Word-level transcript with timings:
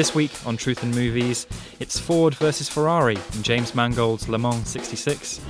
This 0.00 0.14
week 0.14 0.32
on 0.46 0.56
Truth 0.56 0.82
in 0.82 0.92
Movies, 0.92 1.46
it's 1.78 1.98
Ford 1.98 2.34
versus 2.36 2.70
Ferrari 2.70 3.18
in 3.34 3.42
James 3.42 3.74
Mangold's 3.74 4.30
Le 4.30 4.38
Mans 4.38 4.66
66. 4.66 5.42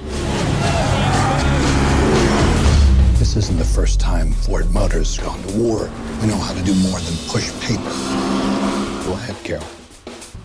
This 3.17 3.37
isn't 3.37 3.59
the 3.59 3.65
first 3.65 4.01
time 4.01 4.33
Ford 4.33 4.69
Motors 4.73 5.15
has 5.15 5.25
gone 5.25 5.41
to 5.41 5.57
war. 5.57 5.89
We 6.21 6.27
know 6.27 6.37
how 6.37 6.53
to 6.53 6.65
do 6.65 6.75
more 6.83 6.99
than 6.99 7.17
push 7.29 7.53
paper. 7.61 7.95
Go 9.05 9.13
ahead, 9.13 9.37
Carroll. 9.45 9.65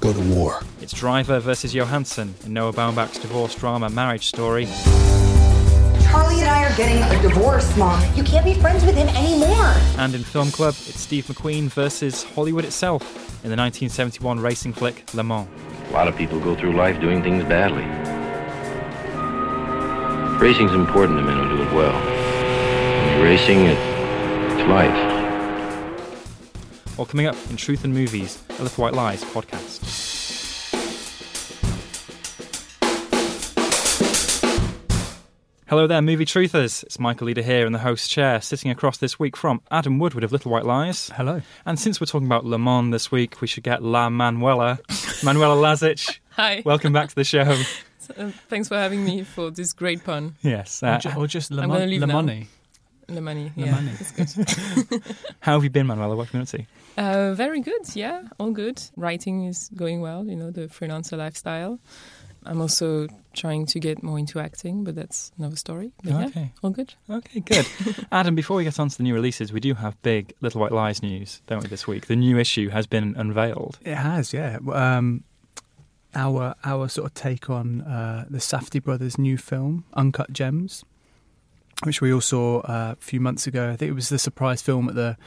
Go 0.02 0.14
to 0.14 0.22
war. 0.36 0.62
It's 0.82 0.94
Driver 0.94 1.40
versus 1.40 1.74
Johansson 1.74 2.36
in 2.46 2.54
Noah 2.54 2.74
Baumbach's 2.74 3.18
divorce 3.18 3.56
drama 3.56 3.90
Marriage 3.90 4.28
Story. 4.28 4.68
Charlie 6.16 6.40
and 6.40 6.50
I 6.50 6.64
are 6.64 6.76
getting 6.78 7.04
a 7.04 7.22
divorce, 7.22 7.76
Mom. 7.76 8.02
You 8.16 8.24
can't 8.24 8.46
be 8.46 8.54
friends 8.54 8.86
with 8.86 8.96
him 8.96 9.10
anymore. 9.10 9.74
And 9.98 10.16
in 10.16 10.24
Film 10.24 10.50
Club, 10.50 10.74
it's 10.88 11.02
Steve 11.02 11.26
McQueen 11.26 11.66
versus 11.68 12.24
Hollywood 12.24 12.64
itself 12.64 13.02
in 13.44 13.50
the 13.52 13.58
1971 13.58 14.40
racing 14.40 14.72
flick 14.72 15.14
Le 15.14 15.24
Mans. 15.24 15.46
A 15.90 15.92
lot 15.92 16.08
of 16.08 16.16
people 16.16 16.40
go 16.40 16.56
through 16.56 16.72
life 16.72 17.02
doing 17.02 17.22
things 17.22 17.44
badly. 17.44 17.84
Racing's 20.40 20.72
important 20.72 21.20
to 21.20 21.24
men 21.26 21.38
who 21.38 21.58
do 21.58 21.64
it 21.64 21.74
well. 21.74 21.92
When 21.92 23.18
you're 23.18 23.26
racing, 23.26 23.66
it, 23.66 23.78
it's 24.54 24.70
life. 24.70 25.12
All 26.98 27.06
coming 27.06 27.26
up 27.26 27.36
in 27.50 27.58
Truth 27.58 27.84
in 27.84 27.94
Movies, 27.94 28.42
a 28.52 28.64
Little 28.64 28.82
White 28.82 28.94
Lies 28.94 29.22
podcast. 29.26 30.05
Hello 35.68 35.88
there, 35.88 36.02
movie 36.02 36.26
truthers. 36.26 36.84
It's 36.84 37.00
Michael 37.00 37.26
Leader 37.26 37.42
here 37.42 37.66
in 37.66 37.74
the 37.74 37.80
host 37.80 38.10
chair, 38.12 38.40
sitting 38.40 38.70
across 38.70 38.98
this 39.00 39.18
week 39.18 39.36
from 39.36 39.62
Adam 39.72 39.98
Woodward 39.98 40.24
of 40.24 40.32
Little 40.32 40.52
White 40.52 40.66
Lies. 40.66 41.10
Hello. 41.16 41.42
And 41.66 41.80
since 41.80 42.00
we're 42.00 42.06
talking 42.06 42.28
about 42.28 42.46
Le 42.46 42.60
Mans 42.60 42.92
this 42.92 43.12
week, 43.12 43.42
we 43.42 43.48
should 43.48 43.64
get 43.64 43.82
La 43.82 44.10
Manuela, 44.10 44.78
Manuela 45.24 45.56
Lazic. 45.56 46.20
Hi. 46.32 46.62
Welcome 46.66 46.94
back 46.94 47.10
to 47.10 47.16
the 47.16 47.24
show. 47.24 47.42
Uh, 48.16 48.30
thanks 48.48 48.68
for 48.68 48.76
having 48.76 49.04
me 49.04 49.24
for 49.24 49.50
this 49.50 49.74
great 49.74 50.04
pun. 50.04 50.36
Yes. 50.42 50.84
Or, 50.84 50.88
Uh, 50.88 50.98
ju- 51.00 51.10
or 51.18 51.26
just 51.28 51.50
Le, 51.50 51.64
I'm 51.64 51.70
Mon- 51.70 51.90
leave 51.90 52.02
Le 52.02 52.08
now. 52.08 52.14
Money. 52.14 52.48
Le 53.10 53.22
money. 53.22 53.52
Le 53.56 53.66
yeah, 53.66 53.72
money. 53.72 53.92
That's 53.98 54.36
good. 54.36 55.04
how 55.40 55.54
have 55.54 55.64
you 55.64 55.70
been, 55.72 55.88
Manuela? 55.88 56.16
What 56.16 56.28
have 56.28 56.34
you 56.34 56.40
been 56.40 56.66
to? 56.98 57.02
uh, 57.02 57.34
very 57.34 57.62
good. 57.62 57.96
Yeah, 57.96 58.22
all 58.40 58.52
good. 58.52 58.82
Writing 58.96 59.46
is 59.46 59.70
going 59.76 60.02
well. 60.02 60.26
You 60.28 60.36
know, 60.36 60.52
the 60.52 60.68
freelancer 60.68 61.18
lifestyle. 61.18 61.80
I'm 62.46 62.62
also 62.62 63.08
trying 63.34 63.66
to 63.68 63.80
get 63.80 64.02
more 64.04 64.18
into 64.20 64.40
acting, 64.40 64.84
but 64.84 64.96
that's 64.96 65.32
another 65.38 65.56
story. 65.56 65.92
But 66.04 66.12
yeah, 66.14 66.26
Okay. 66.28 66.52
all 66.64 66.70
good. 66.70 66.94
Okay, 67.10 67.40
good. 67.42 67.68
Adam, 68.12 68.36
before 68.36 68.58
we 68.58 68.64
get 68.64 68.80
on 68.80 68.90
to 68.90 68.98
the 68.98 69.04
new 69.04 69.14
releases, 69.14 69.52
we 69.52 69.60
do 69.60 69.74
have 69.74 70.02
big 70.02 70.34
Little 70.42 70.62
White 70.62 70.72
Lies 70.72 71.02
news, 71.04 71.42
don't 71.48 71.62
we, 71.64 71.68
this 71.68 71.86
week? 71.88 72.08
The 72.08 72.16
new 72.16 72.38
issue 72.38 72.70
has 72.70 72.88
been 72.88 73.16
unveiled. 73.18 73.80
It 73.84 73.96
has, 73.96 74.32
yeah. 74.34 74.60
Um, 74.72 75.24
our 76.14 76.56
our 76.64 76.88
sort 76.88 77.08
of 77.08 77.14
take 77.14 77.50
on 77.50 77.82
uh, 77.82 78.26
the 78.30 78.38
Safdie 78.38 78.82
brothers' 78.82 79.18
new 79.18 79.38
film, 79.38 79.84
Uncut 79.96 80.32
Gems, 80.32 80.86
which 81.84 82.00
we 82.00 82.14
all 82.14 82.22
saw 82.22 82.60
uh, 82.62 82.96
a 82.98 83.02
few 83.04 83.20
months 83.20 83.48
ago. 83.48 83.70
I 83.70 83.76
think 83.76 83.90
it 83.92 83.96
was 83.96 84.08
the 84.10 84.20
surprise 84.20 84.62
film 84.62 84.88
at 84.88 84.96
the 84.96 85.18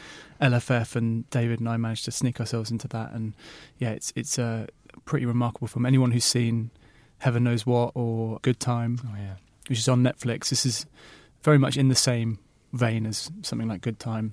LFF, 0.40 0.96
and 0.96 1.28
David 1.28 1.60
and 1.60 1.68
I 1.68 1.76
managed 1.76 2.06
to 2.06 2.10
sneak 2.10 2.40
ourselves 2.40 2.70
into 2.70 2.88
that. 2.88 3.12
And 3.12 3.34
yeah, 3.78 3.90
it's 3.90 4.14
it's 4.16 4.38
a 4.38 4.66
pretty 5.04 5.26
remarkable 5.26 5.68
film. 5.68 5.84
Anyone 5.84 6.10
who's 6.12 6.24
seen 6.24 6.70
Heaven 7.18 7.44
Knows 7.44 7.66
What 7.66 7.92
or 7.94 8.38
Good 8.42 8.60
Time, 8.60 8.98
Oh, 9.04 9.16
yeah. 9.16 9.34
which 9.68 9.78
is 9.78 9.88
on 9.88 10.02
Netflix. 10.02 10.48
This 10.50 10.64
is 10.66 10.86
very 11.42 11.58
much 11.58 11.76
in 11.76 11.88
the 11.88 11.94
same 11.94 12.38
vein 12.72 13.06
as 13.06 13.30
something 13.42 13.68
like 13.68 13.80
Good 13.80 13.98
Time. 13.98 14.32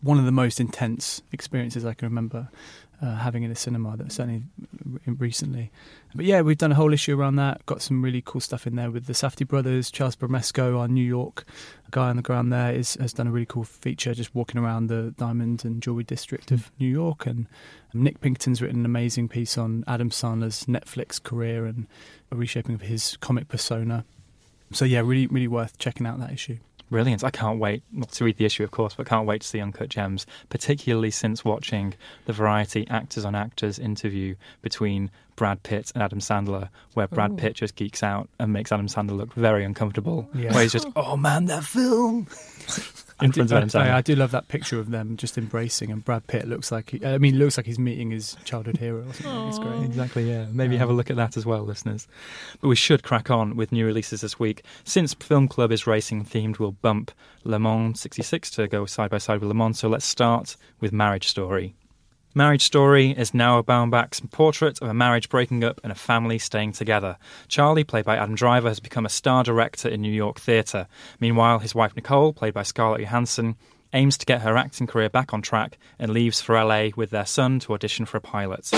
One 0.00 0.18
of 0.18 0.24
the 0.24 0.32
most 0.32 0.58
intense 0.60 1.22
experiences 1.30 1.84
I 1.84 1.94
can 1.94 2.08
remember 2.08 2.48
uh, 3.02 3.16
having 3.16 3.42
in 3.42 3.50
a 3.50 3.54
cinema, 3.54 3.96
that 3.96 4.10
certainly 4.10 4.42
recently. 5.06 5.70
But 6.14 6.24
yeah, 6.24 6.40
we've 6.40 6.56
done 6.56 6.72
a 6.72 6.76
whole 6.76 6.92
issue 6.92 7.18
around 7.18 7.36
that. 7.36 7.64
Got 7.66 7.82
some 7.82 8.02
really 8.02 8.22
cool 8.24 8.40
stuff 8.40 8.66
in 8.66 8.76
there 8.76 8.90
with 8.90 9.06
the 9.06 9.12
Safdie 9.12 9.46
brothers. 9.46 9.90
Charles 9.90 10.16
Bramesco, 10.16 10.78
our 10.78 10.88
New 10.88 11.04
York 11.04 11.44
guy 11.90 12.08
on 12.08 12.16
the 12.16 12.22
ground 12.22 12.52
there, 12.52 12.72
is, 12.72 12.94
has 12.94 13.12
done 13.12 13.26
a 13.26 13.30
really 13.30 13.46
cool 13.46 13.64
feature 13.64 14.14
just 14.14 14.34
walking 14.34 14.60
around 14.60 14.86
the 14.86 15.14
diamond 15.18 15.64
and 15.64 15.82
jewelry 15.82 16.04
district 16.04 16.50
of 16.52 16.70
New 16.78 16.88
York. 16.88 17.26
And 17.26 17.46
Nick 17.92 18.20
Pinkerton's 18.20 18.62
written 18.62 18.80
an 18.80 18.86
amazing 18.86 19.28
piece 19.28 19.58
on 19.58 19.84
Adam 19.86 20.10
Sandler's 20.10 20.64
Netflix 20.64 21.22
career 21.22 21.66
and 21.66 21.86
a 22.30 22.36
reshaping 22.36 22.74
of 22.74 22.82
his 22.82 23.16
comic 23.18 23.48
persona. 23.48 24.04
So 24.72 24.84
yeah, 24.84 25.00
really, 25.00 25.26
really 25.26 25.48
worth 25.48 25.78
checking 25.78 26.06
out 26.06 26.18
that 26.20 26.32
issue. 26.32 26.58
Brilliant. 26.90 27.24
I 27.24 27.30
can't 27.30 27.58
wait, 27.58 27.82
not 27.90 28.12
to 28.12 28.24
read 28.24 28.36
the 28.36 28.44
issue, 28.44 28.62
of 28.62 28.70
course, 28.70 28.94
but 28.94 29.06
can't 29.06 29.26
wait 29.26 29.40
to 29.40 29.46
see 29.46 29.60
Uncut 29.60 29.88
Gems, 29.88 30.24
particularly 30.48 31.10
since 31.10 31.44
watching 31.44 31.94
the 32.26 32.32
Variety 32.32 32.86
Actors 32.88 33.24
on 33.24 33.34
Actors 33.34 33.78
interview 33.78 34.36
between 34.62 35.10
Brad 35.36 35.62
Pitt 35.62 35.92
and 35.94 36.02
Adam 36.02 36.18
Sandler, 36.18 36.68
where 36.94 37.06
Brad 37.06 37.32
Ooh. 37.32 37.36
Pitt 37.36 37.54
just 37.54 37.76
geeks 37.76 38.02
out 38.02 38.28
and 38.38 38.52
makes 38.52 38.72
Adam 38.72 38.88
Sandler 38.88 39.16
look 39.16 39.34
very 39.34 39.64
uncomfortable. 39.64 40.28
Yeah. 40.34 40.52
Where 40.52 40.62
he's 40.62 40.72
just, 40.72 40.88
oh 40.96 41.16
man, 41.16 41.44
that 41.46 41.64
film! 41.64 42.26
I 43.18 43.24
In 43.24 43.30
do, 43.30 43.46
front 43.46 43.74
of 43.74 43.76
Adam 43.76 43.94
I, 43.94 43.96
I 43.96 44.00
do 44.02 44.14
love 44.14 44.32
that 44.32 44.48
picture 44.48 44.78
of 44.78 44.90
them 44.90 45.16
just 45.16 45.38
embracing, 45.38 45.90
and 45.90 46.04
Brad 46.04 46.26
Pitt 46.26 46.46
looks 46.46 46.70
like 46.70 46.90
he, 46.90 47.04
I 47.04 47.16
mean, 47.16 47.38
looks 47.38 47.56
like 47.56 47.64
he's 47.64 47.78
meeting 47.78 48.10
his 48.10 48.36
childhood 48.44 48.76
hero. 48.76 49.08
Or 49.08 49.12
something. 49.14 49.48
It's 49.48 49.58
great. 49.58 49.84
Exactly, 49.84 50.30
yeah. 50.30 50.46
Maybe 50.52 50.76
have 50.76 50.90
a 50.90 50.92
look 50.92 51.08
at 51.08 51.16
that 51.16 51.36
as 51.36 51.46
well, 51.46 51.62
listeners. 51.62 52.06
But 52.60 52.68
we 52.68 52.76
should 52.76 53.02
crack 53.02 53.30
on 53.30 53.56
with 53.56 53.72
new 53.72 53.86
releases 53.86 54.20
this 54.20 54.38
week. 54.38 54.64
Since 54.84 55.14
Film 55.14 55.48
Club 55.48 55.72
is 55.72 55.86
racing 55.86 56.26
themed, 56.26 56.58
we'll 56.58 56.72
bump 56.72 57.10
Le 57.44 57.58
Mans 57.58 57.98
66 57.98 58.50
to 58.50 58.68
go 58.68 58.84
side 58.84 59.10
by 59.10 59.18
side 59.18 59.40
with 59.40 59.48
Le 59.48 59.54
Mans. 59.54 59.78
So 59.78 59.88
let's 59.88 60.04
start 60.04 60.56
with 60.80 60.92
Marriage 60.92 61.28
Story. 61.28 61.74
Marriage 62.36 62.64
Story 62.64 63.12
is 63.12 63.32
Noah 63.32 63.62
Baumbach's 63.62 64.20
portrait 64.30 64.78
of 64.82 64.90
a 64.90 64.92
marriage 64.92 65.30
breaking 65.30 65.64
up 65.64 65.80
and 65.82 65.90
a 65.90 65.94
family 65.94 66.38
staying 66.38 66.72
together. 66.72 67.16
Charlie, 67.48 67.82
played 67.82 68.04
by 68.04 68.18
Adam 68.18 68.34
Driver, 68.34 68.68
has 68.68 68.78
become 68.78 69.06
a 69.06 69.08
star 69.08 69.42
director 69.42 69.88
in 69.88 70.02
New 70.02 70.12
York 70.12 70.38
theatre. 70.38 70.86
Meanwhile, 71.18 71.60
his 71.60 71.74
wife 71.74 71.96
Nicole, 71.96 72.34
played 72.34 72.52
by 72.52 72.62
Scarlett 72.62 73.00
Johansson, 73.00 73.56
aims 73.94 74.18
to 74.18 74.26
get 74.26 74.42
her 74.42 74.54
acting 74.54 74.86
career 74.86 75.08
back 75.08 75.32
on 75.32 75.40
track 75.40 75.78
and 75.98 76.12
leaves 76.12 76.42
for 76.42 76.62
LA 76.62 76.88
with 76.94 77.08
their 77.08 77.24
son 77.24 77.58
to 77.60 77.72
audition 77.72 78.04
for 78.04 78.18
a 78.18 78.20
pilot. 78.20 78.70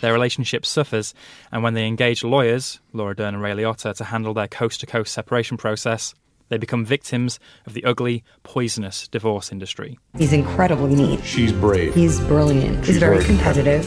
Their 0.00 0.12
relationship 0.12 0.66
suffers, 0.66 1.14
and 1.52 1.62
when 1.62 1.74
they 1.74 1.86
engage 1.86 2.24
lawyers, 2.24 2.80
Laura 2.92 3.14
Dern 3.14 3.34
and 3.34 3.42
Ray 3.44 3.52
Liotta, 3.52 3.94
to 3.94 4.04
handle 4.04 4.34
their 4.34 4.48
coast 4.48 4.80
to 4.80 4.86
coast 4.86 5.12
separation 5.12 5.56
process, 5.56 6.16
they 6.48 6.58
become 6.58 6.84
victims 6.84 7.38
of 7.66 7.74
the 7.74 7.84
ugly, 7.84 8.22
poisonous 8.42 9.08
divorce 9.08 9.50
industry. 9.52 9.98
He's 10.16 10.32
incredibly 10.32 10.94
neat. 10.94 11.24
She's 11.24 11.52
brave. 11.52 11.94
He's 11.94 12.20
brilliant. 12.20 12.84
He's 12.84 12.98
very 12.98 13.24
competitive. 13.24 13.84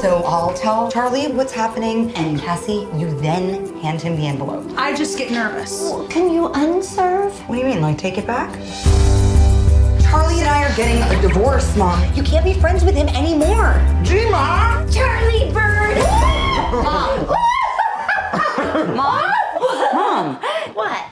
So 0.00 0.22
I'll 0.24 0.54
tell 0.54 0.90
Charlie 0.90 1.26
what's 1.32 1.52
happening, 1.52 2.14
and 2.14 2.40
Cassie, 2.40 2.86
you 2.94 3.18
then 3.20 3.76
hand 3.80 4.00
him 4.00 4.16
the 4.16 4.26
envelope. 4.28 4.64
I 4.76 4.94
just 4.94 5.18
get 5.18 5.32
nervous. 5.32 5.92
Can 6.08 6.32
you 6.32 6.52
unserve? 6.54 7.36
What 7.48 7.56
do 7.56 7.60
you 7.62 7.66
mean, 7.66 7.80
like 7.80 7.98
take 7.98 8.16
it 8.16 8.26
back? 8.26 8.52
Charlie 10.02 10.38
and 10.38 10.48
I 10.48 10.64
are 10.64 10.76
getting 10.76 11.02
a 11.02 11.20
divorce, 11.20 11.76
Mom. 11.76 12.00
You 12.14 12.22
can't 12.22 12.44
be 12.44 12.54
friends 12.54 12.84
with 12.84 12.94
him 12.94 13.08
anymore. 13.08 13.74
Dreamer! 14.04 14.86
Charlie 14.90 15.52
Bird! 15.52 15.98
Mom! 16.72 17.47
Mom? 18.86 19.32
Mom! 19.92 20.36
What? 20.74 21.04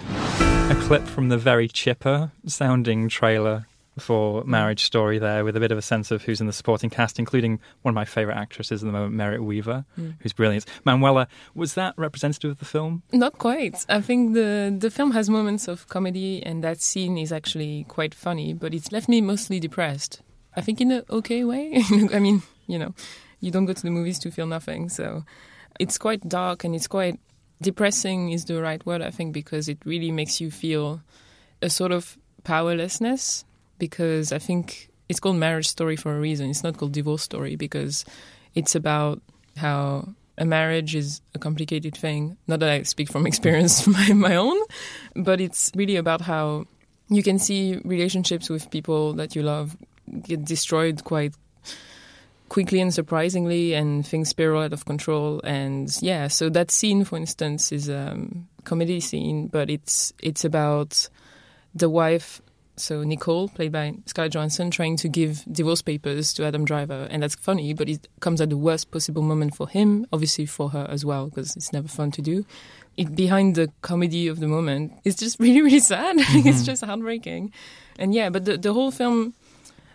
A 0.70 0.76
clip 0.82 1.02
from 1.06 1.28
the 1.30 1.36
very 1.38 1.66
chipper 1.66 2.30
sounding 2.46 3.08
trailer 3.08 3.66
for 3.98 4.44
Marriage 4.44 4.84
Story 4.84 5.18
there 5.18 5.42
with 5.44 5.56
a 5.56 5.60
bit 5.60 5.72
of 5.72 5.78
a 5.78 5.82
sense 5.82 6.10
of 6.10 6.22
who's 6.22 6.40
in 6.40 6.46
the 6.46 6.52
supporting 6.52 6.90
cast, 6.90 7.18
including 7.18 7.58
one 7.82 7.90
of 7.90 7.94
my 7.96 8.04
favourite 8.04 8.38
actresses 8.38 8.82
at 8.82 8.86
the 8.86 8.92
moment, 8.92 9.14
Merritt 9.14 9.42
Wever, 9.42 9.84
Mm. 9.98 10.14
who's 10.20 10.32
brilliant. 10.32 10.64
Manuela, 10.84 11.26
was 11.54 11.74
that 11.74 11.94
representative 11.96 12.50
of 12.52 12.58
the 12.58 12.66
film? 12.66 13.02
Not 13.12 13.38
quite. 13.38 13.84
I 13.88 14.00
think 14.00 14.34
the 14.34 14.74
the 14.78 14.90
film 14.90 15.10
has 15.12 15.28
moments 15.30 15.66
of 15.66 15.88
comedy, 15.88 16.42
and 16.44 16.62
that 16.62 16.80
scene 16.80 17.16
is 17.18 17.32
actually 17.32 17.84
quite 17.88 18.14
funny. 18.14 18.52
But 18.52 18.74
it's 18.74 18.92
left 18.92 19.08
me 19.08 19.20
mostly 19.20 19.58
depressed. 19.58 20.20
I 20.54 20.60
think 20.60 20.80
in 20.80 20.90
an 20.92 21.02
okay 21.10 21.42
way. 21.42 21.82
I 22.12 22.18
mean, 22.20 22.42
you 22.68 22.78
know, 22.78 22.94
you 23.40 23.50
don't 23.50 23.64
go 23.66 23.72
to 23.72 23.82
the 23.82 23.90
movies 23.90 24.18
to 24.20 24.30
feel 24.30 24.46
nothing, 24.46 24.88
so 24.90 25.24
it's 25.80 25.98
quite 25.98 26.28
dark 26.28 26.64
and 26.64 26.74
it's 26.74 26.86
quite 26.86 27.18
depressing. 27.60 28.30
Is 28.30 28.44
the 28.44 28.60
right 28.60 28.84
word, 28.86 29.02
I 29.02 29.10
think, 29.10 29.32
because 29.32 29.68
it 29.68 29.78
really 29.84 30.10
makes 30.10 30.40
you 30.40 30.50
feel 30.50 31.00
a 31.62 31.70
sort 31.70 31.92
of 31.92 32.16
powerlessness. 32.44 33.44
Because 33.78 34.32
I 34.32 34.38
think 34.38 34.88
it's 35.08 35.20
called 35.20 35.36
Marriage 35.36 35.68
Story 35.68 35.96
for 35.96 36.16
a 36.16 36.20
reason. 36.20 36.50
It's 36.50 36.62
not 36.62 36.78
called 36.78 36.92
Divorce 36.92 37.22
Story 37.22 37.56
because 37.56 38.04
it's 38.54 38.74
about 38.74 39.20
how 39.56 40.08
a 40.38 40.44
marriage 40.44 40.94
is 40.94 41.20
a 41.34 41.38
complicated 41.38 41.96
thing. 41.96 42.36
Not 42.46 42.60
that 42.60 42.70
I 42.70 42.82
speak 42.82 43.10
from 43.10 43.26
experience 43.30 43.86
my, 43.86 44.12
my 44.12 44.36
own, 44.36 44.58
but 45.14 45.40
it's 45.40 45.70
really 45.74 45.96
about 45.96 46.20
how 46.20 46.66
you 47.08 47.22
can 47.22 47.38
see 47.38 47.80
relationships 47.84 48.50
with 48.50 48.70
people 48.70 49.12
that 49.14 49.36
you 49.36 49.42
love 49.42 49.76
get 50.22 50.44
destroyed 50.44 51.02
quite 51.04 51.34
quickly 52.48 52.80
and 52.80 52.92
surprisingly, 52.92 53.74
and 53.74 54.06
things 54.06 54.28
spiral 54.28 54.62
out 54.62 54.72
of 54.72 54.84
control. 54.84 55.40
And 55.44 55.90
yeah, 56.00 56.28
so 56.28 56.48
that 56.50 56.70
scene, 56.70 57.04
for 57.04 57.16
instance, 57.16 57.72
is 57.72 57.88
a 57.88 58.12
um, 58.12 58.48
comedy 58.64 59.00
scene, 59.00 59.48
but 59.48 59.70
it's 59.70 60.12
it's 60.22 60.44
about 60.44 61.08
the 61.74 61.90
wife 61.90 62.40
so 62.76 63.02
Nicole, 63.02 63.48
played 63.48 63.72
by 63.72 63.94
Scarlett 64.04 64.34
Johansson, 64.34 64.70
trying 64.70 64.96
to 64.98 65.08
give 65.08 65.44
divorce 65.50 65.82
papers 65.82 66.32
to 66.34 66.44
Adam 66.44 66.64
Driver, 66.64 67.08
and 67.10 67.22
that's 67.22 67.34
funny, 67.34 67.72
but 67.72 67.88
it 67.88 68.06
comes 68.20 68.40
at 68.40 68.50
the 68.50 68.56
worst 68.56 68.90
possible 68.90 69.22
moment 69.22 69.56
for 69.56 69.68
him, 69.68 70.06
obviously 70.12 70.46
for 70.46 70.70
her 70.70 70.86
as 70.90 71.04
well, 71.04 71.26
because 71.26 71.56
it's 71.56 71.72
never 71.72 71.88
fun 71.88 72.10
to 72.12 72.22
do. 72.22 72.44
It, 72.96 73.16
behind 73.16 73.54
the 73.54 73.70
comedy 73.82 74.28
of 74.28 74.40
the 74.40 74.48
moment, 74.48 74.92
it's 75.04 75.16
just 75.16 75.40
really, 75.40 75.62
really 75.62 75.80
sad. 75.80 76.16
Mm-hmm. 76.26 76.48
it's 76.48 76.64
just 76.64 76.84
heartbreaking, 76.84 77.52
and 77.98 78.12
yeah, 78.12 78.30
but 78.30 78.44
the 78.44 78.56
the 78.56 78.72
whole 78.72 78.90
film 78.90 79.34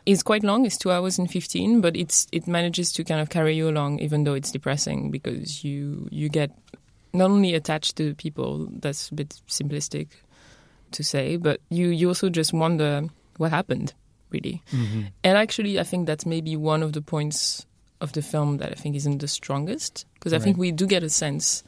is 0.05 0.23
quite 0.23 0.43
long. 0.43 0.65
It's 0.65 0.77
two 0.77 0.91
hours 0.91 1.19
and 1.19 1.29
fifteen, 1.29 1.81
but 1.81 1.95
it's 1.95 2.27
it 2.31 2.47
manages 2.47 2.91
to 2.93 3.03
kind 3.03 3.21
of 3.21 3.29
carry 3.29 3.55
you 3.55 3.69
along, 3.69 3.99
even 3.99 4.23
though 4.23 4.33
it's 4.33 4.51
depressing, 4.51 5.11
because 5.11 5.63
you 5.63 6.07
you 6.11 6.29
get 6.29 6.51
not 7.13 7.29
only 7.29 7.53
attached 7.53 7.95
to 7.97 8.15
people. 8.15 8.67
That's 8.71 9.09
a 9.09 9.15
bit 9.15 9.41
simplistic 9.47 10.07
to 10.91 11.03
say, 11.03 11.37
but 11.37 11.61
you, 11.69 11.87
you 11.87 12.09
also 12.09 12.29
just 12.29 12.51
wonder 12.51 13.03
what 13.37 13.51
happened, 13.51 13.93
really. 14.29 14.61
Mm-hmm. 14.71 15.03
And 15.23 15.37
actually, 15.37 15.79
I 15.79 15.83
think 15.83 16.05
that's 16.05 16.25
maybe 16.25 16.57
one 16.57 16.83
of 16.83 16.91
the 16.91 17.01
points 17.01 17.65
of 18.01 18.11
the 18.11 18.21
film 18.21 18.57
that 18.57 18.71
I 18.71 18.75
think 18.75 18.95
isn't 18.95 19.19
the 19.19 19.27
strongest, 19.27 20.05
because 20.15 20.33
I 20.33 20.39
think 20.39 20.57
we 20.57 20.71
do 20.71 20.85
get 20.85 21.03
a 21.03 21.09
sense 21.09 21.63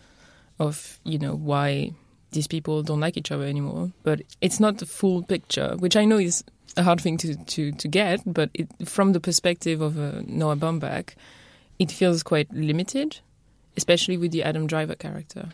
of, 0.60 1.00
you 1.06 1.20
know, 1.20 1.36
why 1.36 1.92
these 2.32 2.48
people 2.48 2.84
don't 2.84 3.00
like 3.00 3.16
each 3.16 3.32
other 3.32 3.46
anymore. 3.46 3.92
But 4.04 4.24
it's 4.42 4.60
not 4.60 4.80
the 4.80 4.86
full 4.86 5.24
picture, 5.24 5.76
which 5.78 5.96
I 5.96 6.04
know 6.04 6.18
is 6.18 6.44
a 6.78 6.84
hard 6.84 7.02
thing 7.02 7.18
to, 7.18 7.36
to, 7.36 7.72
to 7.72 7.88
get, 7.88 8.22
but 8.26 8.50
it, 8.54 8.68
from 8.88 9.14
the 9.14 9.20
perspective 9.20 9.82
of 9.82 10.00
uh, 10.00 10.22
Noah 10.26 10.56
Baumbach, 10.56 11.16
it 11.80 11.92
feels 11.92 12.24
quite 12.24 12.52
limited, 12.54 13.20
especially 13.78 14.18
with 14.18 14.32
the 14.32 14.44
Adam 14.44 14.68
Driver 14.68 14.96
character. 14.96 15.50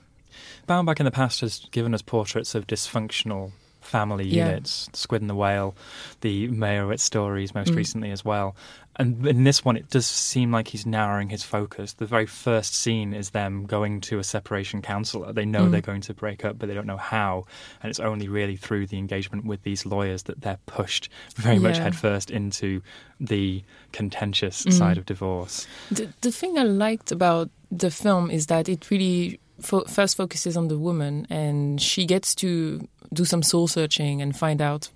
Baumbach 0.68 1.00
in 1.00 1.06
the 1.06 1.12
past 1.12 1.42
has 1.42 1.66
given 1.72 1.94
us 1.94 2.02
portraits 2.02 2.56
of 2.56 2.68
dysfunctional 2.68 3.52
family 3.82 4.26
Yeah. 4.28 4.48
units, 4.50 4.90
Squid 4.94 5.22
and 5.22 5.30
the 5.30 5.36
Whale, 5.36 5.76
the 6.22 6.48
Meyerowitz 6.50 7.00
stories 7.00 7.54
most 7.56 7.72
Mm. 7.72 7.78
recently 7.78 8.12
as 8.12 8.24
well. 8.24 8.56
And 9.00 9.26
in 9.26 9.46
this 9.46 9.64
one, 9.64 9.78
it 9.78 9.90
does 9.90 10.06
seem 10.06 10.52
like 10.52 10.68
he's 10.68 10.86
narrowing 10.86 11.30
his 11.30 11.42
focus. 11.42 11.94
The 11.94 12.06
very 12.06 12.26
first 12.26 12.76
scene 12.76 13.14
is 13.14 13.30
them 13.30 13.66
going 13.66 14.02
to 14.02 14.20
a 14.20 14.24
separation 14.26 14.82
counsellor. 14.82 15.32
They 15.32 15.46
know 15.46 15.66
Mm. 15.68 15.72
they're 15.72 15.80
going 15.82 16.02
to 16.02 16.14
break 16.14 16.44
up, 16.44 16.60
but 16.60 16.68
they 16.68 16.76
don't 16.76 16.86
know 16.86 16.98
how. 16.98 17.46
And 17.82 17.90
it's 17.90 18.02
only 18.02 18.28
really 18.28 18.58
through 18.58 18.88
the 18.88 18.98
engagement 18.98 19.46
with 19.46 19.64
these 19.64 19.86
lawyers 19.86 20.24
that 20.24 20.42
they're 20.42 20.60
pushed 20.66 21.08
very 21.38 21.60
much 21.60 21.78
headfirst 21.78 22.30
into 22.30 22.82
the 23.22 23.64
contentious 23.94 24.64
Mm. 24.66 24.74
side 24.74 24.98
of 24.98 25.06
divorce. 25.06 25.66
The, 25.90 26.10
the 26.22 26.32
thing 26.32 26.58
I 26.58 26.64
liked 26.64 27.12
about 27.14 27.50
the 27.72 27.90
film 27.92 28.30
is 28.30 28.48
that 28.48 28.68
it 28.68 28.92
really 28.92 29.40
fo- 29.62 29.86
first 29.86 30.18
focuses 30.18 30.58
on 30.58 30.68
the 30.68 30.78
woman, 30.78 31.26
and 31.30 31.82
she 31.82 32.06
gets 32.06 32.36
to 32.36 32.86
do 33.14 33.24
some 33.24 33.44
soul 33.44 33.68
searching 33.68 34.22
and 34.22 34.36
find 34.36 34.62
out 34.62 34.90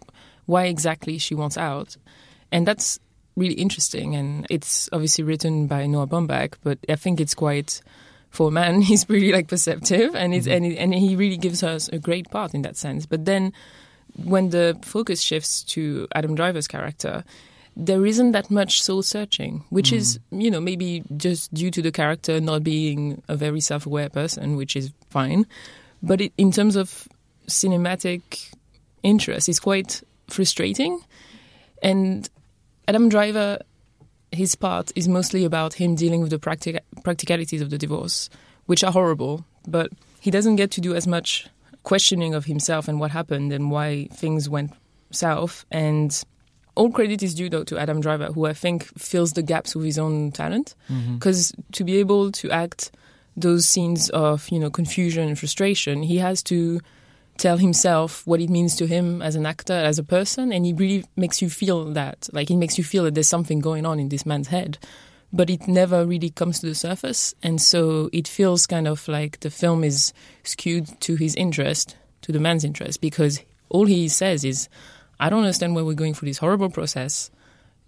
why 0.46 0.66
exactly 0.66 1.18
she 1.18 1.34
wants 1.36 1.58
out, 1.58 1.96
and 2.52 2.68
that's 2.68 3.00
really 3.36 3.56
interesting. 3.56 4.16
And 4.16 4.46
it's 4.50 4.90
obviously 4.92 5.24
written 5.24 5.68
by 5.68 5.86
Noah 5.86 6.08
Baumbach, 6.08 6.56
but 6.64 6.80
I 6.90 6.96
think 6.96 7.20
it's 7.20 7.34
quite 7.34 7.82
for 8.30 8.50
a 8.50 8.52
man. 8.52 8.82
He's 8.90 9.08
really 9.10 9.32
like 9.32 9.48
perceptive, 9.48 10.16
and 10.16 10.34
it's 10.34 10.48
mm-hmm. 10.48 10.64
and, 10.64 10.66
it, 10.66 10.78
and 10.78 10.94
he 10.94 11.16
really 11.16 11.38
gives 11.38 11.64
us 11.64 11.88
a 11.90 12.00
great 12.00 12.30
part 12.30 12.54
in 12.54 12.64
that 12.64 12.76
sense. 12.76 13.06
But 13.06 13.26
then 13.26 13.54
when 14.24 14.50
the 14.50 14.78
focus 14.82 15.22
shifts 15.22 15.64
to 15.64 16.08
Adam 16.14 16.36
Driver's 16.36 16.68
character, 16.68 17.24
there 17.76 18.06
isn't 18.06 18.34
that 18.34 18.52
much 18.52 18.82
soul 18.82 19.02
searching, 19.02 19.64
which 19.70 19.92
is, 19.92 20.20
mm. 20.32 20.44
you 20.44 20.52
know, 20.52 20.62
maybe 20.62 21.04
just 21.18 21.54
due 21.54 21.72
to 21.72 21.82
the 21.82 21.92
character 21.92 22.40
not 22.40 22.64
being 22.64 23.22
a 23.28 23.36
very 23.36 23.60
self 23.60 23.86
aware 23.86 24.10
person, 24.10 24.56
which 24.56 24.76
is 24.76 24.92
fine. 25.10 25.46
But 26.02 26.22
it, 26.22 26.34
in 26.38 26.52
terms 26.52 26.76
of 26.76 27.08
cinematic 27.48 28.54
interest, 29.02 29.50
it's 29.50 29.60
quite 29.60 30.04
frustrating. 30.28 31.00
And 31.82 32.30
Adam 32.88 33.10
Driver, 33.10 33.60
his 34.32 34.56
part 34.56 34.92
is 34.96 35.08
mostly 35.08 35.46
about 35.46 35.74
him 35.74 35.96
dealing 35.96 36.22
with 36.22 36.32
the 36.32 36.40
practic- 36.40 36.84
practicalities 37.04 37.62
of 37.62 37.70
the 37.70 37.78
divorce, 37.78 38.30
which 38.66 38.84
are 38.84 38.92
horrible, 38.92 39.46
but 39.68 39.92
he 40.20 40.32
doesn't 40.32 40.56
get 40.56 40.72
to 40.72 40.82
do 40.82 40.96
as 40.96 41.08
much 41.08 41.48
questioning 41.84 42.34
of 42.34 42.46
himself 42.46 42.88
and 42.88 43.00
what 43.00 43.12
happened 43.12 43.52
and 43.52 43.70
why 43.70 44.08
things 44.14 44.50
went 44.50 44.72
south. 45.12 45.66
And 45.72 46.24
all 46.76 46.92
credit 46.92 47.22
is 47.22 47.36
due 47.36 47.50
though 47.50 47.64
to 47.66 47.78
Adam 47.78 48.02
Driver, 48.02 48.28
who 48.28 48.46
I 48.46 48.54
think 48.54 48.86
fills 48.98 49.34
the 49.34 49.44
gaps 49.44 49.76
with 49.76 49.86
his 49.86 50.00
own 50.00 50.32
talent. 50.32 50.76
Mm-hmm. 50.90 51.16
Because 51.16 51.54
to 51.74 51.84
be 51.84 51.98
able 51.98 52.32
to 52.34 52.52
act 52.52 52.92
those 53.36 53.68
scenes 53.68 54.10
of 54.10 54.48
you 54.50 54.60
know 54.60 54.70
confusion 54.70 55.28
and 55.28 55.38
frustration, 55.38 56.04
he 56.04 56.18
has 56.18 56.42
to 56.44 56.80
tell 57.38 57.58
himself 57.58 58.26
what 58.26 58.40
it 58.40 58.50
means 58.50 58.76
to 58.76 58.88
him 58.88 59.22
as 59.22 59.36
an 59.36 59.46
actor, 59.46 59.74
as 59.74 60.00
a 60.00 60.04
person, 60.04 60.52
and 60.52 60.66
he 60.66 60.74
really 60.74 61.06
makes 61.16 61.42
you 61.42 61.50
feel 61.50 61.86
that. 61.94 62.30
Like 62.32 62.52
it 62.52 62.58
makes 62.58 62.78
you 62.78 62.84
feel 62.84 63.04
that 63.04 63.16
there's 63.16 63.28
something 63.28 63.60
going 63.60 63.86
on 63.86 64.00
in 64.00 64.10
this 64.10 64.26
man's 64.26 64.48
head. 64.48 64.78
But 65.36 65.50
it 65.50 65.68
never 65.68 66.06
really 66.06 66.30
comes 66.30 66.60
to 66.60 66.68
the 66.68 66.76
surface, 66.76 67.34
and 67.42 67.60
so 67.60 68.10
it 68.14 68.28
feels 68.28 68.68
kind 68.68 68.88
of 68.88 69.08
like 69.08 69.40
the 69.40 69.50
film 69.50 69.84
is 69.84 70.14
skewed 70.44 71.02
to 71.02 71.16
his 71.16 71.34
interest, 71.34 71.96
to 72.22 72.32
the 72.32 72.40
man's 72.40 72.64
interest, 72.64 73.02
because 73.02 73.42
all 73.70 73.86
he 73.88 74.08
says 74.10 74.46
is, 74.46 74.70
I 75.20 75.30
don't 75.30 75.40
understand 75.40 75.74
why 75.74 75.82
we're 75.82 75.96
going 75.96 76.14
through 76.14 76.28
this 76.28 76.38
horrible 76.38 76.70
process. 76.70 77.32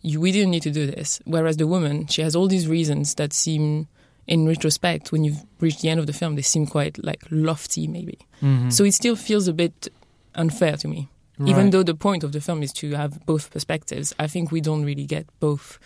We 0.03 0.31
didn't 0.31 0.51
need 0.51 0.63
to 0.63 0.71
do 0.71 0.87
this. 0.87 1.19
Whereas 1.25 1.57
the 1.57 1.67
woman, 1.67 2.07
she 2.07 2.23
has 2.23 2.35
all 2.35 2.47
these 2.47 2.67
reasons 2.67 3.13
that 3.15 3.31
seem, 3.31 3.87
in 4.27 4.47
retrospect, 4.47 5.11
when 5.11 5.23
you've 5.23 5.43
reached 5.59 5.81
the 5.81 5.89
end 5.89 5.99
of 5.99 6.07
the 6.07 6.13
film, 6.13 6.35
they 6.35 6.41
seem 6.41 6.65
quite 6.67 7.03
like 7.03 7.21
lofty, 7.31 7.87
maybe. 7.87 8.17
So 8.69 8.83
it 8.83 8.93
still 8.93 9.15
feels 9.15 9.47
a 9.47 9.53
bit 9.53 9.87
unfair 10.35 10.77
to 10.77 10.87
me. 10.87 11.07
Even 11.45 11.69
though 11.71 11.83
the 11.83 11.95
point 11.95 12.23
of 12.23 12.31
the 12.31 12.39
film 12.41 12.63
is 12.63 12.71
to 12.73 12.93
have 12.95 13.25
both 13.25 13.51
perspectives, 13.51 14.13
I 14.17 14.27
think 14.27 14.51
we 14.51 14.61
don't 14.61 14.83
really 14.85 15.05
get 15.05 15.25
both 15.39 15.79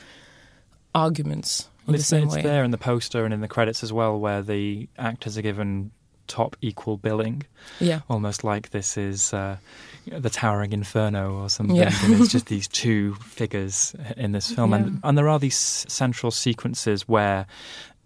arguments 0.95 1.61
in 1.61 1.87
Well, 1.87 1.93
the 1.93 1.99
it's, 1.99 2.07
same 2.07 2.23
it's 2.25 2.35
way. 2.35 2.41
there 2.41 2.63
in 2.63 2.71
the 2.71 2.77
poster 2.77 3.25
and 3.25 3.33
in 3.33 3.41
the 3.41 3.47
credits 3.47 3.83
as 3.83 3.91
well, 3.93 4.19
where 4.19 4.41
the 4.41 4.87
actors 4.97 5.37
are 5.37 5.41
given 5.41 5.91
top 6.27 6.55
equal 6.61 6.97
billing, 6.97 7.43
Yeah. 7.79 8.01
almost 8.09 8.43
like 8.43 8.69
this 8.69 8.97
is 8.97 9.33
uh, 9.33 9.57
the 10.05 10.29
Towering 10.29 10.73
Inferno 10.73 11.33
or 11.41 11.49
something. 11.49 11.75
Yeah. 11.75 11.89
it's 11.91 12.31
just 12.31 12.45
these 12.47 12.67
two 12.67 13.15
figures 13.15 13.95
in 14.17 14.31
this 14.31 14.51
film, 14.55 14.73
and 14.73 14.99
and 15.03 15.17
there 15.17 15.27
are 15.29 15.39
these 15.39 15.57
central 15.57 16.31
sequences 16.31 17.07
where 17.07 17.47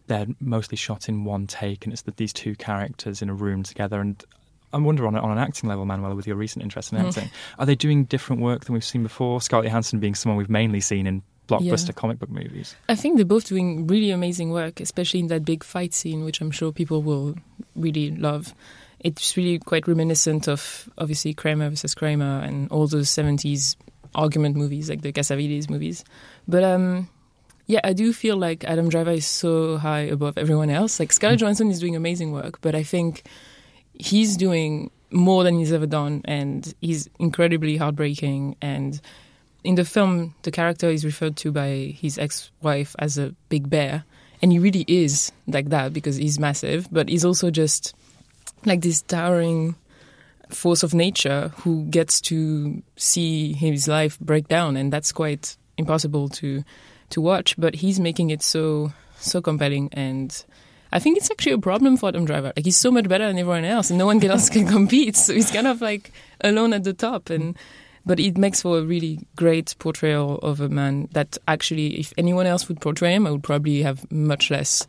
they're 0.07 0.27
mostly 0.39 0.75
shot 0.77 1.07
in 1.09 1.23
one 1.25 1.47
take, 1.47 1.85
and 1.85 1.93
it's 1.93 2.01
that 2.03 2.17
these 2.17 2.33
two 2.33 2.55
characters 2.55 3.21
in 3.21 3.29
a 3.29 3.33
room 3.33 3.63
together 3.63 3.99
and. 4.01 4.23
I 4.75 4.77
wonder 4.77 5.05
on, 5.05 5.15
on 5.15 5.29
an 5.29 5.37
acting 5.37 5.69
level, 5.69 5.85
Manuel, 5.85 6.15
with 6.15 6.25
your 6.25 6.35
recent 6.35 6.63
interest 6.63 6.91
in 6.91 6.97
Mhm. 6.97 7.05
acting, 7.09 7.29
are 7.59 7.65
they 7.67 7.75
doing 7.75 8.05
different 8.05 8.41
work 8.41 8.65
than 8.65 8.73
we've 8.73 8.83
seen 8.83 9.03
before? 9.03 9.39
Scarlett 9.39 9.67
Johansson 9.67 9.99
being 9.99 10.15
someone 10.15 10.35
we've 10.35 10.49
mainly 10.49 10.79
seen 10.79 11.05
in 11.05 11.21
blockbuster 11.47 11.89
Yeah. 11.89 11.93
comic 11.93 12.17
book 12.17 12.31
movies. 12.31 12.75
I 12.89 12.95
think 12.95 13.17
they're 13.17 13.23
both 13.23 13.45
doing 13.47 13.85
really 13.85 14.09
amazing 14.09 14.49
work, 14.49 14.79
especially 14.79 15.19
in 15.19 15.27
that 15.27 15.45
big 15.45 15.63
fight 15.63 15.93
scene, 15.93 16.23
which 16.25 16.41
I'm 16.41 16.49
sure 16.49 16.71
people 16.71 17.03
will 17.03 17.35
really 17.75 18.09
love. 18.15 18.55
It's 18.99 19.37
really 19.37 19.59
quite 19.59 19.87
reminiscent 19.87 20.47
of 20.47 20.89
obviously 20.97 21.35
Kramer 21.35 21.69
versus 21.69 21.93
Kramer 21.93 22.39
and 22.39 22.67
all 22.71 22.87
those 22.87 23.09
70s 23.11 23.75
argument 24.15 24.55
movies 24.55 24.89
like 24.89 25.03
the 25.03 25.13
Cassavetes 25.13 25.69
movies. 25.69 26.03
But 26.47 26.63
um, 26.63 27.09
yeah, 27.65 27.79
I 27.83 27.93
do 27.93 28.11
feel 28.11 28.37
like 28.37 28.63
Adam 28.63 28.89
Driver 28.89 29.11
is 29.11 29.25
so 29.25 29.77
high 29.77 30.01
above 30.01 30.37
everyone 30.37 30.69
else. 30.69 30.99
Like 30.99 31.13
Scarlett 31.13 31.37
mm. 31.37 31.41
Johansson 31.41 31.71
is 31.71 31.79
doing 31.79 31.95
amazing 31.95 32.31
work, 32.31 32.59
but 32.61 32.75
I 32.75 32.83
think 32.83 33.23
he's 33.93 34.35
doing 34.35 34.91
more 35.11 35.43
than 35.43 35.57
he's 35.59 35.71
ever 35.71 35.85
done, 35.85 36.21
and 36.25 36.73
he's 36.81 37.09
incredibly 37.19 37.77
heartbreaking. 37.77 38.55
And 38.61 38.99
in 39.63 39.75
the 39.75 39.85
film, 39.85 40.35
the 40.41 40.51
character 40.51 40.89
is 40.89 41.05
referred 41.05 41.37
to 41.37 41.51
by 41.51 41.95
his 41.97 42.17
ex-wife 42.17 42.95
as 42.99 43.17
a 43.17 43.33
big 43.49 43.69
bear, 43.69 44.03
and 44.41 44.51
he 44.51 44.59
really 44.59 44.83
is 44.87 45.31
like 45.47 45.69
that 45.69 45.93
because 45.93 46.17
he's 46.17 46.39
massive, 46.39 46.87
but 46.91 47.07
he's 47.07 47.23
also 47.23 47.49
just 47.49 47.95
like 48.65 48.81
this 48.81 49.01
towering 49.01 49.75
force 50.49 50.83
of 50.83 50.93
nature 50.93 51.51
who 51.57 51.85
gets 51.85 52.19
to 52.21 52.81
see 52.95 53.53
his 53.53 53.87
life 53.87 54.19
break 54.19 54.47
down, 54.47 54.75
and 54.75 54.91
that's 54.91 55.11
quite 55.11 55.55
impossible 55.77 56.27
to 56.29 56.63
to 57.13 57.21
watch. 57.21 57.55
But 57.57 57.75
he's 57.75 57.99
making 57.99 58.29
it 58.29 58.41
so 58.43 58.91
so 59.17 59.41
compelling, 59.41 59.89
and 59.93 60.29
I 60.91 60.99
think 60.99 61.17
it's 61.17 61.31
actually 61.31 61.53
a 61.53 61.57
problem 61.57 61.97
for 61.97 62.09
Adam 62.09 62.25
Driver. 62.25 62.51
Like 62.55 62.65
he's 62.65 62.77
so 62.77 62.91
much 62.91 63.07
better 63.07 63.25
than 63.27 63.39
everyone 63.39 63.65
else, 63.65 63.89
and 63.89 63.97
no 63.97 64.05
one 64.05 64.23
else 64.23 64.49
can 64.55 64.67
compete. 64.67 65.15
So 65.15 65.33
he's 65.33 65.49
kind 65.51 65.67
of 65.67 65.81
like 65.81 66.11
alone 66.41 66.73
at 66.73 66.83
the 66.83 66.93
top, 66.93 67.29
and 67.29 67.57
but 68.05 68.19
it 68.19 68.37
makes 68.37 68.61
for 68.61 68.79
a 68.79 68.83
really 68.83 69.19
great 69.37 69.75
portrayal 69.79 70.37
of 70.39 70.59
a 70.59 70.67
man 70.69 71.07
that 71.13 71.37
actually, 71.47 71.99
if 71.99 72.11
anyone 72.17 72.45
else 72.45 72.67
would 72.67 72.81
portray 72.81 73.13
him, 73.15 73.25
I 73.25 73.31
would 73.31 73.43
probably 73.43 73.81
have 73.83 74.09
much 74.11 74.51
less 74.51 74.85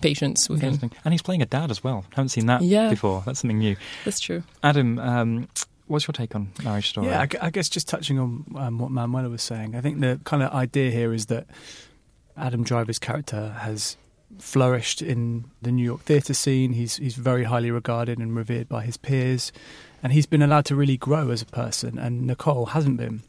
patience 0.00 0.48
with 0.48 0.60
him. 0.60 0.78
And 1.04 1.12
he's 1.14 1.22
playing 1.22 1.42
a 1.42 1.46
dad 1.46 1.70
as 1.70 1.82
well. 1.84 2.04
Haven't 2.10 2.30
seen 2.30 2.46
that 2.46 2.62
Yeah. 2.62 2.88
before. 2.90 3.22
That's 3.26 3.40
something 3.40 3.58
new. 3.58 3.76
That's 4.04 4.18
true. 4.20 4.42
Adam, 4.62 4.98
um, 4.98 5.48
what's 5.86 6.06
your 6.06 6.12
take 6.12 6.34
on 6.34 6.52
Marriage 6.62 6.88
Story? 6.88 7.08
Yeah, 7.08 7.20
I 7.20 7.28
I, 7.46 7.50
guess 7.50 7.68
just 7.68 7.88
touching 7.88 8.18
on 8.18 8.44
um, 8.56 8.78
what 8.78 8.90
Manuela 8.90 9.28
was 9.28 9.42
saying, 9.42 9.74
I 9.74 9.80
think 9.80 10.00
the 10.00 10.20
kind 10.24 10.42
of 10.42 10.52
idea 10.52 10.90
here 10.90 11.12
is 11.12 11.26
that 11.26 11.46
Adam 12.36 12.64
Driver's 12.64 12.98
character 12.98 13.56
has 13.60 13.96
flourished 14.38 15.02
in 15.02 15.44
the 15.60 15.70
New 15.70 15.84
York 15.84 16.02
theatre 16.02 16.34
scene. 16.34 16.72
He's 16.72 16.96
he's 16.96 17.14
very 17.14 17.44
highly 17.44 17.70
regarded 17.70 18.18
and 18.18 18.34
revered 18.34 18.68
by 18.68 18.82
his 18.84 18.96
peers, 18.96 19.52
and 20.02 20.12
he's 20.12 20.26
been 20.26 20.42
allowed 20.42 20.64
to 20.66 20.76
really 20.76 20.96
grow 20.96 21.30
as 21.30 21.42
a 21.42 21.46
person. 21.46 21.98
And 21.98 22.26
Nicole 22.26 22.66
hasn't 22.66 22.96
been. 22.96 23.22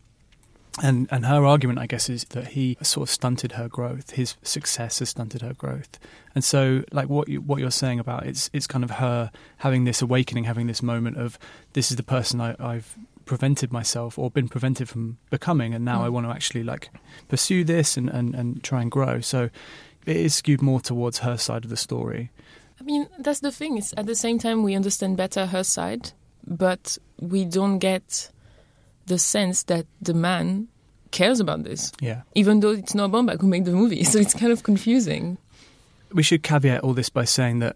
And 0.81 1.07
and 1.11 1.25
her 1.27 1.45
argument, 1.45 1.79
I 1.79 1.85
guess, 1.85 2.09
is 2.09 2.23
that 2.25 2.47
he 2.47 2.77
sort 2.81 3.07
of 3.07 3.13
stunted 3.13 3.53
her 3.53 3.69
growth. 3.69 4.11
His 4.11 4.35
success 4.41 4.99
has 4.99 5.09
stunted 5.09 5.41
her 5.41 5.53
growth. 5.53 5.99
And 6.33 6.43
so, 6.43 6.83
like 6.91 7.09
what 7.09 7.27
you, 7.29 7.41
what 7.41 7.59
you're 7.59 7.69
saying 7.69 7.99
about 7.99 8.25
it's 8.25 8.49
it's 8.53 8.65
kind 8.65 8.83
of 8.83 8.91
her 8.91 9.31
having 9.57 9.83
this 9.83 10.01
awakening, 10.01 10.45
having 10.45 10.65
this 10.65 10.81
moment 10.81 11.17
of 11.17 11.37
this 11.73 11.91
is 11.91 11.97
the 11.97 12.03
person 12.03 12.41
I, 12.41 12.55
I've 12.59 12.97
prevented 13.25 13.71
myself 13.71 14.17
or 14.17 14.31
been 14.31 14.49
prevented 14.49 14.89
from 14.89 15.17
becoming, 15.29 15.73
and 15.73 15.85
now 15.85 16.01
Mm. 16.01 16.05
I 16.05 16.09
want 16.09 16.25
to 16.25 16.31
actually 16.31 16.63
like 16.63 16.89
pursue 17.27 17.63
this 17.63 17.95
and, 17.97 18.09
and, 18.09 18.35
and 18.35 18.63
try 18.63 18.81
and 18.81 18.91
grow. 18.91 19.21
So 19.21 19.49
it 20.05 20.17
is 20.17 20.35
skewed 20.35 20.61
more 20.61 20.81
towards 20.81 21.19
her 21.19 21.37
side 21.37 21.63
of 21.63 21.69
the 21.69 21.77
story. 21.77 22.31
I 22.79 22.83
mean, 22.83 23.07
that's 23.19 23.39
the 23.39 23.51
thing. 23.51 23.77
It's 23.77 23.93
at 23.95 24.07
the 24.07 24.15
same 24.15 24.39
time 24.39 24.63
we 24.63 24.75
understand 24.75 25.17
better 25.17 25.45
her 25.45 25.63
side, 25.63 26.11
but 26.45 26.97
we 27.19 27.45
don't 27.45 27.79
get 27.79 28.29
the 29.05 29.17
sense 29.19 29.63
that 29.63 29.85
the 30.01 30.13
man 30.13 30.67
cares 31.11 31.39
about 31.39 31.63
this. 31.63 31.91
Yeah. 32.01 32.21
Even 32.35 32.59
though 32.61 32.71
it's 32.71 32.95
Noah 32.95 33.09
Baumbach 33.09 33.41
who 33.41 33.47
made 33.47 33.65
the 33.65 33.71
movie, 33.71 34.03
so 34.11 34.19
it's 34.19 34.33
kind 34.33 34.51
of 34.51 34.63
confusing. 34.63 35.37
We 36.11 36.23
should 36.23 36.43
caveat 36.43 36.81
all 36.81 36.93
this 36.93 37.09
by 37.09 37.25
saying 37.25 37.59
that 37.59 37.75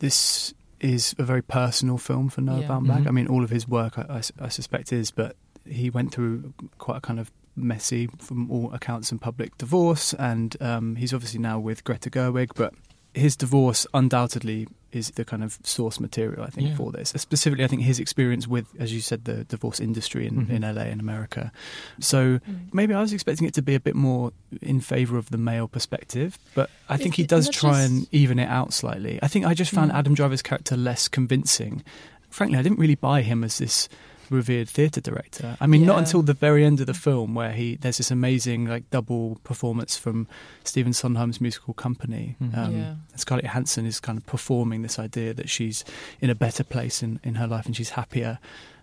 this 0.00 0.52
is 0.80 1.14
a 1.18 1.22
very 1.24 1.42
personal 1.42 1.96
film 1.98 2.28
for 2.28 2.40
Noah 2.40 2.60
Yeah. 2.60 2.68
Baumbach. 2.68 3.04
Mhm. 3.04 3.08
I 3.08 3.10
mean, 3.10 3.26
all 3.28 3.42
of 3.44 3.50
his 3.50 3.66
work, 3.68 3.98
I, 3.98 4.02
I- 4.40 4.44
I 4.46 4.48
suspect, 4.48 4.92
is, 4.92 5.10
but 5.10 5.36
he 5.66 5.88
went 5.90 6.12
through 6.12 6.52
quite 6.78 6.98
a 6.98 7.00
kind 7.00 7.18
of 7.20 7.30
messy, 7.56 8.08
from 8.18 8.50
all 8.50 8.72
accounts, 8.74 9.10
and 9.12 9.20
public 9.20 9.56
divorce, 9.58 10.12
and 10.14 10.60
um, 10.60 10.96
he's 10.96 11.14
obviously 11.14 11.38
now 11.40 11.58
with 11.58 11.84
Greta 11.84 12.10
Gerwig, 12.10 12.50
but 12.54 12.74
his 13.14 13.36
divorce 13.36 13.86
undoubtedly 13.94 14.66
is 14.94 15.10
the 15.12 15.24
kind 15.24 15.42
of 15.42 15.58
source 15.64 15.98
material, 16.00 16.42
I 16.44 16.50
think, 16.50 16.68
Yeah. 16.70 16.76
for 16.76 16.92
this. 16.92 17.12
Specifically, 17.16 17.64
I 17.64 17.68
think 17.68 17.82
his 17.82 17.98
experience 17.98 18.46
with, 18.46 18.66
as 18.78 18.92
you 18.92 19.00
said, 19.00 19.24
the 19.24 19.44
divorce 19.44 19.80
industry 19.80 20.26
in, 20.26 20.46
Mhm. 20.46 20.50
in 20.50 20.64
LA 20.64 20.82
and 20.90 21.00
America. 21.00 21.52
So 22.00 22.40
maybe 22.72 22.94
I 22.94 23.00
was 23.00 23.12
expecting 23.12 23.46
it 23.46 23.54
to 23.54 23.62
be 23.62 23.74
a 23.74 23.80
bit 23.80 23.94
more 23.94 24.32
in 24.62 24.80
favour 24.80 25.18
of 25.18 25.30
the 25.30 25.38
male 25.38 25.68
perspective, 25.68 26.38
but 26.54 26.70
I 26.88 26.96
think 26.96 27.14
It's- 27.14 27.16
he 27.16 27.26
does 27.26 27.48
try 27.50 27.72
just- 27.82 27.90
and 27.90 28.06
even 28.12 28.38
it 28.38 28.48
out 28.48 28.72
slightly. 28.72 29.18
I 29.22 29.28
think 29.28 29.46
I 29.46 29.54
just 29.54 29.70
found 29.72 29.90
Mm. 29.90 29.94
Adam 29.96 30.14
Driver's 30.14 30.42
character 30.42 30.76
less 30.76 31.08
convincing. 31.08 31.82
Frankly, 32.30 32.58
I 32.58 32.62
didn't 32.62 32.78
really 32.78 32.96
buy 32.96 33.22
him 33.22 33.44
as 33.44 33.58
this 33.58 33.88
revered 34.30 34.68
theatre 34.68 35.00
director. 35.00 35.56
I 35.60 35.66
mean, 35.66 35.84
not 35.86 35.98
until 35.98 36.22
the 36.22 36.34
very 36.34 36.64
end 36.64 36.80
of 36.80 36.86
the 36.86 36.94
film 36.94 37.34
where 37.34 37.52
he 37.52 37.76
there's 37.76 37.98
this 37.98 38.10
amazing 38.10 38.66
like 38.66 38.90
double 38.90 39.38
performance 39.44 39.96
from 39.96 40.26
Stephen 40.64 40.92
Sondheim's 40.92 41.40
musical 41.40 41.74
company. 41.74 42.36
Mhm. 42.42 42.56
Um, 42.58 42.76
Yeah. 42.76 42.94
Scarlett 43.16 43.44
Johansson 43.46 43.86
is 43.86 44.00
kind 44.00 44.18
of 44.18 44.26
performing 44.26 44.82
this 44.82 44.98
idea 44.98 45.34
that 45.34 45.48
she's 45.48 45.84
in 46.20 46.30
a 46.30 46.34
better 46.34 46.64
place 46.64 47.02
in, 47.02 47.20
in 47.22 47.34
her 47.36 47.46
life 47.46 47.66
and 47.66 47.76
she's 47.76 47.90
happier, 47.90 48.38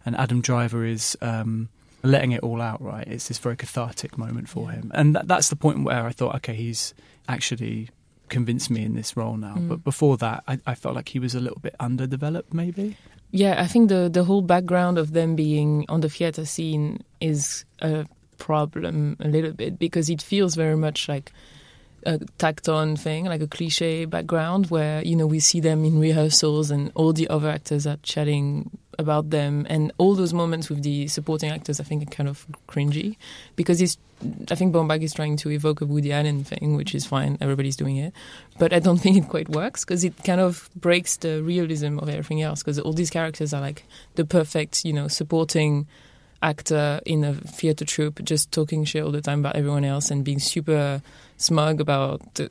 and 0.05 0.15
Adam 0.17 0.41
Driver 0.41 0.85
is. 0.85 1.17
Um, 1.21 1.69
letting 2.03 2.31
it 2.31 2.41
all 2.41 2.59
out 2.63 2.81
right 2.81 3.07
it's 3.07 3.27
this 3.27 3.37
very 3.37 3.55
cathartic 3.55 4.17
moment 4.17 4.49
for 4.49 4.69
Yeah. 4.71 4.77
him 4.77 4.91
and 4.95 5.13
that, 5.15 5.27
that's 5.27 5.49
the 5.49 5.55
point 5.55 5.83
where 5.83 6.07
i 6.07 6.11
thought 6.11 6.33
okay 6.37 6.55
he's 6.55 6.95
actually 7.29 7.89
convinced 8.27 8.71
me 8.71 8.83
in 8.83 8.95
this 8.95 9.15
role 9.15 9.37
now 9.37 9.53
Mm. 9.55 9.69
but 9.69 9.83
before 9.83 10.17
that 10.17 10.43
I, 10.47 10.57
I 10.65 10.73
felt 10.73 10.95
like 10.95 11.09
he 11.09 11.19
was 11.19 11.35
a 11.35 11.39
little 11.39 11.59
bit 11.59 11.75
underdeveloped 11.79 12.55
maybe 12.55 12.97
Yeah, 13.31 13.61
I 13.61 13.67
think 13.67 13.89
the 13.89 14.09
the 14.09 14.23
whole 14.23 14.41
background 14.41 14.97
of 14.97 15.13
them 15.13 15.35
being 15.35 15.85
on 15.87 16.01
the 16.01 16.09
theater 16.09 16.45
scene 16.45 17.03
is 17.21 17.65
a 17.79 18.05
problem 18.37 19.15
a 19.19 19.27
little 19.27 19.53
bit 19.53 19.79
because 19.79 20.09
it 20.09 20.21
feels 20.21 20.55
very 20.55 20.75
much 20.75 21.07
like 21.07 21.31
a 22.05 22.19
tacked 22.37 22.67
on 22.67 22.95
thing, 22.95 23.25
like 23.25 23.41
a 23.41 23.47
cliche 23.47 24.05
background 24.05 24.69
where, 24.69 25.03
you 25.05 25.15
know, 25.15 25.27
we 25.27 25.39
see 25.39 25.59
them 25.59 25.85
in 25.85 25.99
rehearsals 25.99 26.71
and 26.71 26.91
all 26.95 27.13
the 27.13 27.27
other 27.29 27.49
actors 27.49 27.85
are 27.87 27.97
chatting 28.03 28.69
about 29.01 29.29
them 29.29 29.65
and 29.69 29.91
all 29.97 30.15
those 30.15 30.33
moments 30.33 30.69
with 30.69 30.83
the 30.83 31.07
supporting 31.07 31.49
actors 31.51 31.79
I 31.79 31.83
think 31.83 32.03
are 32.03 32.11
kind 32.11 32.29
of 32.29 32.45
cringy 32.67 33.17
because 33.55 33.79
he's 33.79 33.97
I 34.51 34.55
think 34.55 34.73
Baumbach 34.73 35.01
is 35.01 35.13
trying 35.13 35.35
to 35.37 35.49
evoke 35.49 35.81
a 35.81 35.85
Woody 35.85 36.13
Allen 36.13 36.43
thing, 36.43 36.75
which 36.75 36.93
is 36.93 37.05
fine, 37.05 37.39
everybody's 37.41 37.75
doing 37.75 37.97
it. 37.97 38.13
But 38.59 38.71
I 38.71 38.79
don't 38.79 38.97
think 39.01 39.17
it 39.17 39.27
quite 39.27 39.49
works 39.49 39.83
because 39.83 40.03
it 40.03 40.23
kind 40.23 40.39
of 40.39 40.69
breaks 40.75 41.17
the 41.17 41.41
realism 41.41 41.97
of 41.97 42.07
everything 42.07 42.41
else 42.41 42.61
because 42.61 42.79
all 42.79 42.93
these 42.93 43.09
characters 43.09 43.53
are 43.53 43.61
like 43.61 43.83
the 44.15 44.25
perfect, 44.25 44.85
you 44.85 44.93
know, 44.93 45.07
supporting 45.07 45.87
actor 46.43 46.99
in 47.05 47.23
a 47.23 47.33
theater 47.33 47.85
troupe 47.85 48.23
just 48.23 48.51
talking 48.51 48.83
shit 48.83 49.03
all 49.03 49.11
the 49.11 49.21
time 49.21 49.39
about 49.39 49.55
everyone 49.55 49.85
else 49.85 50.09
and 50.09 50.23
being 50.25 50.39
super 50.39 51.01
smug 51.37 51.79
about 51.79 52.33
the, 52.35 52.49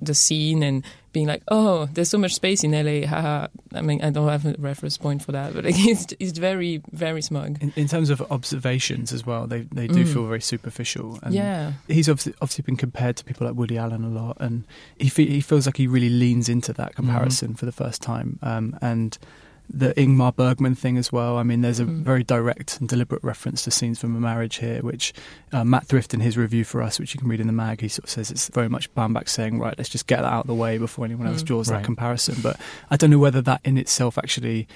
the 0.00 0.14
scene 0.14 0.62
and 0.62 0.84
being 1.12 1.26
like, 1.26 1.42
oh, 1.48 1.86
there's 1.92 2.08
so 2.08 2.16
much 2.16 2.34
space 2.34 2.64
in 2.64 2.72
LA. 2.72 3.06
Haha. 3.06 3.48
I 3.74 3.82
mean, 3.82 4.02
I 4.02 4.08
don't 4.10 4.26
have 4.28 4.46
a 4.46 4.54
reference 4.58 4.96
point 4.96 5.22
for 5.22 5.32
that, 5.32 5.52
but 5.54 5.64
like, 5.64 5.74
it's, 5.78 6.06
it's 6.18 6.38
very, 6.38 6.80
very 6.92 7.20
smug. 7.20 7.62
in, 7.62 7.72
in 7.76 7.86
terms 7.86 8.08
of 8.08 8.22
observations 8.32 9.12
as 9.12 9.26
well 9.26 9.46
they, 9.46 9.62
they 9.72 9.86
do 9.88 10.04
Mm. 10.04 10.12
feel 10.12 10.26
very 10.26 10.40
superficial 10.40 11.18
and 11.22 11.34
yeah. 11.34 11.72
he's 11.86 12.08
obviously, 12.08 12.32
obviously 12.40 12.62
been 12.62 12.76
compared 12.76 13.16
to 13.18 13.24
people 13.24 13.46
like 13.46 13.56
Woody 13.56 13.76
Allen 13.76 14.04
a 14.04 14.08
lot, 14.08 14.38
and 14.40 14.64
he 14.98 15.08
fe- 15.10 15.26
he 15.28 15.40
feels 15.42 15.66
like 15.66 15.76
he 15.76 15.86
really 15.86 16.08
leans 16.10 16.48
into 16.48 16.72
that 16.72 16.94
comparison 16.94 17.54
for 17.54 17.66
the 17.66 17.72
first 17.72 18.00
time. 18.00 18.38
Um, 18.42 18.78
and 18.80 19.18
the 19.74 19.94
Ingmar 19.94 20.36
Bergman 20.36 20.74
thing 20.74 20.98
as 20.98 21.10
well. 21.10 21.38
I 21.38 21.42
mean, 21.42 21.62
there's 21.62 21.80
a 21.80 21.84
Mm. 21.86 22.02
very 22.02 22.22
direct 22.22 22.78
and 22.78 22.88
deliberate 22.88 23.24
reference 23.24 23.64
to 23.64 23.70
scenes 23.70 23.98
from 23.98 24.14
a 24.14 24.20
marriage 24.20 24.56
here, 24.56 24.80
which 24.82 25.12
uh, 25.52 25.64
Matt 25.64 25.86
Thrift 25.86 26.12
in 26.12 26.20
his 26.20 26.36
review 26.36 26.62
for 26.64 26.82
us, 26.82 26.98
which 27.00 27.14
you 27.14 27.20
can 27.20 27.28
read 27.28 27.40
in 27.40 27.46
the 27.46 27.52
mag, 27.54 27.80
he 27.80 27.88
sort 27.88 28.04
of 28.04 28.10
says 28.10 28.30
it's 28.30 28.48
very 28.48 28.68
much 28.68 28.92
Baumbach 28.94 29.28
saying, 29.28 29.58
right, 29.58 29.74
let's 29.78 29.88
just 29.90 30.06
get 30.06 30.20
that 30.22 30.32
out 30.32 30.42
of 30.42 30.46
the 30.46 30.54
way 30.54 30.76
before 30.78 31.04
anyone 31.06 31.26
else 31.26 31.42
Mm. 31.42 31.46
draws 31.46 31.70
Right. 31.70 31.78
that 31.78 31.84
comparison. 31.84 32.36
But 32.42 32.60
I 32.90 32.96
don't 32.96 33.10
know 33.10 33.18
whether 33.18 33.40
that 33.42 33.60
in 33.64 33.78
itself 33.78 34.18
actually. 34.18 34.68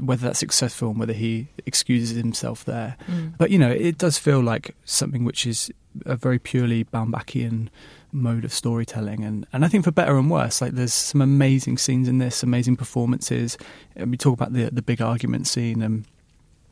Whether 0.00 0.26
that's 0.26 0.40
successful 0.40 0.90
and 0.90 0.98
whether 0.98 1.12
he 1.12 1.46
excuses 1.64 2.16
himself 2.16 2.64
there, 2.64 2.96
Mm. 3.08 3.34
but 3.38 3.50
you 3.50 3.58
know, 3.58 3.70
it 3.70 3.98
does 3.98 4.18
feel 4.18 4.40
like 4.40 4.74
something 4.84 5.24
which 5.24 5.46
is 5.46 5.70
a 6.04 6.16
very 6.16 6.38
purely 6.40 6.84
Baumbachian 6.84 7.68
mode 8.12 8.44
of 8.44 8.52
storytelling, 8.52 9.24
and 9.24 9.46
and 9.52 9.64
I 9.64 9.68
think 9.68 9.84
for 9.84 9.92
better 9.92 10.18
and 10.18 10.28
worse, 10.30 10.60
like 10.60 10.72
there's 10.72 10.92
some 10.92 11.20
amazing 11.22 11.78
scenes 11.78 12.08
in 12.08 12.18
this, 12.18 12.42
amazing 12.42 12.76
performances. 12.76 13.56
And 13.94 14.10
we 14.10 14.16
talk 14.16 14.34
about 14.34 14.52
the 14.54 14.70
the 14.72 14.82
big 14.82 15.00
argument 15.00 15.46
scene 15.46 15.82
and. 15.82 16.04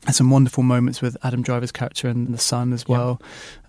and 0.07 0.13
some 0.15 0.29
wonderful 0.29 0.61
moments 0.61 1.01
with 1.01 1.17
Adam 1.23 1.41
Driver's 1.41 1.71
character 1.71 2.07
and 2.07 2.31
the 2.31 2.37
son 2.37 2.73
as 2.73 2.83
Yeah. 2.87 2.95
well, 2.95 3.21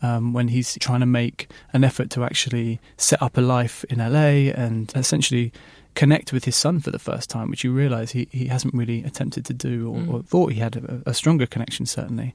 um, 0.03 0.35
when 0.35 0.49
he's 0.49 0.77
trying 0.81 1.01
to 1.01 1.07
make 1.07 1.49
an 1.73 1.83
effort 1.83 2.11
to 2.11 2.25
actually 2.25 2.79
set 2.99 3.23
up 3.23 3.39
a 3.39 3.41
life 3.41 3.85
in 3.89 4.01
LA 4.01 4.53
and 4.65 4.93
essentially 4.95 5.51
connect 5.97 6.33
with 6.33 6.45
his 6.45 6.55
son 6.55 6.79
for 6.79 6.93
the 6.93 6.99
first 7.01 7.29
time, 7.29 7.51
which 7.51 7.65
you 7.65 7.73
realise 7.73 8.13
he, 8.13 8.29
he 8.31 8.47
hasn't 8.47 8.73
really 8.75 9.03
attempted 9.03 9.45
to 9.47 9.55
do 9.55 9.89
or, 9.91 9.97
Mm. 9.99 10.13
or 10.15 10.23
thought 10.23 10.53
he 10.53 10.61
had 10.61 10.77
a, 10.77 11.03
a 11.11 11.15
stronger 11.15 11.47
connection, 11.47 11.87
certainly. 11.87 12.33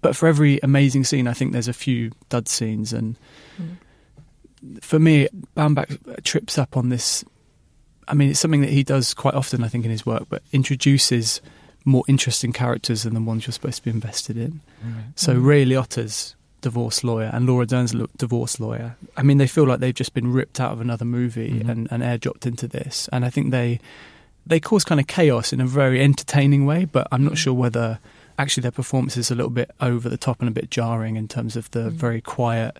But 0.00 0.16
for 0.16 0.26
every 0.26 0.58
amazing 0.64 1.04
scene, 1.04 1.28
I 1.28 1.32
think 1.34 1.52
there's 1.52 1.68
a 1.68 1.72
few 1.72 2.10
dud 2.28 2.48
scenes. 2.48 2.92
And 2.92 3.16
Mm. 3.60 4.80
for 4.82 4.98
me, 4.98 5.28
Baumbach 5.56 6.22
trips 6.24 6.58
up 6.58 6.76
on 6.76 6.88
this. 6.88 7.24
I 8.08 8.14
mean, 8.14 8.30
it's 8.30 8.40
something 8.40 8.62
that 8.62 8.70
he 8.70 8.82
does 8.82 9.14
quite 9.14 9.34
often, 9.34 9.62
I 9.62 9.68
think, 9.68 9.84
in 9.84 9.90
his 9.90 10.04
work, 10.04 10.24
but 10.28 10.42
introduces 10.52 11.40
more 11.84 12.04
interesting 12.08 12.52
characters 12.52 13.02
than 13.02 13.14
the 13.14 13.20
ones 13.20 13.46
you're 13.46 13.52
supposed 13.52 13.78
to 13.78 13.84
be 13.84 13.90
invested 13.90 14.36
in. 14.36 14.60
So 15.16 15.34
Mhm. 15.36 15.44
Ray 15.44 15.64
Liotta's 15.64 16.34
divorce 16.62 17.04
lawyer 17.04 17.30
and 17.34 17.46
Laura 17.46 17.66
Dern's 17.66 17.92
lo- 17.92 18.08
divorce 18.16 18.58
lawyer. 18.58 18.96
I 19.16 19.22
mean, 19.22 19.36
they 19.38 19.46
feel 19.46 19.66
like 19.66 19.80
they've 19.80 19.94
just 19.94 20.14
been 20.14 20.32
ripped 20.32 20.58
out 20.60 20.72
of 20.72 20.80
another 20.80 21.04
movie 21.04 21.60
Mhm. 21.60 21.68
and, 21.68 21.88
and 21.90 22.02
airdropped 22.02 22.46
into 22.46 22.66
this. 22.66 23.08
And 23.12 23.24
I 23.24 23.30
think 23.30 23.50
they 23.50 23.78
they 24.44 24.58
cause 24.58 24.82
kind 24.84 25.00
of 25.00 25.06
chaos 25.06 25.52
in 25.52 25.60
a 25.60 25.66
very 25.66 26.02
entertaining 26.02 26.66
way, 26.66 26.84
but 26.84 27.06
I'm 27.12 27.22
not 27.24 27.38
sure 27.38 27.54
whether 27.54 28.00
actually 28.38 28.62
their 28.62 28.72
performance 28.72 29.16
is 29.16 29.30
a 29.30 29.36
little 29.36 29.50
bit 29.52 29.70
over 29.80 30.08
the 30.08 30.16
top 30.16 30.40
and 30.40 30.48
a 30.48 30.52
bit 30.52 30.68
jarring 30.68 31.14
in 31.14 31.28
terms 31.28 31.54
of 31.54 31.70
the 31.70 31.90
Mhm. 31.90 31.92
very 31.92 32.20
quiet, 32.20 32.76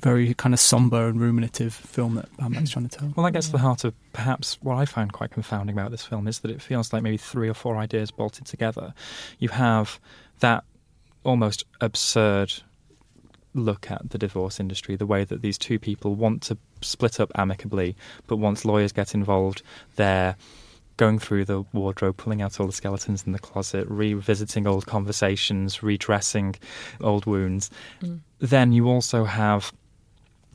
very 0.00 0.34
kind 0.34 0.52
of 0.52 0.58
somber 0.58 1.06
and 1.06 1.20
ruminative 1.20 1.72
film 1.72 2.16
that 2.16 2.36
Baumbach's 2.36 2.70
trying 2.70 2.88
to 2.88 2.98
tell. 2.98 3.12
Well, 3.14 3.24
that 3.26 3.30
gets 3.32 3.46
to 3.46 3.52
the 3.52 3.58
heart 3.58 3.84
of 3.84 3.94
perhaps 4.12 4.58
what 4.60 4.76
I 4.76 4.86
find 4.86 5.12
quite 5.12 5.30
confounding 5.30 5.76
about 5.78 5.92
this 5.92 6.04
film 6.04 6.26
is 6.26 6.40
that 6.40 6.50
it 6.50 6.60
feels 6.60 6.92
like 6.92 7.04
maybe 7.04 7.16
three 7.16 7.48
or 7.48 7.54
four 7.54 7.76
ideas 7.76 8.10
bolted 8.10 8.46
together. 8.46 8.92
You 9.38 9.50
have 9.50 10.00
that 10.40 10.64
almost 11.22 11.64
absurd 11.80 12.52
look 13.54 13.90
at 13.90 14.10
the 14.10 14.18
divorce 14.18 14.60
industry, 14.60 14.96
the 14.96 15.06
way 15.06 15.24
that 15.24 15.42
these 15.42 15.56
two 15.56 15.78
people 15.78 16.14
want 16.14 16.42
to 16.42 16.58
split 16.80 17.20
up 17.20 17.30
amicably, 17.36 17.96
but 18.26 18.36
once 18.36 18.64
lawyers 18.64 18.92
get 18.92 19.14
involved, 19.14 19.62
they're 19.96 20.36
going 20.96 21.18
through 21.18 21.44
the 21.44 21.62
wardrobe, 21.72 22.16
pulling 22.16 22.42
out 22.42 22.60
all 22.60 22.66
the 22.66 22.72
skeletons 22.72 23.24
in 23.26 23.32
the 23.32 23.38
closet, 23.38 23.86
revisiting 23.88 24.66
old 24.66 24.86
conversations, 24.86 25.82
redressing 25.82 26.54
old 27.00 27.26
wounds. 27.26 27.70
Mm. 28.00 28.20
Then 28.38 28.72
you 28.72 28.88
also 28.88 29.24
have 29.24 29.72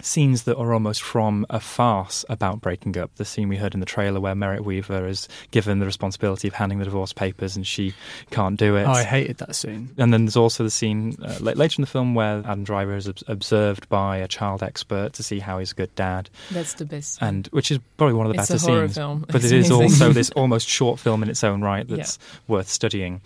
scenes 0.02 0.44
that 0.44 0.58
are 0.58 0.74
almost 0.74 1.02
from 1.02 1.46
a 1.50 1.60
farce 1.60 2.24
about 2.30 2.62
breaking 2.62 2.98
up. 2.98 3.12
The 3.16 3.26
scene 3.26 3.50
we 3.50 3.58
heard 3.58 3.74
in 3.74 3.80
the 3.80 3.86
trailer 3.86 4.20
where 4.20 4.36
Merritt 4.36 4.64
Wever 4.64 5.08
is 5.08 5.28
given 5.52 5.80
the 5.80 5.86
responsibility 5.86 6.48
of 6.48 6.54
handing 6.54 6.80
the 6.80 6.86
divorce 6.86 7.14
papers 7.14 7.56
and 7.56 7.66
she 7.68 7.94
can't 8.32 8.58
do 8.58 8.76
it. 8.76 8.84
Oh, 8.84 8.92
I 8.92 9.04
hated 9.04 9.38
that 9.40 9.56
scene. 9.56 9.90
And 9.98 10.14
then 10.14 10.26
there's 10.26 10.38
also 10.38 10.64
the 10.64 10.70
scene 10.70 11.18
uh, 11.22 11.38
later 11.42 11.76
in 11.80 11.82
the 11.82 11.88
film 11.88 12.16
where 12.16 12.40
Adam 12.40 12.64
Driver 12.64 12.96
is 12.96 13.08
ob- 13.10 13.18
observed 13.28 13.90
by 13.90 14.18
a 14.18 14.28
child 14.28 14.64
expert 14.64 15.14
to 15.14 15.24
see 15.24 15.40
how 15.40 15.60
he's 15.60 15.72
a 15.72 15.76
good 15.76 15.94
dad, 15.96 16.30
That's 16.52 16.74
the 16.76 16.86
best. 16.86 17.18
and 17.22 17.48
which 17.48 17.72
is 17.72 17.80
probably 17.98 18.14
one 18.16 18.26
of 18.26 18.34
the 18.34 18.40
It's 18.40 18.50
better 18.50 18.66
a 18.66 18.70
horror 18.70 18.88
scenes. 18.88 18.96
film. 18.98 19.26
But 19.28 19.36
It's 19.36 19.46
it 19.46 19.58
is 19.60 19.70
amazing. 19.70 19.84
also 20.02 20.14
this 20.14 20.30
almost 20.32 20.68
short 20.70 21.00
film 21.00 21.24
in 21.24 21.30
its 21.30 21.44
own 21.44 21.62
right 21.62 21.88
that's 21.88 22.20
worth 22.48 22.70
studying. 22.70 23.22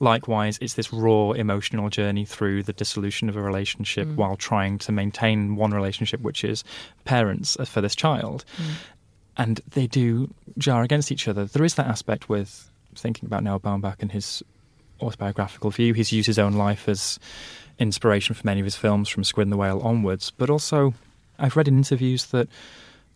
Likewise, 0.00 0.58
it's 0.60 0.74
this 0.74 0.92
raw 0.92 1.32
emotional 1.32 1.88
journey 1.90 2.24
through 2.24 2.62
the 2.62 2.72
dissolution 2.72 3.28
of 3.28 3.36
a 3.36 3.42
relationship 3.42 4.06
Mm. 4.08 4.16
while 4.16 4.36
trying 4.36 4.78
to 4.78 4.92
maintain 4.92 5.56
one 5.56 5.72
relationship, 5.72 6.20
which 6.20 6.44
is 6.44 6.62
parents 7.04 7.56
uh, 7.58 7.64
for 7.64 7.80
this 7.80 7.96
child. 7.96 8.44
Mm. 8.56 8.64
And 9.36 9.60
they 9.70 9.86
do 9.86 10.32
jar 10.56 10.82
against 10.82 11.10
each 11.12 11.28
other. 11.28 11.44
There 11.44 11.64
is 11.64 11.74
that 11.74 11.86
aspect 11.86 12.28
with 12.28 12.70
thinking 12.94 13.26
about 13.26 13.42
Noah 13.44 13.60
Baumbach 13.60 13.96
and 14.00 14.10
his 14.12 14.42
autobiographical 15.00 15.70
view. 15.70 15.94
He's 15.94 16.12
used 16.12 16.26
his 16.26 16.38
own 16.38 16.54
life 16.54 16.88
as 16.88 17.18
inspiration 17.78 18.34
for 18.34 18.44
many 18.46 18.60
of 18.60 18.64
his 18.64 18.74
films 18.76 19.08
from 19.08 19.22
Squid 19.24 19.46
and 19.46 19.52
the 19.52 19.56
Whale 19.56 19.80
onwards. 19.80 20.30
But 20.30 20.50
also, 20.50 20.94
I've 21.38 21.56
read 21.56 21.68
in 21.68 21.76
interviews 21.76 22.26
that 22.26 22.48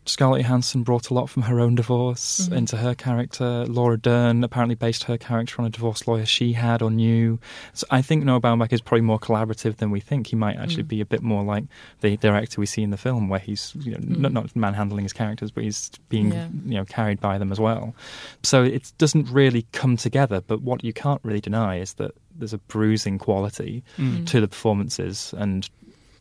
Scarlett 0.04 0.42
Johansson 0.42 0.82
brought 0.82 1.10
a 1.10 1.14
lot 1.14 1.30
from 1.30 1.42
her 1.44 1.60
own 1.60 1.76
divorce 1.76 2.48
Mhm. 2.50 2.56
into 2.56 2.76
her 2.78 2.94
character. 2.94 3.64
Laura 3.66 3.96
Dern 3.96 4.42
apparently 4.42 4.74
based 4.74 5.04
her 5.04 5.16
character 5.16 5.56
on 5.60 5.66
a 5.66 5.70
divorce 5.70 6.08
lawyer 6.08 6.26
she 6.26 6.54
had 6.54 6.82
or 6.82 6.90
knew. 6.90 7.38
So 7.72 7.86
I 7.90 8.02
think 8.02 8.24
Noah 8.24 8.40
Baumbach 8.40 8.72
is 8.72 8.80
probably 8.80 9.02
more 9.02 9.20
collaborative 9.20 9.76
than 9.76 9.90
we 9.92 10.00
think. 10.00 10.26
He 10.28 10.36
might 10.36 10.56
actually 10.56 10.82
Mm. 10.84 10.88
be 10.88 11.00
a 11.00 11.06
bit 11.06 11.22
more 11.22 11.44
like 11.44 11.64
the 12.00 12.16
director 12.16 12.60
we 12.60 12.66
see 12.66 12.82
in 12.82 12.90
the 12.90 12.96
film, 12.96 13.28
where 13.28 13.38
he's 13.40 13.72
you 13.78 13.92
know, 13.92 13.98
not, 14.00 14.30
Mm. 14.30 14.34
not 14.34 14.56
manhandling 14.56 15.04
his 15.04 15.12
characters, 15.12 15.50
but 15.52 15.62
he's 15.62 15.90
being 16.08 16.32
Yeah. 16.32 16.48
you 16.66 16.74
know 16.74 16.84
carried 16.84 17.20
by 17.20 17.38
them 17.38 17.52
as 17.52 17.60
well. 17.60 17.94
So 18.42 18.64
it 18.64 18.92
doesn't 18.98 19.28
really 19.30 19.66
come 19.72 19.96
together. 19.96 20.40
But 20.44 20.62
what 20.62 20.82
you 20.82 20.92
can't 20.92 21.20
really 21.22 21.40
deny 21.40 21.76
is 21.78 21.94
that 21.94 22.10
there's 22.36 22.52
a 22.54 22.58
bruising 22.58 23.18
quality 23.18 23.84
Mm. 23.98 24.26
to 24.26 24.40
the 24.40 24.48
performances 24.48 25.32
and. 25.38 25.68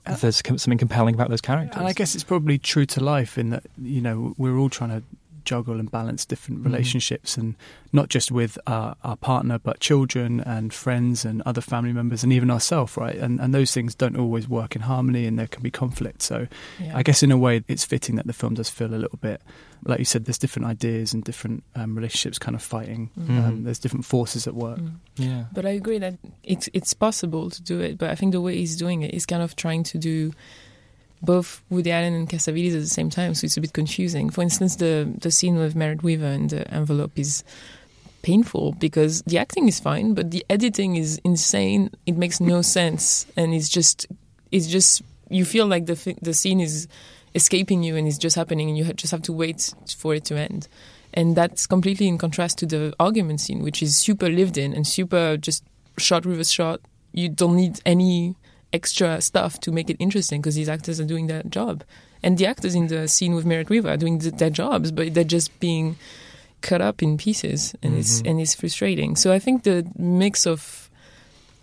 There's 0.06 0.42
something 0.46 0.78
compelling 0.78 1.16
about 1.16 1.30
those 1.30 1.42
characters. 1.42 1.78
And 1.78 1.88
I 1.88 1.94
guess 1.94 2.16
it's 2.16 2.24
probably 2.24 2.58
true 2.58 2.86
to 2.88 3.04
life 3.04 3.38
in 3.38 3.52
that 3.52 3.64
you 3.82 4.02
know 4.02 4.34
we're 4.38 4.58
all 4.58 4.70
trying 4.70 4.90
to 4.90 5.04
juggle 5.46 5.80
and 5.80 5.90
balance 5.92 6.26
different 6.26 6.62
Mhm. 6.62 6.66
relationships, 6.66 7.38
and 7.38 7.56
not 7.94 8.10
just 8.10 8.32
with 8.32 8.58
our, 8.68 8.96
our 9.04 9.16
partner, 9.18 9.60
but 9.60 9.80
children 9.80 10.40
and 10.42 10.74
friends 10.74 11.26
and 11.26 11.42
other 11.46 11.62
family 11.62 11.94
members, 11.94 12.24
and 12.24 12.32
even 12.34 12.50
ourselves, 12.52 12.96
right? 12.98 13.16
And 13.18 13.40
and 13.40 13.54
those 13.54 13.72
things 13.74 13.96
don't 13.96 14.16
always 14.18 14.48
work 14.48 14.76
in 14.76 14.82
harmony, 14.84 15.26
and 15.28 15.38
there 15.40 15.48
can 15.48 15.64
be 15.64 15.72
conflict. 15.72 16.22
So 16.22 16.48
Yeah. 16.80 16.98
I 16.98 17.04
guess 17.04 17.24
in 17.24 17.32
a 17.32 17.38
way, 17.38 17.64
it's 17.68 17.86
fitting 17.86 18.16
that 18.18 18.28
the 18.28 18.34
film 18.34 18.54
does 18.56 18.70
feel 18.70 18.94
a 18.94 18.98
little 18.98 19.20
bit, 19.22 19.42
like 19.86 20.00
you 20.00 20.06
said, 20.06 20.26
there's 20.26 20.38
different 20.38 20.68
ideas 20.68 21.14
and 21.14 21.24
different 21.24 21.64
um, 21.76 21.96
relationships 21.96 22.38
kind 22.40 22.56
of 22.56 22.62
fighting. 22.62 23.10
Mhm. 23.20 23.44
Um, 23.48 23.64
there's 23.64 23.80
different 23.80 24.06
forces 24.06 24.48
at 24.48 24.54
work. 24.56 24.80
Mm. 24.80 24.92
yeah. 25.18 25.46
But 25.54 25.66
I 25.66 25.70
agree 25.70 26.00
that 26.00 26.18
it's 26.44 26.70
it's 26.74 26.94
possible 26.94 27.50
to 27.50 27.62
do 27.62 27.80
it. 27.82 27.98
But 27.98 28.10
I 28.12 28.16
think 28.16 28.32
the 28.32 28.42
way 28.42 28.56
he's 28.58 28.78
doing 28.78 29.02
it 29.02 29.14
is 29.14 29.26
kind 29.26 29.42
of 29.44 29.56
trying 29.56 29.84
to 29.92 29.98
do 29.98 30.32
both 31.22 31.62
Woody 31.70 31.92
Allen 31.92 32.14
and 32.14 32.30
Cassavetes 32.30 32.74
at 32.74 32.82
the 32.82 32.88
same 32.88 33.10
time. 33.10 33.34
So 33.36 33.46
it's 33.46 33.58
a 33.58 33.62
bit 33.62 33.74
confusing. 33.74 34.30
For 34.30 34.42
instance, 34.42 34.78
the 34.78 35.12
the 35.20 35.32
scene 35.32 35.58
with 35.58 35.76
Merritt 35.76 36.04
Wever 36.04 36.26
and 36.26 36.50
the 36.50 36.68
envelope 36.72 37.12
is 37.16 37.44
painful 38.22 38.74
because 38.74 39.22
the 39.24 39.38
acting 39.38 39.68
is 39.68 39.80
fine, 39.80 40.14
but 40.14 40.32
the 40.32 40.46
editing 40.50 40.96
is 40.96 41.20
insane. 41.24 41.92
It 42.06 42.18
makes 42.18 42.40
no 42.40 42.62
sense, 42.62 43.26
and 43.36 43.54
it's 43.54 43.70
just 43.70 44.08
it's 44.52 44.68
just 44.68 45.02
you 45.30 45.46
feel 45.46 45.68
like 45.68 45.86
the 45.86 46.16
the 46.22 46.34
scene 46.34 46.60
is 46.60 46.88
escaping 47.34 47.82
you 47.82 47.96
and 47.96 48.08
it's 48.08 48.18
just 48.18 48.36
happening, 48.36 48.70
and 48.70 48.78
you 48.78 48.92
just 48.94 49.12
have 49.12 49.22
to 49.24 49.34
wait 49.34 49.74
for 49.98 50.16
it 50.16 50.26
to 50.26 50.38
end. 50.38 50.68
And 51.14 51.36
that's 51.36 51.68
completely 51.68 52.08
in 52.08 52.18
contrast 52.18 52.58
to 52.60 52.66
the 52.66 52.94
argument 53.00 53.42
scene, 53.42 53.62
which 53.64 53.84
is 53.84 53.96
super 53.98 54.30
lived 54.30 54.58
in 54.58 54.74
and 54.74 54.88
super 54.88 55.38
just 55.38 55.64
shot 55.98 56.26
reverse 56.26 56.50
shot. 56.50 56.80
You 57.12 57.28
don't 57.28 57.58
need 57.58 57.82
any 57.86 58.36
extra 58.74 59.22
stuff 59.22 59.60
to 59.62 59.72
make 59.72 59.90
it 59.90 59.98
interesting 60.00 60.42
because 60.42 60.56
these 60.56 60.70
actors 60.70 61.00
are 61.00 61.06
doing 61.06 61.28
their 61.28 61.44
job. 61.44 61.84
And 62.24 62.38
the 62.38 62.46
actors 62.46 62.76
in 62.76 62.88
the 62.88 63.08
scene 63.08 63.34
with 63.36 63.46
Merritt 63.46 63.70
Wever 63.70 63.90
are 63.90 63.98
doing 63.98 64.20
th- 64.20 64.36
their 64.36 64.50
jobs, 64.50 64.92
but 64.92 65.14
they're 65.14 65.24
just 65.24 65.58
being 65.60 65.96
cut 66.62 66.80
up 66.82 67.02
in 67.02 67.18
pieces, 67.18 67.74
and 67.82 67.98
it's 67.98 68.22
Mhm. 68.22 68.30
and 68.30 68.42
it's 68.42 68.54
frustrating. 68.56 69.16
So 69.16 69.34
I 69.34 69.40
think 69.40 69.64
the 69.64 69.86
mix 69.98 70.46
of 70.46 70.90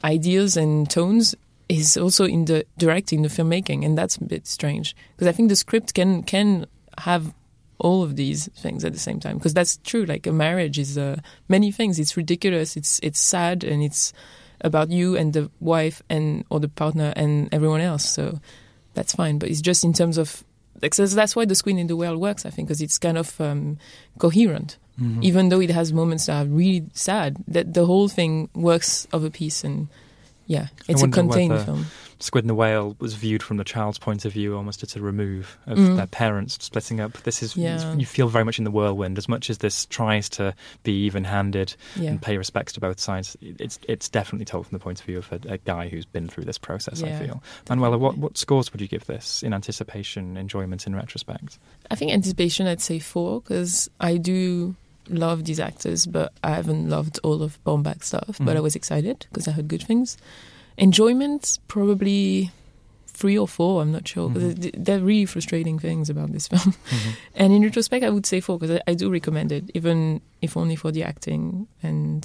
ideas 0.05 0.57
and 0.57 0.89
tones 0.91 1.35
is 1.69 1.97
also 1.97 2.25
in 2.25 2.47
the 2.47 2.65
directing, 2.79 3.23
the 3.23 3.29
filmmaking, 3.29 3.85
and 3.85 3.97
that's 3.97 4.17
a 4.17 4.25
bit 4.25 4.47
strange 4.47 4.97
because 5.17 5.29
I 5.29 5.33
think 5.33 5.49
the 5.49 5.57
script 5.57 5.95
can 5.95 6.23
can 6.23 6.67
have 6.99 7.33
all 7.79 8.03
of 8.03 8.17
these 8.17 8.49
things 8.57 8.85
at 8.85 8.93
the 8.93 8.99
same 8.99 9.21
time 9.21 9.37
because 9.39 9.55
that's 9.55 9.79
true. 9.85 10.05
Like 10.05 10.27
a 10.27 10.33
marriage 10.33 10.79
is 10.79 10.99
uh, 10.99 11.21
many 11.49 11.71
things. 11.71 11.99
It's 11.99 12.17
ridiculous. 12.17 12.77
It's 12.77 12.99
it's 13.03 13.21
sad 13.21 13.63
and 13.65 13.83
it's 13.83 14.13
about 14.63 14.91
you 14.91 15.17
and 15.17 15.33
the 15.33 15.51
wife 15.61 16.03
and 16.09 16.45
or 16.51 16.61
the 16.61 16.69
partner 16.69 17.13
and 17.17 17.49
everyone 17.53 17.81
else. 17.81 18.05
So 18.09 18.41
that's 18.95 19.15
fine. 19.15 19.39
But 19.39 19.49
it's 19.51 19.61
just 19.61 19.85
in 19.85 19.93
terms 19.93 20.19
of 20.19 20.43
like, 20.83 20.95
so 20.95 21.07
that's 21.07 21.35
why 21.35 21.45
the 21.45 21.55
Squid 21.55 21.77
and 21.77 21.91
the 21.91 21.97
Whale 21.97 22.17
works. 22.19 22.47
I 22.47 22.51
think 22.51 22.69
because 22.69 22.81
it's 22.81 22.99
kind 22.99 23.19
of 23.19 23.41
um, 23.41 23.79
coherent, 24.19 24.77
Mhm. 25.01 25.23
even 25.23 25.49
though 25.49 25.61
it 25.61 25.71
has 25.71 25.93
moments 25.93 26.27
that 26.27 26.47
are 26.47 26.49
really 26.49 26.87
sad. 26.93 27.37
That 27.49 27.75
the 27.75 27.87
whole 27.87 28.09
thing 28.09 28.49
works 28.55 29.07
of 29.13 29.25
a 29.25 29.31
piece 29.31 29.65
and. 29.65 29.89
Yeah, 30.47 30.69
it's 30.89 31.03
a 31.03 31.09
contained 31.09 31.53
whether- 31.53 31.65
film. 31.65 31.87
Squid 32.21 32.43
and 32.45 32.51
the 32.51 32.55
Whale 32.55 32.97
was 32.99 33.15
viewed 33.15 33.43
from 33.45 33.59
the 33.59 33.65
child's 33.65 33.99
point 33.99 34.25
of 34.25 34.33
view, 34.33 34.57
almost 34.57 34.83
as 34.83 34.97
a 34.97 35.01
remove 35.01 35.57
of 35.67 35.79
Mm. 35.79 35.97
their 35.97 36.07
parents 36.09 36.59
splitting 36.61 36.99
up. 37.01 37.13
This 37.23 37.43
is 37.43 37.57
Yeah. 37.57 37.95
you 37.95 38.07
feel 38.07 38.27
very 38.29 38.45
much 38.45 38.59
in 38.59 38.65
the 38.65 38.71
whirlwind. 38.73 39.19
As 39.19 39.29
much 39.29 39.51
as 39.51 39.59
this 39.59 39.87
tries 39.87 40.29
to 40.31 40.53
be 40.83 41.05
even-handed 41.07 41.77
Yeah. 41.97 42.11
and 42.11 42.21
pay 42.23 42.37
respects 42.37 42.73
to 42.73 42.81
both 42.81 42.99
sides, 42.99 43.37
it's 43.41 43.79
it's 43.89 44.09
definitely 44.09 44.47
told 44.47 44.67
from 44.67 44.77
the 44.77 44.83
point 44.83 44.99
of 45.01 45.07
view 45.07 45.19
of 45.19 45.31
a, 45.33 45.41
a 45.55 45.59
guy 45.59 45.89
who's 45.89 46.05
been 46.07 46.29
through 46.29 46.45
this 46.45 46.59
process. 46.59 47.03
I 47.03 47.09
Yeah, 47.09 47.19
feel. 47.21 47.43
Manuela, 47.69 47.97
what 47.99 48.19
what 48.19 48.37
scores 48.37 48.73
would 48.73 48.81
you 48.81 48.89
give 48.89 49.07
this 49.07 49.43
in 49.45 49.55
anticipation, 49.55 50.37
enjoyment, 50.37 50.87
in 50.87 50.95
retrospect? 50.97 51.59
I 51.91 51.95
think 51.95 52.11
anticipation, 52.13 52.67
I'd 52.67 52.81
say 52.81 52.99
four 52.99 53.41
because 53.43 53.89
I 54.01 54.17
do 54.17 54.75
love 55.09 55.45
these 55.45 55.61
actors, 55.61 56.05
but 56.05 56.33
I 56.43 56.51
haven't 56.51 56.91
loved 56.91 57.19
all 57.23 57.43
of 57.43 57.63
Baumbach 57.65 58.03
stuff. 58.05 58.37
But 58.41 58.55
Mhm. 58.55 58.57
I 58.57 58.61
was 58.61 58.75
excited 58.77 59.27
because 59.31 59.47
I 59.49 59.53
heard 59.53 59.69
good 59.69 59.83
things. 59.83 60.19
Enjoyment, 60.79 61.59
probably 61.69 62.51
three 63.07 63.37
or 63.37 63.49
four. 63.49 63.83
I'm 63.83 63.91
not 63.93 64.07
sure 64.07 64.31
Mhm. 64.31 64.85
they're 64.85 65.01
really 65.01 65.27
frustrating 65.27 65.79
things 65.79 66.09
about 66.09 66.33
this 66.33 66.47
film. 66.53 66.73
Mhm. 66.91 67.13
And 67.35 67.53
in 67.53 67.63
retrospect, 67.63 68.05
I 68.05 68.11
would 68.11 68.25
say 68.27 68.41
four 68.41 68.59
because 68.59 68.77
I, 68.87 68.93
I 68.93 68.95
do 68.95 69.11
recommend 69.11 69.51
it, 69.53 69.65
even 69.75 70.21
if 70.41 70.57
only 70.57 70.77
for 70.77 70.93
the 70.93 71.03
acting 71.03 71.67
and 71.83 72.23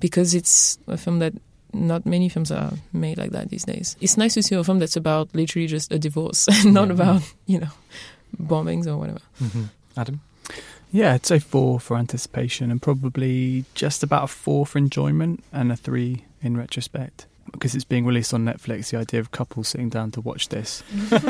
because 0.00 0.34
it's 0.34 0.78
a 0.86 0.96
film 0.98 1.18
that 1.20 1.32
not 1.72 2.04
many 2.04 2.28
films 2.28 2.50
are 2.50 2.72
made 2.92 3.16
like 3.16 3.30
that 3.30 3.48
these 3.48 3.64
days. 3.64 3.96
It's 4.02 4.18
nice 4.18 4.34
to 4.34 4.42
see 4.42 4.54
a 4.54 4.62
film 4.62 4.78
that's 4.80 4.96
about 4.96 5.34
literally 5.34 5.66
just 5.66 5.90
a 5.90 5.98
divorce 5.98 6.46
and 6.52 6.74
not 6.74 6.88
Yeah. 6.88 6.94
about 6.94 7.22
you 7.46 7.60
know 7.60 7.70
bombings 8.36 8.86
or 8.86 8.98
whatever. 8.98 9.20
Mhm. 9.40 9.70
Adam, 9.96 10.20
Yeah, 10.94 11.14
I'd 11.14 11.24
say 11.24 11.38
four 11.38 11.80
for 11.80 11.96
anticipation 11.96 12.70
and 12.70 12.82
probably 12.82 13.64
just 13.74 14.02
about 14.02 14.24
a 14.24 14.26
four 14.26 14.66
for 14.66 14.76
enjoyment 14.76 15.42
and 15.50 15.72
a 15.72 15.76
three 15.76 16.24
in 16.42 16.54
retrospect. 16.58 17.24
Because 17.50 17.74
it's 17.74 17.84
being 17.84 18.06
released 18.06 18.32
on 18.32 18.44
Netflix, 18.44 18.90
the 18.90 18.98
idea 18.98 19.20
of 19.20 19.30
couples 19.30 19.68
sitting 19.68 19.88
down 19.88 20.10
to 20.12 20.20
watch 20.20 20.48
this 20.48 20.82
at, 21.12 21.22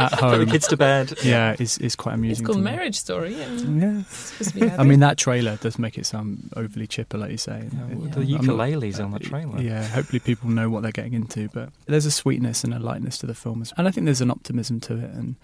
at 0.00 0.12
home, 0.14 0.30
Put 0.32 0.38
the 0.46 0.46
kids 0.46 0.66
to 0.68 0.76
bed. 0.76 1.14
yeah, 1.24 1.54
is 1.58 1.78
is 1.78 1.94
quite 1.96 2.14
amusing. 2.14 2.30
It's 2.32 2.40
amusing. 2.40 2.46
called 2.46 2.56
to 2.58 2.70
me. 2.70 2.76
Marriage 2.76 2.96
Story. 2.96 3.40
and 3.42 3.80
Yeah, 3.80 4.00
it's 4.00 4.16
supposed 4.16 4.54
to 4.54 4.60
be 4.60 4.70
I 4.78 4.82
mean 4.82 5.00
that 5.00 5.18
trailer 5.18 5.56
does 5.56 5.78
make 5.78 5.98
it 5.98 6.06
sound 6.06 6.50
overly 6.56 6.86
chipper, 6.86 7.18
like 7.18 7.30
you 7.30 7.36
say. 7.38 7.68
Yeah, 7.72 7.86
It- 7.96 8.12
the 8.12 8.20
I'm 8.20 8.44
ukuleles 8.44 9.02
on 9.02 9.10
the 9.12 9.18
trailer. 9.18 9.60
Yeah, 9.60 9.84
hopefully 9.86 10.20
people 10.20 10.50
know 10.50 10.68
what 10.70 10.82
they're 10.82 10.92
getting 10.92 11.14
into, 11.14 11.48
but 11.48 11.70
there's 11.86 12.06
a 12.06 12.10
sweetness 12.10 12.64
and 12.64 12.74
a 12.74 12.78
lightness 12.78 13.18
to 13.18 13.26
the 13.26 13.34
film, 13.34 13.62
as- 13.62 13.72
and 13.76 13.86
I 13.88 13.90
think 13.90 14.04
there's 14.06 14.20
an 14.20 14.30
optimism 14.30 14.80
to 14.80 14.94
it. 14.96 15.10
And 15.10 15.36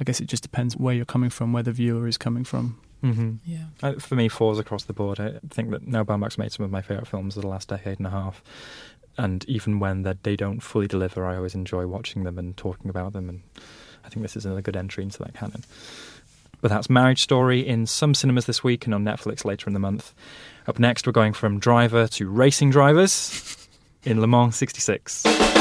I 0.00 0.04
guess 0.04 0.20
it 0.20 0.26
just 0.26 0.42
depends 0.42 0.76
where 0.76 0.94
you're 0.94 1.04
coming 1.04 1.30
from, 1.30 1.52
where 1.52 1.62
the 1.62 1.72
viewer 1.72 2.06
is 2.08 2.16
coming 2.18 2.44
from. 2.44 2.78
hmm 3.02 3.34
yeah. 3.44 3.64
Uh, 3.82 3.94
for 3.94 4.14
me, 4.14 4.28
falls 4.28 4.58
across 4.58 4.84
the 4.84 4.92
board. 4.92 5.18
I 5.20 5.32
think 5.50 5.70
that 5.70 5.86
Noah 5.86 6.04
Baumbach's 6.04 6.38
made 6.38 6.52
some 6.52 6.64
of 6.64 6.70
my 6.70 6.82
favourite 6.82 7.06
films 7.08 7.36
of 7.36 7.42
the 7.42 7.48
last 7.48 7.68
decade 7.68 7.98
and 7.98 8.06
a 8.06 8.10
half. 8.10 8.42
And 9.18 9.44
even 9.46 9.78
when 9.78 10.02
they 10.22 10.36
don't 10.36 10.60
fully 10.60 10.86
deliver, 10.86 11.26
I 11.26 11.36
always 11.36 11.54
enjoy 11.54 11.86
watching 11.86 12.24
them 12.24 12.38
and 12.38 12.56
talking 12.56 12.88
about 12.88 13.12
them. 13.12 13.28
And 13.28 13.42
I 14.04 14.08
think 14.08 14.22
this 14.22 14.36
is 14.36 14.46
another 14.46 14.62
good 14.62 14.76
entry 14.76 15.04
into 15.04 15.18
that 15.18 15.34
canon. 15.34 15.64
But 16.60 16.70
that's 16.70 16.88
Marriage 16.88 17.20
Story 17.20 17.66
in 17.66 17.86
some 17.86 18.14
cinemas 18.14 18.46
this 18.46 18.62
week 18.62 18.86
and 18.86 18.94
on 18.94 19.04
Netflix 19.04 19.44
later 19.44 19.68
in 19.68 19.74
the 19.74 19.80
month. 19.80 20.14
Up 20.66 20.78
next, 20.78 21.06
we're 21.06 21.12
going 21.12 21.32
from 21.32 21.58
driver 21.58 22.06
to 22.06 22.30
racing 22.30 22.70
drivers 22.70 23.68
in 24.04 24.20
Le 24.20 24.28
Mans 24.28 24.54
66. 24.54 25.51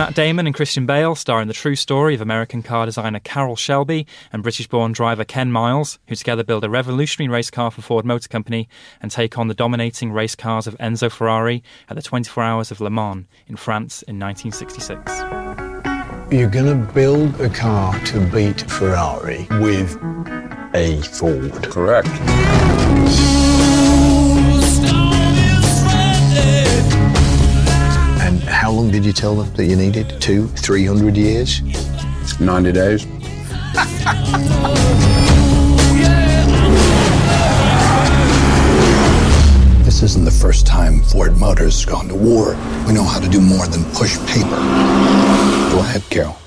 Matt 0.00 0.14
Damon 0.14 0.46
and 0.46 0.56
Christian 0.56 0.86
Bale 0.86 1.14
star 1.14 1.42
in 1.42 1.48
the 1.48 1.52
true 1.52 1.76
story 1.76 2.14
of 2.14 2.22
American 2.22 2.62
car 2.62 2.86
designer 2.86 3.20
Carroll 3.20 3.54
Shelby 3.54 4.06
and 4.32 4.42
British 4.42 4.66
born 4.66 4.92
driver 4.92 5.26
Ken 5.26 5.52
Miles, 5.52 5.98
who 6.08 6.14
together 6.14 6.42
build 6.42 6.64
a 6.64 6.70
revolutionary 6.70 7.30
race 7.30 7.50
car 7.50 7.70
for 7.70 7.82
Ford 7.82 8.06
Motor 8.06 8.28
Company 8.28 8.66
and 9.02 9.10
take 9.10 9.36
on 9.36 9.48
the 9.48 9.54
dominating 9.54 10.10
race 10.10 10.34
cars 10.34 10.66
of 10.66 10.74
Enzo 10.78 11.12
Ferrari 11.12 11.62
at 11.90 11.96
the 11.96 12.02
24 12.02 12.42
Hours 12.42 12.70
of 12.70 12.80
Le 12.80 12.88
Mans 12.88 13.26
in 13.46 13.56
France 13.56 14.00
in 14.04 14.18
1966. 14.18 16.32
You're 16.32 16.48
going 16.48 16.86
to 16.86 16.92
build 16.94 17.38
a 17.38 17.50
car 17.50 17.92
to 18.06 18.20
beat 18.28 18.62
Ferrari 18.70 19.46
with 19.60 19.98
a 20.72 20.98
Ford. 21.02 21.52
Correct. 21.64 22.08
And 28.70 28.76
how 28.76 28.82
long 28.84 28.92
did 28.92 29.04
you 29.04 29.12
tell 29.12 29.34
them 29.34 29.52
that 29.54 29.64
you 29.64 29.74
needed? 29.74 30.20
Two, 30.20 30.46
three 30.46 30.86
hundred 30.86 31.16
years? 31.16 31.60
90 32.38 32.70
days. 32.70 33.04
This 39.84 40.04
isn't 40.04 40.24
the 40.24 40.30
first 40.30 40.66
time 40.66 41.02
Ford 41.02 41.36
Motors 41.36 41.82
has 41.82 41.84
gone 41.84 42.06
to 42.08 42.14
war. 42.14 42.54
We 42.86 42.94
know 42.94 43.02
how 43.02 43.18
to 43.18 43.28
do 43.28 43.40
more 43.40 43.66
than 43.66 43.84
push 43.92 44.16
paper. 44.20 44.48
Go 44.48 45.80
ahead, 45.80 46.02
Carroll. 46.08 46.38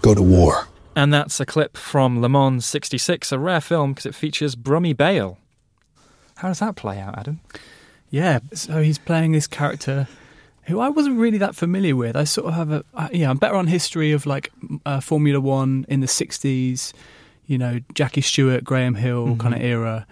Go 0.00 0.14
to 0.14 0.22
war. 0.22 0.66
And 0.96 1.12
that's 1.12 1.38
a 1.40 1.46
clip 1.46 1.76
from 1.76 2.22
Le 2.22 2.28
Mans 2.28 2.64
66, 2.64 3.32
a 3.32 3.38
rare 3.38 3.60
film 3.60 3.92
because 3.92 4.06
it 4.06 4.14
features 4.14 4.56
Brummie 4.56 4.96
Bale. 4.96 5.38
How 6.36 6.48
does 6.48 6.60
that 6.60 6.74
play 6.74 6.98
out, 6.98 7.18
Adam? 7.18 7.40
Yeah, 8.08 8.40
so 8.54 8.82
he's 8.82 8.98
playing 8.98 9.32
this 9.32 9.46
character 9.46 10.08
who 10.70 10.80
I 10.80 10.88
wasn't 10.88 11.18
really 11.18 11.38
that 11.38 11.54
familiar 11.54 11.96
with. 11.96 12.16
I 12.16 12.24
sort 12.24 12.46
of 12.48 12.54
have 12.54 12.70
a 12.72 12.84
yeah, 13.12 13.28
I'm 13.28 13.36
better 13.36 13.56
on 13.56 13.66
history 13.66 14.12
of 14.12 14.24
like 14.24 14.50
uh, 14.86 15.00
Formula 15.00 15.40
One 15.40 15.84
in 15.88 16.00
the 16.00 16.06
'60s, 16.06 16.92
you 17.46 17.58
know, 17.58 17.80
Jackie 17.94 18.20
Stewart, 18.20 18.64
Graham 18.64 18.94
Hill 18.94 19.36
kind 19.36 19.54
of 19.54 19.60
era. 19.60 20.06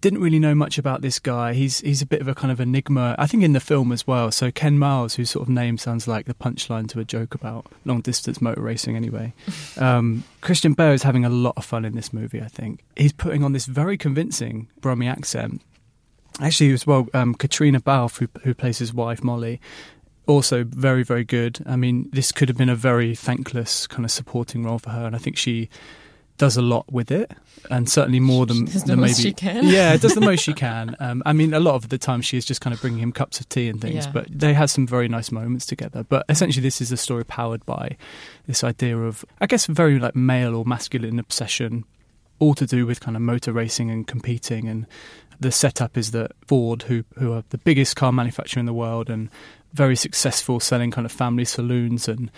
Didn't 0.00 0.20
really 0.20 0.40
know 0.40 0.54
much 0.54 0.78
about 0.78 1.00
this 1.00 1.18
guy. 1.18 1.54
He's 1.54 1.80
he's 1.80 2.02
a 2.02 2.06
bit 2.06 2.20
of 2.20 2.28
a 2.28 2.34
kind 2.34 2.52
of 2.52 2.60
enigma. 2.60 3.14
I 3.18 3.26
think 3.26 3.42
in 3.42 3.52
the 3.52 3.60
film 3.60 3.92
as 3.92 4.06
well. 4.06 4.30
So 4.30 4.50
Ken 4.50 4.78
Miles, 4.78 5.14
whose 5.14 5.30
sort 5.30 5.44
of 5.44 5.48
name 5.48 5.78
sounds 5.78 6.06
like 6.06 6.26
the 6.26 6.34
punchline 6.34 6.88
to 6.90 7.00
a 7.00 7.04
joke 7.04 7.34
about 7.34 7.66
long 7.84 8.00
distance 8.00 8.42
motor 8.42 8.60
racing. 8.60 8.96
Anyway, 8.96 9.32
um, 9.78 10.24
Christian 10.40 10.74
Bale 10.74 10.92
is 10.92 11.04
having 11.04 11.24
a 11.24 11.30
lot 11.30 11.54
of 11.56 11.64
fun 11.64 11.84
in 11.84 11.94
this 11.94 12.12
movie. 12.12 12.42
I 12.42 12.48
think 12.48 12.80
he's 12.96 13.12
putting 13.12 13.44
on 13.44 13.52
this 13.52 13.66
very 13.66 13.96
convincing 13.96 14.68
Brummie 14.80 15.10
accent 15.10 15.62
actually 16.40 16.72
as 16.72 16.86
well 16.86 17.06
um, 17.14 17.34
caitriona 17.34 17.80
balfe 17.80 18.18
who, 18.18 18.28
who 18.42 18.54
plays 18.54 18.78
his 18.78 18.92
wife 18.94 19.22
molly 19.22 19.60
also 20.26 20.64
very 20.64 21.02
very 21.02 21.24
good 21.24 21.58
i 21.66 21.76
mean 21.76 22.08
this 22.12 22.32
could 22.32 22.48
have 22.48 22.56
been 22.56 22.68
a 22.70 22.76
very 22.76 23.14
thankless 23.14 23.86
kind 23.86 24.04
of 24.04 24.10
supporting 24.10 24.62
role 24.62 24.78
for 24.78 24.90
her 24.90 25.06
and 25.06 25.14
i 25.16 25.18
think 25.18 25.36
she 25.36 25.68
does 26.38 26.56
a 26.56 26.62
lot 26.62 26.90
with 26.90 27.10
it 27.10 27.30
and 27.70 27.88
certainly 27.90 28.18
more 28.18 28.46
than, 28.46 28.64
than 28.64 28.98
most 28.98 29.10
maybe 29.10 29.12
she 29.14 29.32
can. 29.32 29.64
yeah 29.66 29.96
does 29.96 30.14
the 30.14 30.20
most 30.20 30.40
she 30.40 30.52
can 30.66 30.96
um, 30.98 31.22
i 31.26 31.32
mean 31.32 31.52
a 31.52 31.60
lot 31.60 31.74
of 31.74 31.88
the 31.90 31.98
time 31.98 32.20
she 32.22 32.36
is 32.38 32.44
just 32.44 32.60
kind 32.60 32.72
of 32.72 32.80
bringing 32.80 33.00
him 33.00 33.12
cups 33.12 33.38
of 33.38 33.48
tea 33.48 33.68
and 33.68 33.80
things 33.80 34.06
Yeah. 34.06 34.12
but 34.12 34.26
they 34.30 34.54
had 34.54 34.70
some 34.70 34.86
very 34.86 35.08
nice 35.08 35.30
moments 35.30 35.66
together 35.66 36.04
but 36.04 36.24
essentially 36.28 36.62
this 36.62 36.80
is 36.80 36.90
a 36.90 36.96
story 36.96 37.24
powered 37.24 37.64
by 37.66 37.96
this 38.46 38.64
idea 38.64 38.96
of 38.98 39.24
i 39.40 39.46
guess 39.46 39.66
very 39.66 39.98
like 39.98 40.16
male 40.16 40.56
or 40.56 40.64
masculine 40.64 41.18
obsession 41.18 41.84
all 42.38 42.54
to 42.54 42.66
do 42.66 42.86
with 42.86 43.00
kind 43.00 43.16
of 43.16 43.22
motor 43.22 43.52
racing 43.52 43.90
and 43.90 44.06
competing 44.08 44.66
and 44.68 44.86
the 45.42 45.52
setup 45.52 45.96
is 45.96 46.12
that 46.12 46.32
Ford, 46.46 46.82
who 46.84 47.04
who 47.18 47.32
are 47.32 47.44
the 47.50 47.58
biggest 47.58 47.96
car 47.96 48.12
manufacturer 48.12 48.60
in 48.60 48.66
the 48.66 48.72
world 48.72 49.10
and 49.10 49.28
very 49.72 49.96
successful 49.96 50.60
selling 50.60 50.90
kind 50.90 51.04
of 51.04 51.12
family 51.12 51.44
saloons 51.44 52.08
and 52.08 52.30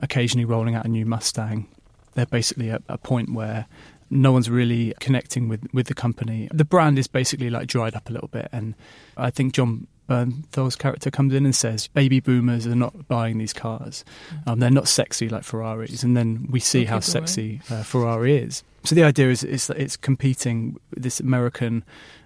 occasionally 0.00 0.44
rolling 0.44 0.74
out 0.74 0.84
a 0.84 0.88
new 0.88 1.06
Mustang, 1.06 1.68
they're 2.14 2.26
basically 2.26 2.70
at 2.70 2.82
a 2.88 2.98
point 2.98 3.32
where 3.32 3.66
no 4.10 4.32
one's 4.32 4.50
really 4.50 4.92
connecting 5.00 5.48
with, 5.48 5.66
with 5.72 5.86
the 5.86 5.94
company. 5.94 6.48
The 6.52 6.64
brand 6.64 6.98
is 6.98 7.06
basically 7.06 7.48
like 7.50 7.66
dried 7.66 7.94
up 7.94 8.10
a 8.10 8.12
little 8.12 8.28
bit, 8.28 8.48
and 8.52 8.74
I 9.16 9.30
think 9.30 9.54
Jon 9.54 9.86
Bernthal's 10.08 10.76
character 10.76 11.10
comes 11.10 11.32
in 11.32 11.46
and 11.46 11.54
says, 11.54 11.88
"Baby 11.88 12.20
boomers 12.20 12.66
are 12.66 12.74
not 12.74 13.08
buying 13.08 13.38
these 13.38 13.52
cars. 13.54 14.04
Um, 14.46 14.58
they're 14.58 14.70
not 14.70 14.88
sexy 14.88 15.28
like 15.28 15.44
Ferraris." 15.44 16.02
And 16.02 16.16
then 16.16 16.48
we 16.50 16.60
see 16.60 16.80
Okay, 16.80 16.90
how 16.90 17.00
sexy 17.00 17.60
uh, 17.70 17.82
Ferrari 17.82 18.36
is. 18.36 18.62
So 18.84 18.94
the 18.94 19.04
idea 19.04 19.30
is, 19.30 19.44
is 19.44 19.68
that 19.68 19.78
it's 19.78 19.96
competing 19.96 20.76
with 20.90 21.04
this 21.04 21.20
American, 21.20 21.84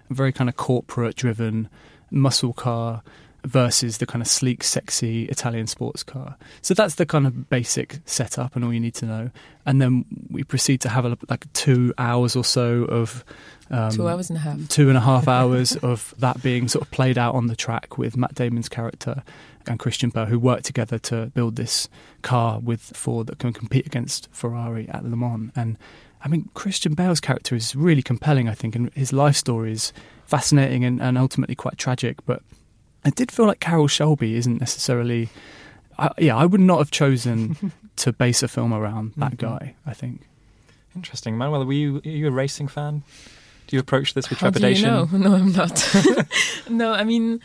very 0.09 0.31
kind 0.31 0.49
of 0.49 0.55
corporate-driven 0.55 1.69
muscle 2.11 2.53
car 2.53 3.03
versus 3.45 3.99
the 3.99 4.05
kind 4.05 4.21
of 4.21 4.27
sleek, 4.27 4.63
sexy 4.63 5.25
Italian 5.25 5.67
sports 5.67 6.03
car. 6.03 6.35
So 6.61 6.73
that's 6.73 6.95
the 6.95 7.05
kind 7.05 7.25
of 7.25 7.49
basic 7.49 7.99
setup 8.05 8.55
and 8.55 8.65
all 8.65 8.73
you 8.73 8.79
need 8.79 8.95
to 8.95 9.05
know. 9.05 9.29
And 9.65 9.81
then 9.81 10.05
we 10.29 10.43
proceed 10.43 10.81
to 10.81 10.89
have 10.89 11.05
a, 11.05 11.17
like 11.29 11.51
two 11.53 11.93
hours 11.97 12.35
or 12.35 12.43
so 12.43 12.83
of 12.85 13.23
um, 13.69 13.91
Two 13.91 14.07
hours 14.07 14.29
and 14.29 14.37
a 14.37 14.41
half. 14.41 14.67
two 14.67 14.89
and 14.89 14.97
a 14.97 15.01
half 15.01 15.27
hours 15.29 15.75
of 15.77 16.13
that 16.17 16.41
being 16.43 16.67
sort 16.67 16.85
of 16.85 16.91
played 16.91 17.17
out 17.17 17.35
on 17.35 17.47
the 17.47 17.55
track 17.55 17.97
with 17.97 18.17
Matt 18.17 18.35
Damon's 18.35 18.69
character 18.69 19.23
and 19.65 19.79
Christian 19.79 20.09
Bale, 20.09 20.25
who 20.25 20.39
worked 20.39 20.65
together 20.65 20.97
to 20.99 21.27
build 21.27 21.55
this 21.57 21.87
car 22.21 22.59
with 22.59 22.81
Ford 22.81 23.27
that 23.27 23.39
can 23.39 23.53
compete 23.53 23.85
against 23.85 24.27
Ferrari 24.31 24.89
at 24.89 25.03
Le 25.05 25.15
Mans. 25.15 25.51
And 25.55 25.77
I 26.23 26.27
mean, 26.27 26.49
Christian 26.53 26.93
Bale's 26.93 27.19
character 27.19 27.55
is 27.55 27.75
really 27.75 28.01
compelling, 28.01 28.49
I 28.49 28.53
think, 28.53 28.75
and 28.75 28.91
his 28.93 29.13
life 29.13 29.35
story 29.35 29.71
is 29.71 29.93
fascinating 30.25 30.83
and, 30.83 31.01
and 31.01 31.17
ultimately 31.17 31.55
quite 31.55 31.77
tragic. 31.77 32.17
But 32.25 32.41
I 33.05 33.11
did 33.11 33.31
feel 33.31 33.45
like 33.45 33.59
Carroll 33.59 33.87
Shelby 33.87 34.35
isn't 34.35 34.59
necessarily. 34.59 35.29
I, 35.99 36.11
yeah, 36.17 36.35
I 36.35 36.45
would 36.45 36.61
not 36.61 36.79
have 36.79 36.91
chosen 36.91 37.71
to 37.97 38.11
base 38.13 38.43
a 38.43 38.47
film 38.47 38.73
around 38.73 39.13
that 39.17 39.33
Mhm. 39.33 39.37
guy. 39.37 39.75
I 39.85 39.93
think. 39.93 40.27
Interesting. 40.95 41.37
Manuel, 41.37 41.65
were 41.65 41.73
you, 41.73 41.97
are 42.03 42.09
you 42.09 42.27
a 42.27 42.31
racing 42.31 42.67
fan? 42.67 43.03
Do 43.67 43.75
you 43.75 43.79
approach 43.79 44.13
this 44.15 44.29
with 44.29 44.39
How 44.39 44.49
trepidation? 44.49 44.85
you 44.85 44.91
know? 44.91 45.05
No, 45.29 45.33
I'm 45.35 45.51
not. 45.51 45.95
no, 46.69 46.93
I 46.93 47.03
mean, 47.03 47.39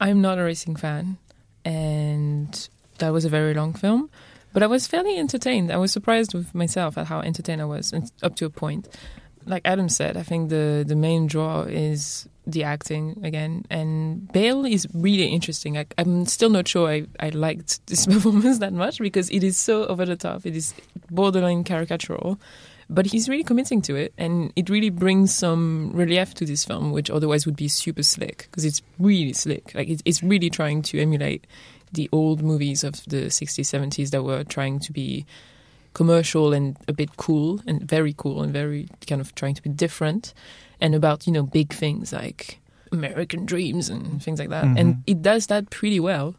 I'm 0.00 0.20
not 0.20 0.38
a 0.38 0.42
racing 0.42 0.74
fan, 0.76 1.18
and 1.64 2.68
that 2.98 3.10
was 3.10 3.24
a 3.24 3.28
very 3.28 3.54
long 3.54 3.72
film. 3.74 4.10
But 4.52 4.62
I 4.62 4.66
was 4.66 4.86
fairly 4.86 5.18
entertained. 5.18 5.70
I 5.70 5.76
was 5.76 5.92
surprised 5.92 6.34
with 6.34 6.54
myself 6.54 6.98
at 6.98 7.06
how 7.06 7.20
entertained 7.20 7.62
I 7.62 7.66
was, 7.66 7.92
up 8.22 8.34
to 8.36 8.46
a 8.46 8.50
point. 8.50 8.88
Like 9.46 9.62
Adam 9.64 9.88
said, 9.88 10.16
I 10.16 10.22
think 10.22 10.50
the 10.50 10.84
the 10.86 10.94
main 10.96 11.26
draw 11.26 11.62
is 11.62 12.28
the 12.46 12.64
acting 12.64 13.20
again, 13.24 13.64
and 13.70 14.30
Bale 14.32 14.66
is 14.66 14.86
really 14.92 15.26
interesting. 15.26 15.78
I, 15.78 15.86
I'm 15.96 16.26
still 16.26 16.50
not 16.50 16.68
sure 16.68 16.88
I, 16.88 17.06
I 17.18 17.30
liked 17.30 17.86
this 17.86 18.06
performance 18.06 18.58
that 18.58 18.72
much 18.72 18.98
because 18.98 19.30
it 19.30 19.42
is 19.42 19.56
so 19.56 19.86
over 19.86 20.04
the 20.04 20.16
top. 20.16 20.44
It 20.44 20.56
is 20.56 20.74
borderline 21.10 21.64
caricatural, 21.64 22.38
but 22.90 23.06
he's 23.06 23.28
really 23.28 23.44
committing 23.44 23.80
to 23.82 23.94
it, 23.94 24.12
and 24.18 24.52
it 24.56 24.68
really 24.68 24.90
brings 24.90 25.34
some 25.34 25.90
relief 25.94 26.34
to 26.34 26.44
this 26.44 26.64
film, 26.64 26.92
which 26.92 27.10
otherwise 27.10 27.46
would 27.46 27.56
be 27.56 27.68
super 27.68 28.02
slick 28.02 28.48
because 28.50 28.64
it's 28.64 28.82
really 28.98 29.32
slick. 29.32 29.72
Like 29.74 29.88
it's, 29.88 30.02
it's 30.04 30.22
really 30.22 30.50
trying 30.50 30.82
to 30.82 31.00
emulate 31.00 31.46
the 31.92 32.08
old 32.12 32.42
movies 32.42 32.84
of 32.84 33.04
the 33.04 33.26
60s, 33.26 33.60
70s 33.60 34.10
that 34.10 34.22
were 34.22 34.44
trying 34.44 34.78
to 34.80 34.92
be 34.92 35.26
commercial 35.94 36.52
and 36.52 36.76
a 36.88 36.92
bit 36.92 37.16
cool 37.16 37.60
and 37.66 37.82
very 37.82 38.14
cool 38.16 38.42
and 38.42 38.52
very 38.52 38.88
kind 39.06 39.20
of 39.20 39.34
trying 39.34 39.54
to 39.54 39.62
be 39.62 39.70
different 39.70 40.34
and 40.80 40.94
about, 40.94 41.26
you 41.26 41.32
know, 41.32 41.42
big 41.42 41.72
things 41.72 42.12
like 42.12 42.60
American 42.92 43.44
dreams 43.44 43.88
and 43.88 44.22
things 44.22 44.38
like 44.38 44.50
that. 44.50 44.64
And 44.64 44.78
mm-hmm. 44.78 45.00
it 45.06 45.22
does 45.22 45.48
that 45.48 45.70
pretty 45.70 46.00
well. 46.00 46.34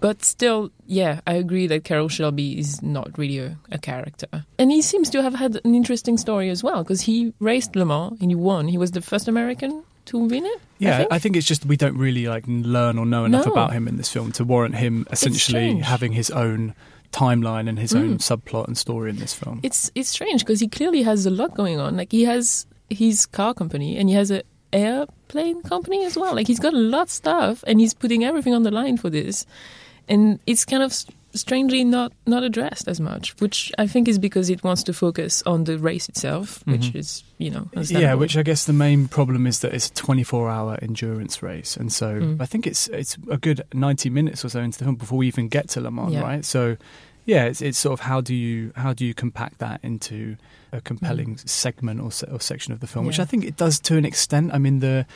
But 0.00 0.24
still, 0.24 0.70
yeah, 0.86 1.20
I 1.26 1.34
agree 1.34 1.66
that 1.66 1.82
Carroll 1.82 2.08
Shelby 2.08 2.58
is 2.58 2.82
not 2.82 3.18
really 3.18 3.38
a, 3.38 3.58
a 3.72 3.78
character. 3.78 4.28
And 4.58 4.70
he 4.70 4.80
seems 4.80 5.10
to 5.10 5.22
have 5.22 5.34
had 5.34 5.60
an 5.64 5.74
interesting 5.74 6.16
story 6.16 6.50
as 6.50 6.62
well 6.62 6.84
because 6.84 7.00
he 7.00 7.32
raced 7.40 7.74
Le 7.74 7.84
Mans 7.84 8.16
and 8.20 8.30
he 8.30 8.36
won. 8.36 8.68
He 8.68 8.78
was 8.78 8.92
the 8.92 9.00
first 9.00 9.26
American 9.26 9.82
to 10.08 10.18
win 10.18 10.44
it. 10.44 10.60
Yeah, 10.78 10.94
I 10.94 10.96
think. 10.98 11.12
I 11.12 11.18
think 11.18 11.36
it's 11.36 11.46
just 11.46 11.64
we 11.66 11.76
don't 11.76 11.96
really 11.96 12.26
like 12.26 12.44
learn 12.46 12.98
or 12.98 13.06
know 13.06 13.24
enough 13.24 13.46
No. 13.46 13.52
about 13.52 13.72
him 13.72 13.88
in 13.88 13.96
this 13.96 14.10
film 14.12 14.32
to 14.32 14.44
warrant 14.44 14.74
him 14.76 15.06
essentially 15.10 15.78
having 15.78 16.12
his 16.12 16.30
own 16.30 16.74
timeline 17.12 17.68
and 17.68 17.78
his 17.78 17.92
Mm. 17.92 18.00
own 18.00 18.18
subplot 18.18 18.66
and 18.66 18.76
story 18.76 19.10
in 19.10 19.16
this 19.16 19.32
film. 19.34 19.60
It's 19.62 19.90
it's 19.94 20.10
strange 20.10 20.40
because 20.44 20.60
he 20.60 20.68
clearly 20.68 21.02
has 21.02 21.24
a 21.26 21.30
lot 21.30 21.54
going 21.54 21.78
on. 21.80 21.96
Like 21.96 22.12
he 22.12 22.24
has 22.24 22.66
his 22.90 23.24
car 23.26 23.54
company 23.54 23.96
and 23.98 24.08
he 24.08 24.14
has 24.14 24.30
a 24.30 24.42
airplane 24.72 25.62
company 25.62 26.04
as 26.04 26.16
well. 26.16 26.34
Like 26.34 26.46
he's 26.46 26.60
got 26.60 26.74
a 26.74 26.78
lot 26.78 27.02
of 27.02 27.10
stuff 27.10 27.64
and 27.66 27.80
he's 27.80 27.94
putting 27.94 28.24
everything 28.24 28.54
on 28.54 28.62
the 28.62 28.70
line 28.70 28.96
for 28.98 29.10
this. 29.10 29.46
And 30.08 30.38
it's 30.46 30.64
kind 30.64 30.82
of 30.82 30.92
strangely 31.40 31.84
not 31.84 32.12
not 32.26 32.42
addressed 32.42 32.88
as 32.88 33.00
much, 33.00 33.34
which 33.40 33.72
I 33.78 33.86
think 33.86 34.08
is 34.08 34.18
because 34.18 34.50
it 34.50 34.62
wants 34.62 34.82
to 34.84 34.92
focus 34.92 35.42
on 35.46 35.64
the 35.64 35.78
race 35.78 36.08
itself, 36.08 36.62
which 36.66 36.92
Mhm. 36.92 36.96
is 36.96 37.22
you 37.38 37.50
know 37.50 37.68
Yeah, 37.88 38.14
which 38.14 38.36
I 38.36 38.42
guess 38.42 38.64
the 38.66 38.72
main 38.72 39.08
problem 39.08 39.46
is 39.46 39.60
that 39.60 39.72
it's 39.74 39.88
a 39.88 39.92
24-hour 39.94 40.78
endurance 40.82 41.42
race, 41.42 41.76
and 41.76 41.92
so 41.92 42.20
Mm. 42.20 42.40
I 42.40 42.46
think 42.46 42.66
it's 42.66 42.88
it's 42.88 43.16
a 43.30 43.36
good 43.38 43.62
90 43.72 44.10
minutes 44.10 44.44
or 44.44 44.48
so 44.48 44.60
into 44.60 44.78
the 44.78 44.84
film 44.84 44.96
before 44.96 45.18
we 45.18 45.26
even 45.28 45.48
get 45.48 45.68
to 45.70 45.80
Le 45.80 45.90
Mans, 45.90 46.12
Yeah. 46.12 46.22
right? 46.22 46.44
So, 46.44 46.76
yeah, 47.26 47.44
it's 47.44 47.62
it's 47.62 47.78
sort 47.78 47.92
of 47.92 48.00
how 48.06 48.20
do 48.20 48.34
you 48.34 48.72
how 48.76 48.92
do 48.92 49.04
you 49.04 49.14
compact 49.14 49.58
that 49.58 49.80
into 49.82 50.36
a 50.72 50.80
compelling 50.82 51.38
segment 51.46 51.98
or, 52.00 52.12
se- 52.12 52.26
or 52.30 52.40
section 52.40 52.72
of 52.74 52.80
the 52.80 52.86
film, 52.86 53.06
which 53.06 53.16
Mm. 53.18 53.22
I 53.22 53.24
think 53.24 53.44
it 53.44 53.56
does 53.56 53.80
to 53.80 53.96
an 53.96 54.04
extent. 54.04 54.50
I 54.52 54.58
mean, 54.58 54.80
the 54.80 55.06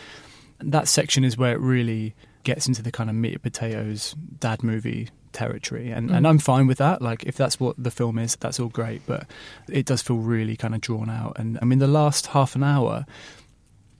that 0.60 0.88
section 0.88 1.24
is 1.24 1.36
where 1.36 1.52
it 1.52 1.60
really 1.60 2.14
gets 2.44 2.66
into 2.66 2.82
the 2.82 2.90
kind 2.92 3.08
of 3.10 3.16
meat 3.16 3.34
and 3.34 3.42
potatoes 3.42 4.14
dad 4.40 4.62
movie 4.62 5.08
territory 5.32 5.90
and, 5.90 6.10
and 6.10 6.24
Mm. 6.24 6.28
I'm 6.28 6.38
fine 6.38 6.66
with 6.66 6.78
that. 6.78 7.02
Like 7.02 7.24
if 7.24 7.36
that's 7.36 7.58
what 7.58 7.74
the 7.82 7.90
film 7.90 8.18
is 8.18 8.36
that's 8.36 8.60
all 8.60 8.68
great 8.68 9.02
but 9.06 9.26
it 9.68 9.86
does 9.86 10.02
feel 10.02 10.16
really 10.18 10.56
kind 10.56 10.74
of 10.74 10.80
drawn 10.80 11.10
out. 11.10 11.36
And 11.38 11.58
I 11.62 11.64
mean 11.64 11.78
the 11.78 11.86
last 11.86 12.28
half 12.28 12.54
an 12.54 12.62
hour 12.62 13.06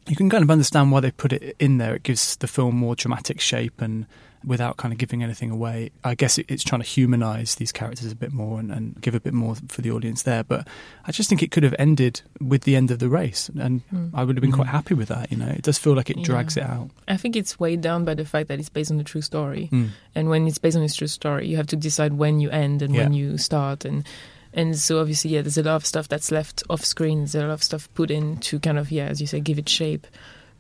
you 0.09 0.16
can 0.16 0.29
kind 0.29 0.42
of 0.42 0.51
understand 0.51 0.90
why 0.90 1.01
they 1.01 1.12
put 1.12 1.33
it 1.33 1.55
in 1.59 1.79
there. 1.79 1.95
It 1.95 2.03
gives 2.03 2.37
the 2.37 2.49
film 2.49 2.77
more 2.77 2.97
dramatic 2.97 3.40
shape 3.40 3.81
and 3.81 4.07
without 4.45 4.77
kind 4.77 4.93
of 4.93 4.99
giving 4.99 5.23
anything 5.23 5.51
away 5.51 5.91
I 6.05 6.15
guess 6.15 6.39
it, 6.39 6.47
it's 6.49 6.65
trying 6.65 6.81
to 6.83 6.87
humanize 6.87 7.55
these 7.57 7.73
characters 7.73 8.11
a 8.11 8.17
bit 8.17 8.33
more 8.33 8.59
and, 8.61 8.71
and 8.73 9.01
give 9.01 9.15
a 9.15 9.21
bit 9.21 9.33
more 9.35 9.55
for 9.69 9.83
the 9.83 9.91
audience 9.91 10.23
there 10.23 10.43
but 10.45 10.67
I 11.07 11.13
just 11.13 11.29
think 11.29 11.43
it 11.43 11.51
could 11.51 11.63
have 11.63 11.75
ended 11.79 12.23
with 12.41 12.63
the 12.63 12.77
end 12.77 12.91
of 12.91 12.99
the 12.99 13.09
race 13.09 13.49
and 13.59 13.83
Mm. 13.93 14.11
I 14.15 14.25
would 14.25 14.37
have 14.37 14.43
been 14.43 14.53
quite 14.53 14.67
Mm-hmm. 14.67 14.77
happy 14.77 14.95
with 14.95 15.09
that 15.09 15.31
you 15.31 15.39
know 15.39 15.49
it 15.49 15.63
does 15.63 15.79
feel 15.79 15.95
like 15.95 16.11
it 16.11 16.19
Yeah. 16.19 16.25
drags 16.25 16.57
it 16.57 16.63
out 16.65 16.91
I 17.09 17.17
think 17.17 17.37
it's 17.37 17.59
weighed 17.61 17.81
down 17.81 18.05
by 18.05 18.15
the 18.15 18.25
fact 18.25 18.49
that 18.49 18.59
it's 18.59 18.69
based 18.69 18.91
on 18.91 18.99
a 19.01 19.05
true 19.05 19.23
story. 19.23 19.69
Mm. 19.73 19.89
And 20.15 20.29
when 20.29 20.47
it's 20.47 20.59
based 20.59 20.77
on 20.77 20.83
a 20.83 20.89
true 20.89 21.07
story, 21.07 21.47
you 21.49 21.57
have 21.57 21.67
to 21.69 21.77
decide 21.77 22.15
when 22.15 22.41
you 22.41 22.49
end 22.51 22.81
and 22.83 22.95
when 22.95 23.13
you 23.13 23.37
start. 23.39 23.85
And 23.85 24.07
and 24.55 24.79
so 24.79 25.01
obviously, 25.01 25.31
yeah, 25.33 25.43
there's 25.43 25.59
a 25.59 25.63
lot 25.63 25.77
of 25.77 25.87
stuff 25.87 26.09
that's 26.09 26.31
left 26.31 26.63
off 26.71 26.85
screen. 26.85 27.19
There's 27.21 27.35
a 27.35 27.41
lot 27.41 27.51
of 27.51 27.63
stuff 27.63 27.89
put 27.95 28.11
in 28.11 28.37
to 28.39 28.59
kind 28.61 28.79
of, 28.79 28.91
yeah, 28.91 29.07
as 29.07 29.21
you 29.21 29.27
say, 29.27 29.41
give 29.41 29.59
it 29.59 29.69
shape. 29.69 30.07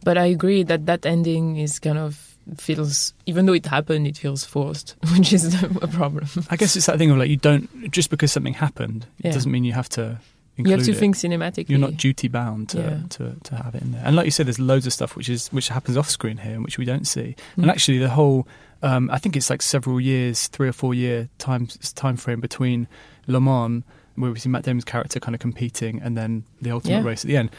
But 0.04 0.16
I 0.18 0.26
agree 0.26 0.62
that 0.64 0.86
that 0.86 1.04
ending 1.06 1.56
is 1.56 1.78
kind 1.78 1.98
of 1.98 2.31
feels, 2.58 3.14
even 3.26 3.46
though 3.46 3.52
it 3.52 3.66
happened, 3.66 4.06
it 4.06 4.16
feels 4.16 4.44
forced, 4.44 4.96
which 5.16 5.32
is 5.32 5.54
a 5.62 5.68
problem. 5.88 6.26
I 6.50 6.56
guess 6.56 6.76
it's 6.76 6.86
that 6.86 6.98
thing 6.98 7.10
of 7.10 7.18
like 7.18 7.30
you 7.30 7.36
don't 7.36 7.90
just 7.90 8.10
because 8.10 8.32
something 8.32 8.54
happened, 8.54 9.06
Yeah. 9.18 9.30
it 9.30 9.34
doesn't 9.34 9.50
mean 9.50 9.64
you 9.64 9.72
have 9.72 9.88
to. 9.90 10.18
You 10.56 10.70
have 10.72 10.84
to 10.84 10.90
it. 10.92 10.96
think 10.98 11.16
cinematically. 11.16 11.70
You're 11.70 11.78
not 11.78 11.96
duty 11.96 12.28
bound 12.28 12.68
to, 12.70 12.78
Yeah. 12.78 12.98
to, 13.08 13.36
to 13.44 13.56
have 13.56 13.74
it 13.74 13.82
in 13.82 13.92
there. 13.92 14.02
And 14.04 14.14
like 14.14 14.26
you 14.26 14.30
said, 14.30 14.46
there's 14.46 14.58
loads 14.60 14.86
of 14.86 14.92
stuff 14.92 15.16
which 15.16 15.30
is 15.30 15.48
which 15.48 15.68
happens 15.68 15.96
off 15.96 16.10
screen 16.10 16.36
here, 16.36 16.52
and 16.54 16.62
which 16.64 16.76
we 16.78 16.84
don't 16.84 17.06
see. 17.06 17.34
Mm. 17.56 17.62
And 17.62 17.70
actually, 17.70 17.98
the 17.98 18.10
whole 18.10 18.46
um, 18.82 19.08
I 19.10 19.18
think 19.18 19.34
it's 19.36 19.48
like 19.48 19.62
several 19.62 20.00
years, 20.00 20.48
three 20.48 20.68
or 20.68 20.72
four 20.72 20.92
year 20.94 21.28
time 21.38 21.68
time 21.94 22.16
frame 22.16 22.40
between 22.40 22.86
Le 23.28 23.40
Mans, 23.40 23.82
where 24.16 24.30
we 24.30 24.38
see 24.38 24.50
Matt 24.50 24.64
Damon's 24.64 24.84
character 24.84 25.18
kind 25.20 25.34
of 25.34 25.40
competing, 25.40 26.02
and 26.02 26.18
then 26.18 26.44
the 26.60 26.70
ultimate 26.70 26.98
Yeah. 26.98 27.04
race 27.04 27.24
at 27.24 27.28
the 27.28 27.36
end. 27.38 27.50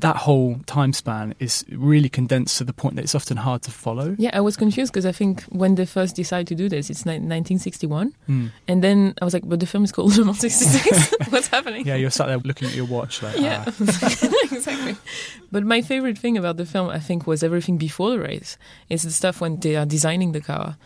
That 0.00 0.16
whole 0.16 0.56
time 0.66 0.92
span 0.92 1.34
is 1.38 1.64
really 1.70 2.08
condensed 2.08 2.58
to 2.58 2.64
the 2.64 2.72
point 2.72 2.96
that 2.96 3.02
it's 3.02 3.14
often 3.14 3.36
hard 3.38 3.62
to 3.62 3.70
follow. 3.70 4.14
Yeah, 4.18 4.30
I 4.32 4.40
was 4.40 4.56
confused 4.56 4.92
because 4.92 5.06
I 5.06 5.12
think 5.12 5.42
when 5.44 5.76
they 5.76 5.86
first 5.86 6.16
decided 6.16 6.46
to 6.48 6.54
do 6.54 6.68
this, 6.68 6.90
it's 6.90 7.06
ni- 7.06 7.12
1961. 7.12 8.14
Hmm. 8.26 8.46
And 8.68 8.84
then 8.84 9.14
I 9.22 9.24
was 9.24 9.32
like, 9.32 9.48
but 9.48 9.60
the 9.60 9.66
film 9.66 9.84
is 9.84 9.92
called 9.92 10.16
Le 10.16 10.24
Mans 10.24 10.38
66. 10.38 11.30
What's 11.30 11.48
happening? 11.48 11.86
Yeah, 11.86 11.94
you're 11.94 12.10
sat 12.10 12.26
there 12.26 12.38
looking 12.38 12.68
at 12.68 12.74
your 12.74 12.86
watch 12.86 13.22
like, 13.22 13.38
Yeah, 13.38 13.64
ah. 13.66 13.74
exactly. 14.52 14.96
But 15.50 15.64
my 15.64 15.80
favorite 15.80 16.18
thing 16.18 16.36
about 16.36 16.58
the 16.58 16.66
film, 16.66 16.90
I 16.90 16.98
think, 16.98 17.26
was 17.26 17.42
everything 17.42 17.78
before 17.78 18.10
the 18.10 18.18
race. 18.18 18.58
It's 18.90 19.04
the 19.04 19.10
stuff 19.10 19.40
when 19.40 19.60
they 19.60 19.76
are 19.76 19.86
designing 19.86 20.32
the 20.32 20.40
car. 20.40 20.76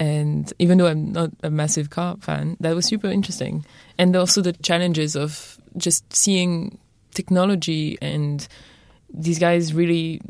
And 0.00 0.52
even 0.58 0.78
though 0.78 0.86
I'm 0.86 1.12
not 1.12 1.30
a 1.42 1.50
massive 1.50 1.90
car 1.90 2.16
fan, 2.20 2.56
that 2.58 2.74
was 2.74 2.86
super 2.86 3.08
interesting. 3.08 3.64
And 3.98 4.16
also 4.16 4.40
the 4.40 4.54
challenges 4.54 5.14
of 5.14 5.58
just 5.76 6.10
seeing 6.12 6.78
technology 7.12 7.98
and 8.00 8.46
these 9.12 9.38
guys 9.38 9.74
really 9.74 10.20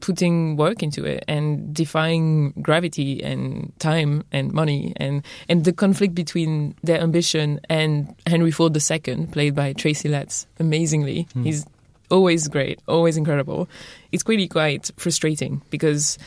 putting 0.00 0.56
work 0.56 0.82
into 0.82 1.04
it 1.04 1.24
and 1.28 1.74
defying 1.74 2.52
gravity 2.62 3.22
and 3.22 3.72
time 3.78 4.24
and 4.32 4.52
money 4.52 4.94
and 4.96 5.22
and 5.48 5.64
the 5.64 5.72
conflict 5.72 6.14
between 6.14 6.74
their 6.82 7.00
ambition 7.00 7.60
and 7.68 8.14
Henry 8.26 8.50
Ford 8.50 8.76
II, 8.76 9.26
played 9.30 9.54
by 9.54 9.72
Tracy 9.74 10.08
Letts, 10.08 10.46
amazingly. 10.58 11.28
Hmm. 11.34 11.44
He's 11.44 11.66
always 12.10 12.48
great, 12.48 12.80
always 12.88 13.16
incredible. 13.16 13.68
It's 14.10 14.26
really 14.26 14.48
quite 14.48 14.90
frustrating 14.96 15.62
because 15.70 16.18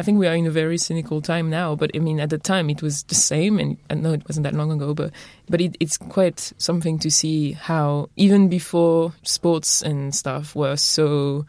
I 0.00 0.02
think 0.02 0.18
we 0.18 0.26
are 0.26 0.34
in 0.34 0.46
a 0.46 0.50
very 0.50 0.78
cynical 0.78 1.20
time 1.20 1.50
now, 1.50 1.74
but 1.76 1.90
I 1.94 1.98
mean, 1.98 2.20
at 2.20 2.30
the 2.30 2.38
time 2.38 2.70
it 2.70 2.80
was 2.80 3.02
the 3.02 3.14
same, 3.14 3.58
and 3.58 3.76
I 3.90 3.94
know 3.96 4.14
it 4.14 4.26
wasn't 4.26 4.44
that 4.44 4.54
long 4.54 4.72
ago, 4.72 4.94
but 4.94 5.12
but 5.46 5.60
it, 5.60 5.76
it's 5.78 5.98
quite 5.98 6.54
something 6.56 6.98
to 7.00 7.10
see 7.10 7.52
how 7.52 8.08
even 8.16 8.48
before 8.48 9.12
sports 9.24 9.82
and 9.82 10.14
stuff 10.14 10.56
were 10.56 10.76
so 10.76 11.44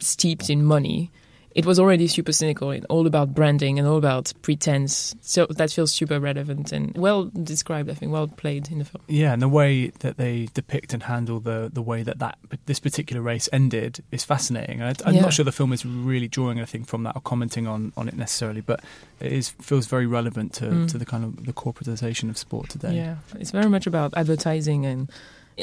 steeped 0.00 0.50
in 0.50 0.66
money, 0.66 1.10
it 1.58 1.66
was 1.66 1.78
already 1.80 2.06
super 2.06 2.30
cynical 2.32 2.70
and 2.70 2.86
all 2.88 3.06
about 3.06 3.34
branding 3.34 3.78
and 3.78 3.88
all 3.88 3.96
about 3.98 4.32
pretense. 4.42 5.14
So 5.20 5.46
that 5.46 5.70
feels 5.72 5.90
super 5.92 6.20
relevant 6.20 6.70
and 6.72 6.96
well 6.96 7.24
described, 7.24 7.90
I 7.90 7.94
think, 7.94 8.12
well 8.12 8.28
played 8.28 8.70
in 8.70 8.78
the 8.78 8.84
film. 8.84 9.02
Yeah, 9.08 9.32
and 9.32 9.42
the 9.42 9.48
way 9.48 9.88
that 10.04 10.16
they 10.16 10.48
depict 10.54 10.94
and 10.94 11.02
handle 11.02 11.40
the 11.40 11.68
the 11.72 11.82
way 11.82 12.04
that, 12.04 12.18
that 12.20 12.38
this 12.66 12.78
particular 12.80 13.20
race 13.22 13.48
ended 13.52 13.92
is 14.12 14.24
fascinating. 14.24 14.82
I, 14.82 14.94
I'm 15.04 15.14
Yeah. 15.14 15.22
not 15.22 15.32
sure 15.32 15.44
the 15.44 15.52
film 15.60 15.72
is 15.72 15.84
really 15.84 16.28
drawing 16.28 16.58
anything 16.58 16.84
from 16.84 17.02
that 17.04 17.16
or 17.16 17.20
commenting 17.22 17.66
on, 17.66 17.92
on 17.96 18.06
it 18.08 18.16
necessarily, 18.16 18.60
but 18.60 18.78
it 19.20 19.32
is 19.32 19.48
feels 19.60 19.86
very 19.86 20.06
relevant 20.06 20.52
to, 20.58 20.64
Mm. 20.68 20.88
to 20.92 20.98
the 20.98 21.06
kind 21.06 21.24
of 21.24 21.44
the 21.46 21.52
corporatization 21.52 22.30
of 22.30 22.36
sport 22.38 22.68
today. 22.70 22.94
Yeah, 22.94 23.16
it's 23.40 23.50
very 23.50 23.68
much 23.68 23.86
about 23.86 24.12
advertising 24.16 24.86
and 24.86 25.10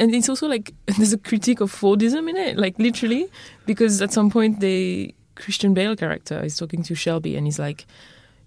and 0.01 0.13
it's 0.13 0.27
also 0.27 0.47
like 0.47 0.73
there's 0.97 1.13
a 1.13 1.17
critique 1.17 1.61
of 1.61 1.71
Fordism 1.71 2.27
in 2.29 2.35
it, 2.35 2.57
like 2.57 2.75
literally, 2.79 3.27
because 3.65 4.01
at 4.01 4.11
some 4.11 4.29
point 4.29 4.59
the 4.59 5.13
Christian 5.35 5.73
Bale 5.73 5.95
character. 5.95 6.43
Is 6.43 6.57
talking 6.57 6.83
to 6.83 6.95
Shelby 6.95 7.35
and 7.35 7.45
he's 7.45 7.59
like, 7.59 7.85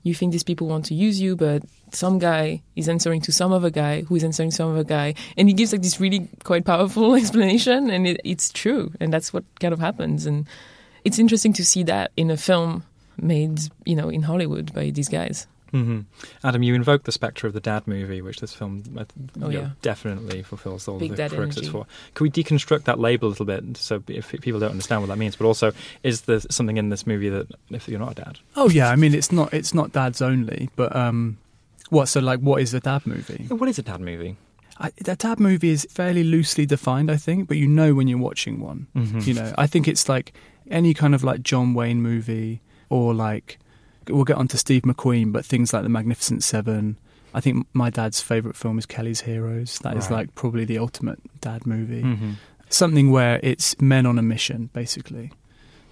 "You 0.03 0.14
think 0.14 0.33
these 0.33 0.44
people 0.44 0.66
want 0.66 0.87
to 0.87 0.94
use 0.94 1.20
you, 1.20 1.37
but 1.37 1.62
some 1.92 2.18
guy 2.18 2.62
is 2.77 2.88
answering 2.88 3.20
to 3.22 3.33
some 3.33 3.53
other 3.53 3.70
guy 3.70 4.03
who 4.03 4.16
is 4.16 4.24
answering 4.24 4.51
some 4.51 4.72
other 4.72 4.85
guy," 4.85 5.14
and 5.37 5.48
he 5.48 5.55
gives 5.55 5.72
like 5.72 5.83
this 5.83 6.01
really 6.01 6.29
quite 6.44 6.64
powerful 6.64 7.14
explanation, 7.20 7.90
and 7.90 8.07
it, 8.07 8.20
it's 8.24 8.51
true, 8.53 8.92
and 9.01 9.12
that's 9.12 9.33
what 9.33 9.44
kind 9.61 9.72
of 9.72 9.81
happens, 9.81 10.27
and 10.27 10.46
it's 11.05 11.18
interesting 11.18 11.53
to 11.55 11.64
see 11.64 11.83
that 11.85 12.11
in 12.16 12.31
a 12.31 12.37
film 12.37 12.85
made, 13.16 13.61
you 13.85 13.96
know, 13.96 14.09
in 14.09 14.22
Hollywood 14.22 14.72
by 14.72 14.90
these 14.90 15.09
guys. 15.09 15.46
Hmm 15.70 16.00
Adam, 16.44 16.62
you 16.62 16.74
invoked 16.74 17.04
the 17.04 17.12
spectre 17.12 17.46
of 17.46 17.52
the 17.52 17.61
dad 17.61 17.87
movie, 17.87 18.20
which 18.22 18.40
this 18.40 18.54
film 18.54 18.83
uh, 18.98 19.04
Oh, 19.42 19.48
you 19.48 19.54
know, 19.59 19.61
yeah. 19.61 19.70
definitely 19.83 20.42
fulfills 20.42 20.88
all 20.88 20.98
Big 20.98 21.11
the 21.11 21.16
dad 21.16 21.31
prerequisites 21.31 21.68
for. 21.68 21.87
Can 22.14 22.24
we 22.24 22.31
deconstruct 22.31 22.85
that 22.85 22.98
label 22.98 23.28
a 23.28 23.31
little 23.31 23.46
bit 23.46 23.76
so 23.76 24.02
if 24.09 24.31
people 24.40 24.61
don't 24.61 24.70
understand 24.70 25.02
what 25.02 25.09
that 25.09 25.18
means? 25.18 25.37
But 25.37 25.46
also, 25.46 25.72
is 26.02 26.22
there 26.22 26.40
something 26.50 26.76
in 26.76 26.88
this 26.88 27.07
movie 27.07 27.28
that 27.28 27.46
if 27.70 27.88
you're 27.88 27.98
not 28.00 28.12
a 28.12 28.24
dad? 28.24 28.38
Oh 28.57 28.68
yeah, 28.68 28.90
I 28.90 28.96
mean 28.96 29.14
it's 29.14 29.31
not 29.33 29.52
it's 29.52 29.74
not 29.74 29.92
dads 29.92 30.22
only, 30.22 30.70
but 30.76 30.94
um, 30.96 31.38
what 31.90 32.07
so 32.07 32.20
like 32.20 32.40
what 32.40 32.61
is 32.62 32.74
a 32.74 32.81
dad 32.81 33.07
movie? 33.07 33.46
What 33.48 33.68
is 33.68 33.78
a 33.78 33.83
dad 33.83 34.00
movie? 34.00 34.37
I, 34.81 34.92
a 35.07 35.16
dad 35.16 35.40
movie 35.40 35.70
is 35.70 35.87
fairly 35.90 36.22
loosely 36.22 36.64
defined, 36.64 37.11
I 37.11 37.16
think, 37.16 37.48
but 37.48 37.57
you 37.57 37.66
know 37.66 37.94
when 37.94 38.07
you're 38.07 38.18
watching 38.18 38.61
one. 38.61 38.87
Mhm. 38.94 39.26
You 39.26 39.35
know, 39.35 39.52
I 39.59 39.66
think 39.66 39.88
it's 39.88 40.09
like 40.09 40.33
any 40.70 40.94
kind 40.94 41.14
of 41.16 41.24
like 41.24 41.42
John 41.42 41.74
Wayne 41.74 42.00
movie 42.00 42.61
or 42.88 43.12
like 43.12 43.59
we'll 44.11 44.25
get 44.25 44.37
on 44.37 44.49
to 44.49 44.59
Steve 44.59 44.83
McQueen, 44.83 45.33
but 45.33 45.44
things 45.44 45.73
like 45.73 45.83
The 45.83 45.88
Magnificent 45.88 46.42
Seven. 46.42 46.97
I 47.35 47.40
think 47.40 47.66
my 47.75 47.90
dad's 47.90 48.21
favorite 48.21 48.57
film 48.57 48.79
is 48.79 48.87
Kelly's 48.87 49.21
Heroes. 49.23 49.79
That 49.81 49.97
is 49.97 50.05
Right. 50.05 50.16
like 50.21 50.35
probably 50.35 50.64
the 50.64 50.79
ultimate 50.79 51.21
dad 51.40 51.66
movie. 51.66 52.03
Mhm. 52.03 52.35
Something 52.71 53.11
where 53.11 53.38
it's 53.42 53.79
men 53.81 54.07
on 54.07 54.18
a 54.18 54.23
mission, 54.23 54.71
basically, 54.73 55.33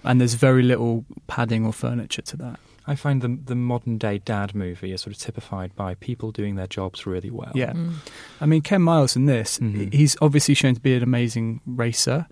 and 0.03 0.19
there's 0.19 0.33
very 0.35 0.63
little 0.63 1.05
padding 1.27 1.65
or 1.65 1.73
furniture 1.73 2.21
to 2.23 2.37
that. 2.37 2.59
I 2.89 2.95
find 2.95 3.21
the 3.21 3.37
the 3.45 3.55
modern 3.55 3.97
day 3.97 4.17
dad 4.19 4.55
movie 4.55 4.93
is 4.93 5.01
sort 5.01 5.13
of 5.15 5.21
typified 5.21 5.75
by 5.75 5.95
people 5.95 6.31
doing 6.31 6.55
their 6.55 6.67
jobs 6.67 7.05
really 7.05 7.29
well. 7.29 7.51
Yeah. 7.53 7.73
I 8.39 8.45
mean, 8.45 8.61
Ken 8.61 8.81
Miles 8.81 9.15
in 9.15 9.25
this, 9.25 9.59
Mhm. 9.59 9.93
he's 9.93 10.15
obviously 10.21 10.53
shown 10.53 10.75
to 10.75 10.81
be 10.81 10.93
an 10.95 11.03
amazing 11.03 11.59
racer 11.65 12.27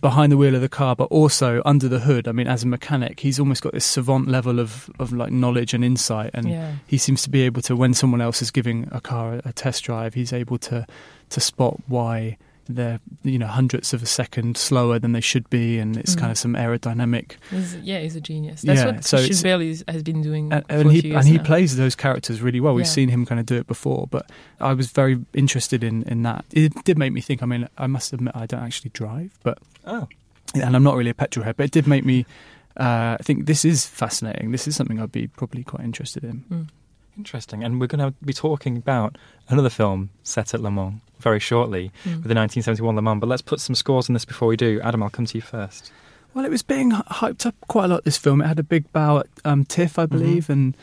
behind 0.00 0.30
the 0.32 0.36
wheel 0.36 0.54
of 0.54 0.60
the 0.60 0.68
car, 0.68 0.94
but 0.96 1.04
also 1.04 1.62
under 1.64 1.88
the 1.88 2.00
hood. 2.00 2.28
I 2.28 2.32
mean, 2.32 2.46
as 2.46 2.62
a 2.62 2.66
mechanic, 2.66 3.20
he's 3.20 3.38
almost 3.40 3.62
got 3.62 3.72
this 3.72 3.84
savant 3.84 4.28
level 4.28 4.58
of, 4.60 4.90
of 4.98 5.12
like 5.12 5.32
knowledge 5.32 5.74
and 5.74 5.84
insight. 5.84 6.30
And 6.34 6.48
Yeah. 6.48 6.72
he 6.86 6.98
seems 6.98 7.22
to 7.22 7.30
be 7.30 7.42
able 7.42 7.62
to, 7.62 7.76
when 7.76 7.94
someone 7.94 8.20
else 8.20 8.42
is 8.42 8.50
giving 8.50 8.88
a 8.92 9.00
car 9.00 9.40
a 9.44 9.52
test 9.52 9.84
drive, 9.84 10.14
he's 10.14 10.32
able 10.32 10.58
to, 10.58 10.86
to 11.30 11.40
spot 11.40 11.80
why 11.88 12.36
they're 12.68 12.98
you 13.22 13.38
know 13.38 13.46
hundredths 13.46 13.92
of 13.92 14.02
a 14.02 14.06
second 14.06 14.56
slower 14.56 14.98
than 14.98 15.12
they 15.12 15.20
should 15.20 15.48
be, 15.50 15.78
and 15.78 15.96
it's 15.96 16.16
Mm. 16.16 16.18
kind 16.18 16.32
of 16.32 16.36
some 16.38 16.54
aerodynamic. 16.54 17.36
He's, 17.48 17.76
yeah, 17.76 18.00
he's 18.00 18.16
a 18.16 18.20
genius. 18.20 18.62
That's 18.62 18.80
Yeah, 18.80 18.86
what 18.86 19.04
so 19.04 19.42
Bale 19.44 19.60
has 19.86 20.02
been 20.02 20.20
doing 20.20 20.52
And, 20.52 20.64
and 20.68 20.90
he 20.90 21.12
and 21.14 21.24
he 21.28 21.38
plays 21.38 21.76
those 21.76 21.94
characters 21.94 22.42
really 22.42 22.58
well. 22.58 22.74
We've 22.74 22.84
Yeah. 22.84 22.90
seen 22.90 23.08
him 23.10 23.24
kind 23.24 23.38
of 23.38 23.46
do 23.46 23.54
it 23.54 23.68
before, 23.68 24.08
but 24.10 24.28
I 24.60 24.72
was 24.72 24.90
very 24.90 25.20
interested 25.32 25.84
in 25.84 26.02
in 26.08 26.24
that. 26.24 26.44
It 26.50 26.72
did 26.84 26.98
make 26.98 27.12
me 27.12 27.20
think. 27.20 27.40
I 27.40 27.46
mean, 27.46 27.68
I 27.78 27.86
must 27.86 28.12
admit, 28.12 28.34
I 28.34 28.46
don't 28.46 28.64
actually 28.64 28.90
drive, 28.92 29.30
but 29.44 29.58
Oh. 29.86 30.08
and 30.54 30.74
I'm 30.76 30.82
not 30.82 30.96
really 30.96 31.10
a 31.10 31.14
petrol 31.14 31.44
head, 31.44 31.56
but 31.56 31.64
it 31.64 31.70
did 31.72 31.86
make 31.86 32.04
me 32.04 32.26
uh, 32.76 33.16
think 33.22 33.46
this 33.46 33.64
is 33.64 33.86
fascinating. 33.86 34.50
This 34.52 34.66
is 34.68 34.76
something 34.76 35.00
I'd 35.00 35.12
be 35.12 35.26
probably 35.28 35.62
quite 35.64 35.84
interested 35.84 36.24
in. 36.24 36.44
Mm. 36.50 36.68
Interesting. 37.16 37.64
And 37.64 37.80
we're 37.80 37.86
going 37.86 38.12
to 38.12 38.14
be 38.24 38.32
talking 38.34 38.76
about 38.76 39.16
another 39.48 39.70
film 39.70 40.10
set 40.22 40.52
at 40.52 40.60
Le 40.60 40.70
Mans 40.70 41.00
very 41.18 41.40
shortly 41.40 41.90
Mm. 42.04 42.16
with 42.22 42.28
the 42.28 42.34
1971 42.34 42.94
Le 42.96 43.00
Mans. 43.02 43.20
But 43.20 43.28
let's 43.28 43.42
put 43.42 43.60
some 43.60 43.74
scores 43.74 44.10
on 44.10 44.12
this 44.14 44.24
before 44.26 44.48
we 44.48 44.56
do. 44.56 44.80
Adam, 44.82 45.02
I'll 45.02 45.08
come 45.10 45.24
to 45.26 45.38
you 45.38 45.42
first. 45.42 45.90
Well, 46.34 46.44
it 46.44 46.50
was 46.50 46.62
being 46.62 46.90
hyped 46.92 47.46
up 47.46 47.54
quite 47.68 47.86
a 47.86 47.88
lot. 47.88 48.04
This 48.04 48.18
film. 48.18 48.42
It 48.42 48.46
had 48.46 48.58
a 48.58 48.62
big 48.62 48.92
bow 48.92 49.20
at 49.20 49.26
um, 49.46 49.64
TIFF, 49.64 49.98
I 49.98 50.04
believe, 50.04 50.50
and 50.50 50.76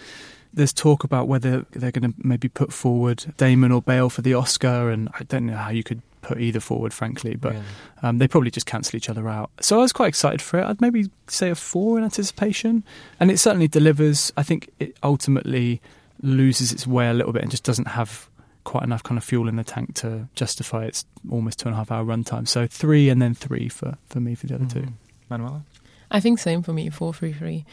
there's 0.51 0.73
talk 0.73 1.03
about 1.03 1.27
whether 1.27 1.65
they're 1.71 1.91
going 1.91 2.11
to 2.11 2.17
maybe 2.17 2.47
put 2.49 2.73
forward 2.73 3.31
Damon 3.37 3.71
or 3.71 3.81
Bale 3.83 4.09
for 4.09 4.23
the 4.23 4.33
Oscar, 4.33 4.89
and 4.89 5.09
I 5.19 5.23
don't 5.25 5.45
know 5.45 5.57
how 5.57 5.69
you 5.69 5.83
could 5.83 6.01
put 6.23 6.39
either 6.39 6.59
forward, 6.59 6.93
frankly, 6.93 7.36
but 7.36 7.51
Really? 7.53 7.63
um, 8.01 8.17
they 8.17 8.27
probably 8.27 8.49
just 8.49 8.65
cancel 8.65 8.97
each 8.97 9.09
other 9.09 9.27
out. 9.29 9.51
So 9.62 9.77
I 9.77 9.81
was 9.81 9.93
quite 9.93 10.07
excited 10.07 10.41
for 10.41 10.59
it. 10.59 10.65
I'd 10.65 10.81
maybe 10.81 11.09
say 11.27 11.49
a 11.51 11.55
four 11.55 11.97
in 11.99 12.03
anticipation, 12.03 12.83
and 13.19 13.29
it 13.29 13.38
certainly 13.39 13.67
delivers. 13.67 14.33
I 14.36 14.43
think 14.43 14.69
it 14.79 14.97
ultimately 15.03 15.81
loses 16.21 16.71
its 16.71 16.88
way 16.88 17.09
a 17.09 17.13
little 17.13 17.33
bit 17.33 17.41
and 17.41 17.51
just 17.51 17.63
doesn't 17.63 17.89
have 17.89 18.29
quite 18.63 18.83
enough 18.83 19.03
kind 19.03 19.17
of 19.17 19.23
fuel 19.23 19.49
in 19.49 19.57
the 19.57 19.63
tank 19.63 19.93
to 19.95 20.27
justify 20.36 20.86
its 20.86 21.05
almost 21.29 21.59
two 21.59 21.67
and 21.67 21.73
a 21.75 21.77
half 21.77 21.91
hour 21.91 22.05
runtime. 22.05 22.47
So 22.47 22.65
three 22.65 23.09
and 23.09 23.21
then 23.21 23.33
three 23.33 23.67
for, 23.67 23.97
for 24.07 24.19
me 24.21 24.36
for 24.36 24.47
the 24.47 24.55
other 24.55 24.65
two. 24.65 24.88
Manuela? 25.29 25.63
I 26.09 26.19
think 26.21 26.39
same 26.39 26.63
for 26.63 26.71
me, 26.73 26.89
four 26.89 27.13
three 27.13 27.33
three. 27.33 27.65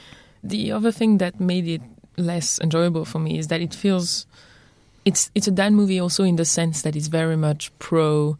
The 0.43 0.73
other 0.73 0.91
thing 0.91 1.19
that 1.19 1.39
made 1.39 1.69
it 1.69 1.83
less 2.17 2.59
enjoyable 2.61 3.05
for 3.05 3.19
me 3.21 3.39
is 3.39 3.47
that 3.49 3.61
it 3.61 3.73
feels 3.75 4.27
it's 5.05 5.31
it's 5.35 5.49
a 5.49 5.51
Dan 5.51 5.75
movie 5.75 6.01
also 6.01 6.25
in 6.25 6.37
the 6.37 6.45
sense 6.45 6.83
that 6.83 6.97
it's 6.97 7.09
very 7.09 7.37
much 7.37 7.77
pro 7.79 8.37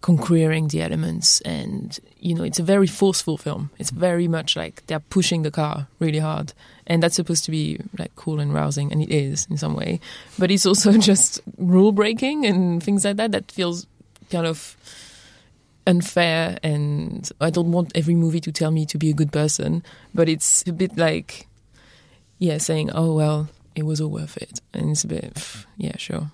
conquering 0.00 0.68
the 0.68 0.80
elements 0.80 1.42
and 1.42 2.00
you 2.20 2.34
know 2.34 2.42
it's 2.42 2.58
a 2.58 2.62
very 2.62 2.86
forceful 2.86 3.36
film. 3.36 3.70
It's 3.78 3.90
very 3.90 4.28
much 4.28 4.56
like 4.56 4.84
they're 4.86 5.00
pushing 5.00 5.42
the 5.42 5.50
car 5.50 5.88
really 5.98 6.18
hard 6.18 6.52
and 6.86 7.02
that's 7.02 7.16
supposed 7.16 7.44
to 7.44 7.50
be 7.50 7.78
like 7.98 8.14
cool 8.16 8.40
and 8.40 8.52
rousing 8.52 8.92
and 8.92 9.02
it 9.02 9.10
is 9.10 9.46
in 9.50 9.56
some 9.56 9.74
way. 9.74 10.00
But 10.38 10.50
it's 10.50 10.66
also 10.66 10.92
just 10.98 11.40
rule 11.58 11.92
breaking 11.92 12.46
and 12.46 12.82
things 12.82 13.04
like 13.04 13.16
that 13.16 13.32
that 13.32 13.50
feels 13.50 13.86
kind 14.30 14.46
of 14.46 14.76
unfair 15.86 16.58
and 16.62 17.30
I 17.40 17.50
don't 17.50 17.72
want 17.72 17.92
every 17.94 18.14
movie 18.14 18.40
to 18.40 18.52
tell 18.52 18.70
me 18.70 18.86
to 18.86 18.98
be 18.98 19.10
a 19.10 19.14
good 19.14 19.32
person, 19.32 19.82
but 20.14 20.28
it's 20.28 20.66
a 20.66 20.72
bit 20.72 20.96
like 20.96 21.46
yeah, 22.38 22.56
saying, 22.56 22.90
"Oh 22.94 23.14
well, 23.14 23.48
it 23.80 23.86
was 23.86 24.00
all 24.00 24.10
worth 24.10 24.36
it." 24.36 24.60
And 24.72 24.90
it's 24.90 25.04
a 25.04 25.08
bit 25.08 25.34
pff, 25.34 25.66
yeah, 25.76 25.96
sure. 25.96 26.30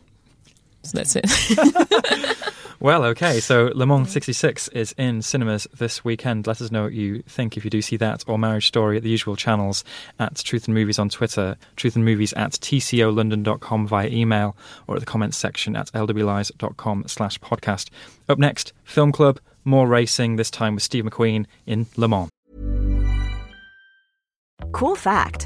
So 0.83 0.99
that's 0.99 1.17
it. 1.17 1.27
Well, 2.79 3.05
okay. 3.05 3.41
So 3.41 3.71
Le 3.75 3.87
Mans 3.87 4.11
66 4.11 4.69
is 4.69 4.95
in 4.99 5.23
cinemas 5.23 5.67
this 5.77 6.05
weekend. 6.05 6.47
Let 6.47 6.61
us 6.61 6.71
know 6.71 6.85
what 6.85 6.93
you 6.93 7.23
think 7.23 7.57
if 7.57 7.65
you 7.65 7.71
do 7.71 7.81
see 7.81 7.97
that, 7.97 8.25
or 8.27 8.39
Marriage 8.39 8.67
Story 8.67 8.99
at 8.99 9.03
the 9.03 9.09
usual 9.09 9.35
channels 9.35 9.83
at 10.19 10.37
Truth 10.37 10.67
and 10.67 10.75
Movies 10.75 10.99
on 10.99 11.09
Twitter, 11.09 11.57
Truth 11.77 11.97
and 11.97 12.05
Movies 12.05 12.33
at 12.35 12.53
tcolondon.com 12.53 13.87
via 13.87 14.09
email, 14.09 14.57
or 14.87 14.97
at 14.97 15.01
the 15.01 15.07
comments 15.07 15.37
section 15.37 15.75
at 15.75 15.87
lwlies.com 15.93 17.05
slash 17.07 17.41
podcast. 17.41 17.89
Up 18.29 18.39
next, 18.39 18.73
Film 18.85 19.11
Club, 19.11 19.41
more 19.65 19.89
racing, 19.89 20.37
this 20.37 20.51
time 20.51 20.75
with 20.75 20.83
Steve 20.83 21.05
McQueen 21.05 21.47
in 21.67 21.87
Le 21.97 22.09
Mans. 22.09 22.29
Cool 24.73 24.97
fact 24.97 25.46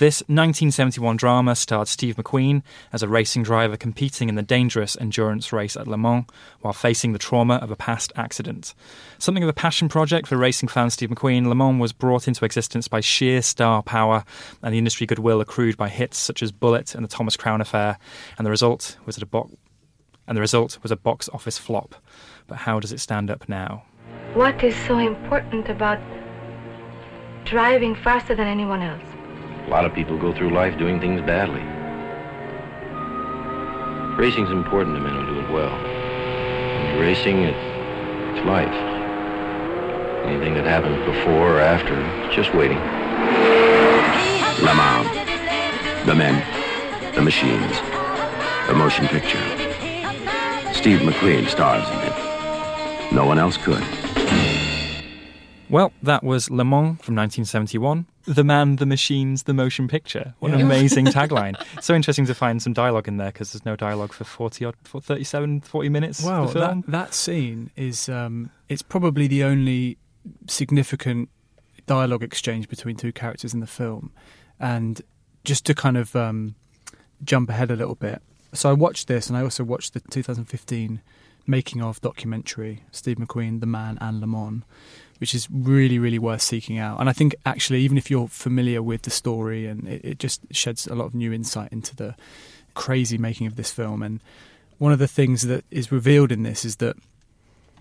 This 0.00 0.22
1971 0.22 1.16
drama 1.18 1.54
starred 1.54 1.86
Steve 1.86 2.16
McQueen 2.16 2.64
as 2.92 3.04
a 3.04 3.08
racing 3.08 3.44
driver 3.44 3.76
competing 3.76 4.28
in 4.28 4.34
the 4.34 4.42
dangerous 4.42 4.96
endurance 5.00 5.52
race 5.52 5.76
at 5.76 5.86
Le 5.86 5.96
Mans 5.96 6.24
while 6.62 6.72
facing 6.72 7.12
the 7.12 7.18
trauma 7.20 7.54
of 7.56 7.70
a 7.70 7.76
past 7.76 8.12
accident. 8.16 8.74
Something 9.18 9.44
of 9.44 9.48
a 9.48 9.52
passion 9.52 9.88
project 9.88 10.26
for 10.26 10.36
racing 10.36 10.68
fan 10.68 10.90
Steve 10.90 11.10
McQueen, 11.10 11.46
Le 11.46 11.54
Mans 11.54 11.80
was 11.80 11.92
brought 11.92 12.26
into 12.26 12.44
existence 12.44 12.88
by 12.88 12.98
sheer 12.98 13.40
star 13.40 13.84
power 13.84 14.24
and 14.64 14.74
the 14.74 14.78
industry 14.78 15.06
goodwill 15.06 15.40
accrued 15.40 15.76
by 15.76 15.88
hits 15.88 16.18
such 16.18 16.42
as 16.42 16.50
Bullitt 16.50 16.96
and 16.96 17.04
the 17.04 17.08
Thomas 17.08 17.36
Crown 17.36 17.60
Affair, 17.60 17.96
and 18.36 18.44
the 18.44 18.50
result 18.50 18.96
was 19.06 19.16
a 19.22 19.24
box 19.24 19.52
and 20.26 20.36
the 20.36 20.40
result 20.40 20.76
was 20.82 20.90
a 20.90 20.96
box 20.96 21.28
office 21.32 21.56
flop. 21.56 21.94
But 22.48 22.58
how 22.58 22.80
does 22.80 22.90
it 22.90 22.98
stand 22.98 23.30
up 23.30 23.48
now? 23.48 23.84
What 24.32 24.64
is 24.64 24.74
so 24.74 24.98
important 24.98 25.68
about 25.68 26.00
driving 27.44 27.94
faster 27.94 28.34
than 28.34 28.48
anyone 28.48 28.82
else? 28.82 29.13
A 29.66 29.70
lot 29.70 29.86
of 29.86 29.94
people 29.94 30.18
go 30.18 30.34
through 30.34 30.50
life 30.50 30.76
doing 30.78 31.00
things 31.00 31.22
badly. 31.22 31.62
Racing's 34.16 34.50
important 34.50 34.94
to 34.94 35.00
men 35.00 35.14
who 35.14 35.34
do 35.34 35.40
it 35.40 35.50
well. 35.50 35.72
When 35.72 36.94
you're 36.94 37.00
racing, 37.00 37.44
it's, 37.44 38.36
it's 38.36 38.46
life. 38.46 38.68
Anything 40.26 40.52
that 40.54 40.66
happens 40.66 40.98
before 41.06 41.56
or 41.56 41.60
after, 41.60 41.98
it's 42.26 42.34
just 42.34 42.54
waiting. 42.54 42.76
Le 44.62 44.74
Mans. 44.74 46.06
The 46.06 46.14
men, 46.14 47.14
the 47.14 47.22
machines, 47.22 47.80
the 48.68 48.74
motion 48.74 49.08
picture. 49.08 49.40
Steve 50.74 51.00
McQueen 51.00 51.48
stars 51.48 51.88
in 51.88 51.98
it. 52.00 53.12
No 53.14 53.24
one 53.24 53.38
else 53.38 53.56
could. 53.56 53.82
Well, 55.70 55.92
that 56.02 56.22
was 56.22 56.50
Le 56.50 56.64
Mans 56.64 57.00
from 57.00 57.16
1971. 57.16 58.04
The 58.26 58.44
man, 58.44 58.76
the 58.76 58.86
machines, 58.86 59.42
the 59.44 59.54
motion 59.54 59.86
picture. 59.88 60.34
What 60.38 60.52
an 60.52 60.58
Yeah. 60.60 60.64
amazing 60.66 61.06
tagline. 61.18 61.54
so 61.82 61.94
interesting 61.94 62.26
to 62.26 62.34
find 62.34 62.62
some 62.62 62.72
dialogue 62.72 63.06
in 63.08 63.16
there 63.18 63.28
because 63.32 63.52
there's 63.52 63.64
no 63.64 63.76
dialogue 63.76 64.12
for 64.12 64.24
40 64.24 64.64
odd, 64.64 64.74
for 64.84 65.00
37, 65.00 65.60
40 65.60 65.88
minutes. 65.90 66.22
Wow, 66.22 66.46
that, 66.46 66.82
that 66.88 67.14
scene 67.14 67.70
is 67.76 68.08
um, 68.08 68.50
it's 68.68 68.82
probably 68.82 69.26
the 69.26 69.44
only 69.44 69.98
significant 70.46 71.28
dialogue 71.86 72.22
exchange 72.22 72.68
between 72.68 72.96
two 72.96 73.12
characters 73.12 73.52
in 73.54 73.60
the 73.60 73.66
film. 73.66 74.10
And 74.58 75.02
just 75.44 75.66
to 75.66 75.74
kind 75.74 75.96
of 75.96 76.16
um, 76.16 76.54
jump 77.22 77.50
ahead 77.50 77.70
a 77.70 77.76
little 77.76 77.94
bit, 77.96 78.22
so 78.52 78.70
I 78.70 78.72
watched 78.72 79.08
this, 79.08 79.26
and 79.28 79.36
I 79.36 79.42
also 79.42 79.64
watched 79.64 79.94
the 79.94 80.00
2015 80.00 81.02
making 81.46 81.82
of 81.82 82.00
documentary, 82.00 82.84
Steve 82.92 83.16
McQueen, 83.18 83.60
The 83.60 83.66
Man 83.66 83.98
and 84.00 84.20
Le 84.20 84.26
Mans, 84.26 84.62
which 85.18 85.34
is 85.34 85.48
really, 85.50 85.98
really 85.98 86.18
worth 86.18 86.42
seeking 86.42 86.78
out. 86.78 87.00
And 87.00 87.08
I 87.08 87.12
think 87.12 87.34
actually, 87.46 87.80
even 87.82 87.98
if 87.98 88.10
you're 88.10 88.28
familiar 88.28 88.82
with 88.82 89.02
the 89.02 89.10
story, 89.10 89.66
and 89.66 89.86
it, 89.88 90.04
it 90.04 90.18
just 90.18 90.42
sheds 90.50 90.86
a 90.86 90.94
lot 90.94 91.06
of 91.06 91.14
new 91.14 91.32
insight 91.32 91.72
into 91.72 91.94
the 91.94 92.14
crazy 92.74 93.18
making 93.18 93.46
of 93.46 93.56
this 93.56 93.70
film. 93.70 94.02
And 94.02 94.20
one 94.78 94.92
of 94.92 94.98
the 94.98 95.08
things 95.08 95.42
that 95.42 95.64
is 95.70 95.92
revealed 95.92 96.32
in 96.32 96.42
this 96.42 96.64
is 96.64 96.76
that 96.76 96.96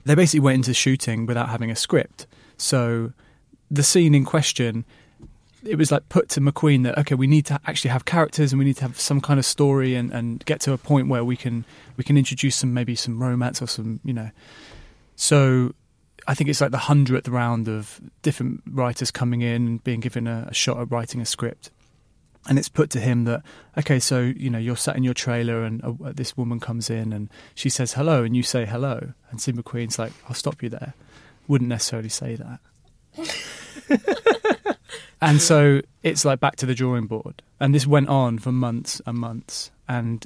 they 0.05 0.15
basically 0.15 0.41
went 0.41 0.55
into 0.57 0.73
shooting 0.73 1.25
without 1.25 1.49
having 1.49 1.71
a 1.71 1.75
script. 1.75 2.27
So 2.57 3.13
the 3.71 3.83
scene 3.83 4.13
in 4.13 4.25
question 4.25 4.85
it 5.65 5.77
was 5.77 5.91
like 5.91 6.07
put 6.09 6.29
to 6.29 6.41
McQueen 6.41 6.83
that 6.83 6.97
okay, 6.97 7.15
we 7.15 7.27
need 7.27 7.45
to 7.45 7.59
actually 7.65 7.91
have 7.91 8.05
characters 8.05 8.51
and 8.51 8.59
we 8.59 8.65
need 8.65 8.77
to 8.77 8.81
have 8.83 8.99
some 8.99 9.21
kind 9.21 9.39
of 9.39 9.45
story 9.45 9.95
and, 9.95 10.11
and 10.11 10.43
get 10.45 10.59
to 10.61 10.73
a 10.73 10.77
point 10.77 11.07
where 11.07 11.23
we 11.23 11.37
can 11.37 11.65
we 11.97 12.03
can 12.03 12.17
introduce 12.17 12.57
some 12.57 12.73
maybe 12.73 12.95
some 12.95 13.21
romance 13.21 13.61
or 13.61 13.67
some 13.67 13.99
you 14.03 14.13
know. 14.13 14.29
So 15.15 15.73
I 16.27 16.33
think 16.33 16.49
it's 16.49 16.61
like 16.61 16.71
the 16.71 16.77
hundredth 16.77 17.27
round 17.27 17.67
of 17.67 17.99
different 18.21 18.61
writers 18.69 19.11
coming 19.11 19.41
in 19.41 19.67
and 19.67 19.83
being 19.83 19.99
given 19.99 20.27
a, 20.27 20.47
a 20.49 20.53
shot 20.53 20.79
at 20.79 20.91
writing 20.91 21.21
a 21.21 21.25
script. 21.25 21.71
And 22.47 22.59
it's 22.59 22.69
put 22.69 22.89
to 22.91 22.99
him 22.99 23.23
that 23.23 23.41
okay, 23.77 23.99
so 23.99 24.21
you 24.21 24.49
know 24.49 24.57
you're 24.57 24.75
sat 24.75 24.97
in 24.97 25.03
your 25.03 25.13
trailer 25.13 25.63
and 25.63 25.83
uh, 25.83 26.11
this 26.13 26.35
woman 26.35 26.59
comes 26.59 26.89
in 26.89 27.13
and 27.13 27.29
she 27.55 27.69
says 27.69 27.93
hello 27.93 28.23
and 28.23 28.35
you 28.35 28.43
say 28.43 28.65
hello 28.65 29.13
and 29.31 29.41
Steve 29.41 29.55
McQueen's 29.55 29.97
like 29.97 30.11
I'll 30.27 30.35
stop 30.35 30.61
you 30.61 30.69
there. 30.69 30.93
Wouldn't 31.47 31.69
necessarily 31.69 32.09
say 32.09 32.35
that. 32.35 32.59
and 35.21 35.41
so 35.41 35.81
it's 36.03 36.25
like 36.25 36.39
back 36.39 36.55
to 36.57 36.65
the 36.65 36.75
drawing 36.75 37.07
board. 37.07 37.41
And 37.59 37.73
this 37.73 37.87
went 37.87 38.09
on 38.09 38.39
for 38.39 38.51
months 38.51 39.01
and 39.05 39.17
months. 39.17 39.71
And 39.87 40.25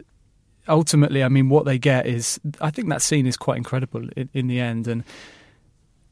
ultimately, 0.67 1.23
I 1.23 1.29
mean, 1.29 1.49
what 1.49 1.65
they 1.65 1.77
get 1.77 2.07
is 2.07 2.39
I 2.61 2.71
think 2.71 2.89
that 2.89 3.01
scene 3.01 3.27
is 3.27 3.37
quite 3.37 3.57
incredible 3.57 4.07
in, 4.15 4.29
in 4.33 4.47
the 4.47 4.59
end. 4.59 4.87
And 4.87 5.03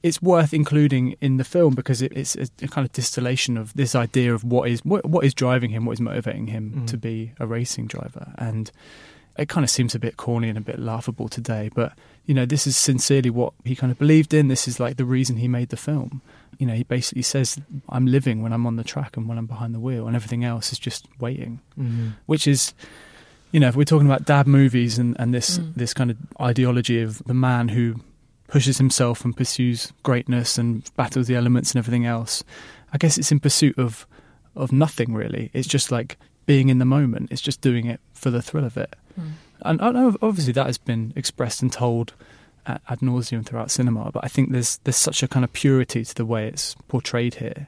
it's 0.05 0.21
worth 0.21 0.53
including 0.53 1.15
in 1.19 1.37
the 1.37 1.43
film 1.43 1.73
because 1.73 2.01
it, 2.01 2.11
it's 2.15 2.35
a 2.35 2.67
kind 2.67 2.85
of 2.85 2.91
distillation 2.91 3.57
of 3.57 3.73
this 3.73 3.95
idea 3.95 4.33
of 4.33 4.43
what 4.43 4.69
is 4.69 4.83
what, 4.85 5.05
what 5.05 5.25
is 5.25 5.33
driving 5.33 5.71
him, 5.71 5.85
what 5.85 5.93
is 5.93 6.01
motivating 6.01 6.47
him 6.47 6.73
mm. 6.75 6.87
to 6.87 6.97
be 6.97 7.31
a 7.39 7.47
racing 7.47 7.87
driver. 7.87 8.33
And 8.37 8.71
it 9.37 9.49
kind 9.49 9.63
of 9.63 9.69
seems 9.69 9.95
a 9.95 9.99
bit 9.99 10.15
corny 10.15 10.47
and 10.47 10.57
a 10.57 10.61
bit 10.61 10.79
laughable 10.79 11.27
today, 11.27 11.69
but 11.73 11.93
you 12.25 12.33
know, 12.33 12.45
this 12.45 12.65
is 12.65 12.77
sincerely 12.77 13.29
what 13.29 13.53
he 13.63 13.75
kind 13.75 13.91
of 13.91 13.99
believed 13.99 14.33
in. 14.33 14.47
This 14.47 14.67
is 14.67 14.79
like 14.79 14.97
the 14.97 15.05
reason 15.05 15.37
he 15.37 15.47
made 15.47 15.69
the 15.69 15.77
film 15.77 16.21
you 16.59 16.65
know, 16.65 16.73
he 16.73 16.83
basically 16.83 17.21
says, 17.21 17.59
I'm 17.89 18.05
living 18.05 18.41
when 18.41 18.53
I'm 18.53 18.65
on 18.65 18.75
the 18.75 18.83
track 18.83 19.17
and 19.17 19.27
when 19.27 19.37
I'm 19.37 19.45
behind 19.45 19.73
the 19.73 19.79
wheel, 19.79 20.07
and 20.07 20.15
everything 20.15 20.43
else 20.43 20.71
is 20.71 20.79
just 20.79 21.07
waiting. 21.19 21.59
Mm-hmm. 21.77 22.09
Which 22.25 22.47
is, 22.47 22.73
you 23.51 23.59
know, 23.59 23.67
if 23.67 23.75
we're 23.75 23.83
talking 23.83 24.07
about 24.07 24.25
dad 24.25 24.47
movies 24.47 24.97
and, 24.97 25.15
and 25.19 25.33
this, 25.33 25.57
mm. 25.57 25.73
this 25.75 25.93
kind 25.93 26.11
of 26.11 26.17
ideology 26.39 27.01
of 27.01 27.19
the 27.25 27.33
man 27.33 27.69
who 27.69 27.95
pushes 28.47 28.77
himself 28.77 29.25
and 29.25 29.35
pursues 29.35 29.91
greatness 30.03 30.57
and 30.57 30.89
battles 30.95 31.27
the 31.27 31.35
elements 31.35 31.71
and 31.71 31.79
everything 31.79 32.05
else, 32.05 32.43
I 32.93 32.97
guess 32.97 33.17
it's 33.17 33.31
in 33.31 33.39
pursuit 33.39 33.77
of, 33.77 34.05
of 34.55 34.71
nothing 34.71 35.13
really. 35.13 35.49
It's 35.53 35.67
just 35.67 35.91
like 35.91 36.17
being 36.45 36.69
in 36.69 36.79
the 36.79 36.85
moment, 36.85 37.31
it's 37.31 37.41
just 37.41 37.61
doing 37.61 37.87
it 37.87 37.99
for 38.13 38.29
the 38.29 38.41
thrill 38.41 38.65
of 38.65 38.77
it. 38.77 38.95
Mm. 39.19 39.31
And 39.61 39.81
obviously 40.21 40.53
that 40.53 40.67
has 40.67 40.77
been 40.77 41.13
expressed 41.15 41.61
and 41.61 41.71
told 41.71 42.13
ad 42.67 42.99
nauseum 42.99 43.45
throughout 43.45 43.71
cinema, 43.71 44.11
but 44.11 44.23
I 44.23 44.27
think 44.27 44.51
there's 44.51 44.77
there's 44.83 44.95
such 44.95 45.23
a 45.23 45.27
kind 45.27 45.43
of 45.43 45.53
purity 45.53 46.03
to 46.03 46.15
the 46.15 46.25
way 46.25 46.47
it's 46.47 46.75
portrayed 46.87 47.35
here, 47.35 47.67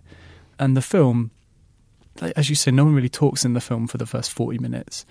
and 0.60 0.76
the 0.76 0.82
film, 0.82 1.32
as 2.36 2.50
you 2.50 2.56
say, 2.56 2.72
no 2.72 2.84
one 2.84 2.96
really 2.96 3.10
talks 3.10 3.46
in 3.46 3.54
the 3.54 3.62
film 3.62 3.88
for 3.88 3.98
the 3.98 4.06
first 4.06 4.32
forty 4.32 4.58
minutes, 4.58 5.06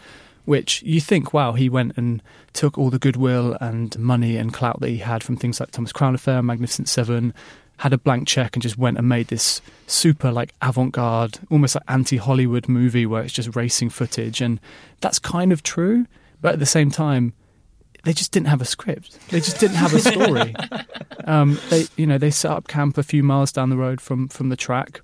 which 0.47 0.83
you 0.83 1.01
think, 1.01 1.35
wow, 1.35 1.53
he 1.53 1.69
went 1.69 1.97
and 1.99 2.23
took 2.55 2.79
all 2.79 2.89
the 2.89 2.99
goodwill 2.99 3.57
and 3.61 3.99
money 3.99 4.37
and 4.37 4.55
clout 4.55 4.81
that 4.81 4.89
he 4.89 4.99
had 4.99 5.23
from 5.23 5.37
things 5.37 5.61
like 5.61 5.71
Thomas 5.73 5.93
Crown 5.93 6.15
Affair, 6.15 6.43
Magnificent 6.43 6.89
Seven, 6.89 7.35
had 7.79 7.93
a 7.93 7.99
blank 7.99 8.27
check 8.27 8.57
and 8.57 8.63
just 8.63 8.79
went 8.79 8.97
and 8.97 9.09
made 9.09 9.29
this 9.29 9.61
super 9.87 10.33
like 10.33 10.55
avant-garde, 10.63 11.39
almost 11.51 11.75
like 11.75 11.85
anti-Hollywood 11.89 12.69
movie 12.69 13.05
where 13.05 13.23
it's 13.23 13.35
just 13.35 13.55
racing 13.55 13.91
footage, 13.91 14.41
and 14.41 14.59
that's 15.01 15.19
kind 15.19 15.53
of 15.53 15.63
true, 15.63 16.07
but 16.41 16.55
at 16.55 16.59
the 16.59 16.67
same 16.67 16.91
time 16.91 17.35
they 18.05 18.13
just 18.13 18.31
didn't 18.31 18.47
have 18.47 18.61
a 18.61 18.65
script. 18.65 19.19
They 19.31 19.41
just 19.41 19.59
didn't 19.59 19.77
have 19.77 19.93
a 19.93 19.99
story. 19.99 20.55
um, 21.25 21.59
they, 21.71 21.87
you 21.97 22.07
know, 22.07 22.19
they 22.19 22.31
set 22.31 22.53
up 22.53 22.69
camp 22.69 22.97
a 22.99 23.03
few 23.03 23.25
miles 23.25 23.51
down 23.51 23.69
the 23.69 23.77
road 23.77 24.01
from 24.01 24.29
from 24.29 24.49
the 24.49 24.57
track. 24.57 25.01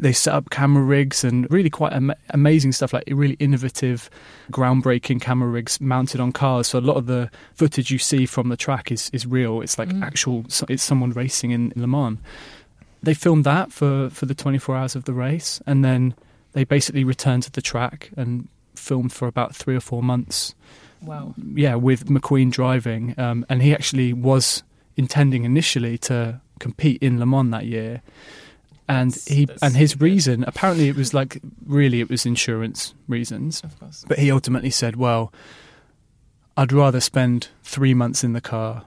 They 0.00 0.12
set 0.12 0.34
up 0.34 0.50
camera 0.50 0.82
rigs 0.82 1.24
and 1.24 1.50
really 1.50 1.70
quite 1.70 1.92
am- 1.92 2.14
amazing 2.30 2.72
stuff, 2.72 2.92
like 2.92 3.04
really 3.08 3.36
innovative, 3.38 4.10
groundbreaking 4.50 5.20
camera 5.20 5.48
rigs 5.48 5.80
mounted 5.80 6.20
on 6.20 6.32
cars. 6.32 6.68
So 6.68 6.78
a 6.78 6.80
lot 6.80 6.96
of 6.96 7.06
the 7.06 7.30
footage 7.54 7.90
you 7.90 7.98
see 7.98 8.26
from 8.26 8.48
the 8.48 8.56
track 8.56 8.90
is 8.90 9.10
is 9.12 9.26
real. 9.26 9.60
It's 9.60 9.78
like 9.78 9.90
mm. 9.90 10.02
actual. 10.02 10.44
It's 10.68 10.82
someone 10.82 11.10
racing 11.10 11.50
in, 11.52 11.72
in 11.72 11.82
Le 11.82 11.86
Mans. 11.86 12.18
They 13.02 13.14
filmed 13.14 13.44
that 13.44 13.72
for 13.72 14.10
for 14.10 14.26
the 14.26 14.34
24 14.34 14.76
hours 14.76 14.96
of 14.96 15.04
the 15.04 15.12
race, 15.12 15.60
and 15.66 15.84
then 15.84 16.14
they 16.52 16.64
basically 16.64 17.04
returned 17.04 17.44
to 17.44 17.52
the 17.52 17.62
track 17.62 18.10
and 18.16 18.48
filmed 18.74 19.12
for 19.12 19.28
about 19.28 19.54
three 19.54 19.76
or 19.76 19.80
four 19.80 20.02
months 20.02 20.54
Wow. 21.02 21.34
Yeah, 21.54 21.76
with 21.76 22.06
McQueen 22.06 22.50
driving, 22.50 23.14
um, 23.18 23.46
and 23.48 23.62
he 23.62 23.72
actually 23.72 24.12
was 24.12 24.62
intending 24.96 25.44
initially 25.44 25.96
to 25.98 26.40
compete 26.58 27.02
in 27.02 27.18
Le 27.18 27.26
Mans 27.26 27.50
that 27.52 27.66
year. 27.66 28.02
And 28.90 29.14
he 29.26 29.48
and 29.62 29.76
his 29.76 30.00
reason 30.00 30.44
apparently 30.46 30.88
it 30.88 30.96
was 30.96 31.14
like 31.14 31.40
really 31.64 32.00
it 32.00 32.10
was 32.10 32.26
insurance 32.26 32.94
reasons. 33.08 33.62
Of 33.62 33.78
course. 33.78 34.04
But 34.06 34.18
he 34.18 34.30
ultimately 34.30 34.70
said, 34.70 34.96
"Well, 34.96 35.32
I'd 36.56 36.72
rather 36.72 37.00
spend 37.00 37.48
three 37.62 37.94
months 37.94 38.24
in 38.24 38.32
the 38.32 38.40
car 38.40 38.84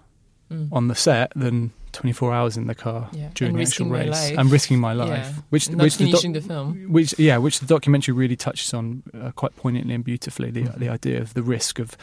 mm. 0.51 0.69
on 0.71 0.87
the 0.87 0.95
set 0.95 1.31
than 1.35 1.71
24 1.93 2.33
hours 2.33 2.57
in 2.57 2.67
the 2.67 2.75
car 2.75 3.09
yeah. 3.13 3.29
during 3.35 3.53
and 3.53 3.59
the 3.59 3.69
actual 3.69 3.87
race 3.87 4.31
and 4.31 4.51
risking 4.51 4.79
my 4.79 4.93
life 4.93 5.09
yeah. 5.09 5.33
which 5.49 5.69
Not 5.69 5.83
which 5.83 5.95
finishing 5.95 6.33
the, 6.33 6.39
the, 6.39 6.47
film 6.47 6.91
which 6.91 7.17
yeah 7.19 7.37
which 7.37 7.59
the 7.59 7.65
documentary 7.65 8.13
really 8.13 8.35
touches 8.35 8.73
on 8.73 9.03
uh, 9.13 9.31
quite 9.31 9.55
poignantly 9.55 9.93
and 9.93 10.03
beautifully 10.03 10.49
the 10.49 10.63
mm-hmm. 10.63 10.79
the 10.79 10.89
idea 10.89 11.21
of 11.21 11.33
the 11.35 11.43
risk 11.43 11.79
of 11.79 11.95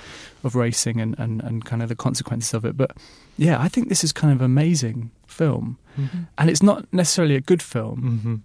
of 0.44 0.54
racing 0.54 1.00
and, 1.00 1.18
and 1.18 1.42
and 1.42 1.64
kind 1.64 1.82
of 1.82 1.88
the 1.88 1.96
consequences 1.96 2.54
of 2.54 2.64
it 2.64 2.76
but 2.76 2.96
yeah 3.36 3.60
I 3.60 3.68
think 3.68 3.88
this 3.88 4.04
is 4.04 4.12
kind 4.12 4.32
of 4.32 4.40
amazing 4.40 5.10
film 5.26 5.78
mm-hmm. 5.98 6.20
and 6.38 6.50
it's 6.50 6.62
not 6.62 6.86
necessarily 6.92 7.36
a 7.36 7.40
good 7.40 7.62
film 7.62 8.00
mm-hmm. 8.00 8.36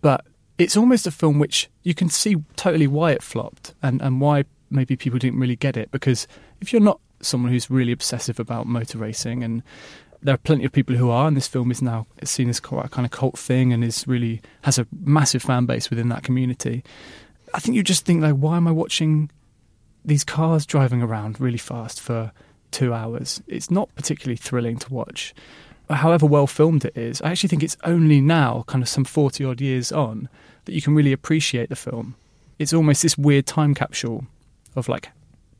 but 0.00 0.24
it's 0.58 0.76
almost 0.76 1.06
a 1.06 1.10
film 1.10 1.38
which 1.38 1.68
you 1.82 1.94
can 1.94 2.08
see 2.08 2.36
totally 2.56 2.86
why 2.86 3.12
it 3.12 3.22
flopped 3.22 3.74
and 3.82 4.00
and 4.02 4.20
why 4.20 4.44
maybe 4.70 4.96
people 4.96 5.18
didn't 5.18 5.38
really 5.38 5.56
get 5.56 5.76
it 5.76 5.90
because 5.90 6.26
if 6.60 6.72
you're 6.72 6.82
not 6.82 7.00
someone 7.20 7.52
who's 7.52 7.70
really 7.70 7.92
obsessive 7.92 8.38
about 8.38 8.66
motor 8.66 8.98
racing 8.98 9.42
and 9.42 9.62
there 10.22 10.34
are 10.34 10.38
plenty 10.38 10.64
of 10.64 10.72
people 10.72 10.96
who 10.96 11.10
are, 11.10 11.28
and 11.28 11.36
this 11.36 11.46
film 11.46 11.70
is 11.70 11.82
now 11.82 12.06
seen 12.24 12.48
as 12.48 12.60
quite 12.60 12.86
a 12.86 12.88
kind 12.88 13.04
of 13.04 13.12
cult 13.12 13.38
thing 13.38 13.72
and 13.72 13.84
is 13.84 14.06
really 14.08 14.40
has 14.62 14.78
a 14.78 14.86
massive 15.04 15.42
fan 15.42 15.66
base 15.66 15.90
within 15.90 16.08
that 16.08 16.22
community. 16.22 16.82
I 17.54 17.60
think 17.60 17.76
you 17.76 17.82
just 17.82 18.04
think 18.04 18.22
like, 18.22 18.34
why 18.34 18.56
am 18.56 18.66
I 18.66 18.72
watching 18.72 19.30
these 20.04 20.24
cars 20.24 20.66
driving 20.66 21.02
around 21.02 21.40
really 21.40 21.58
fast 21.58 22.00
for 22.00 22.32
two 22.70 22.92
hours? 22.92 23.42
It's 23.46 23.70
not 23.70 23.94
particularly 23.94 24.36
thrilling 24.36 24.78
to 24.78 24.92
watch. 24.92 25.34
However 25.88 26.26
well 26.26 26.46
filmed 26.46 26.84
it 26.84 26.96
is, 26.96 27.22
I 27.22 27.30
actually 27.30 27.48
think 27.48 27.62
it's 27.62 27.76
only 27.84 28.20
now, 28.20 28.64
kind 28.66 28.82
of 28.82 28.88
some 28.88 29.04
forty 29.04 29.44
odd 29.44 29.60
years 29.60 29.92
on, 29.92 30.28
that 30.64 30.72
you 30.72 30.82
can 30.82 30.94
really 30.94 31.12
appreciate 31.12 31.68
the 31.68 31.76
film. 31.76 32.16
It's 32.58 32.72
almost 32.72 33.02
this 33.02 33.16
weird 33.16 33.46
time 33.46 33.74
capsule 33.74 34.26
of 34.74 34.88
like 34.88 35.10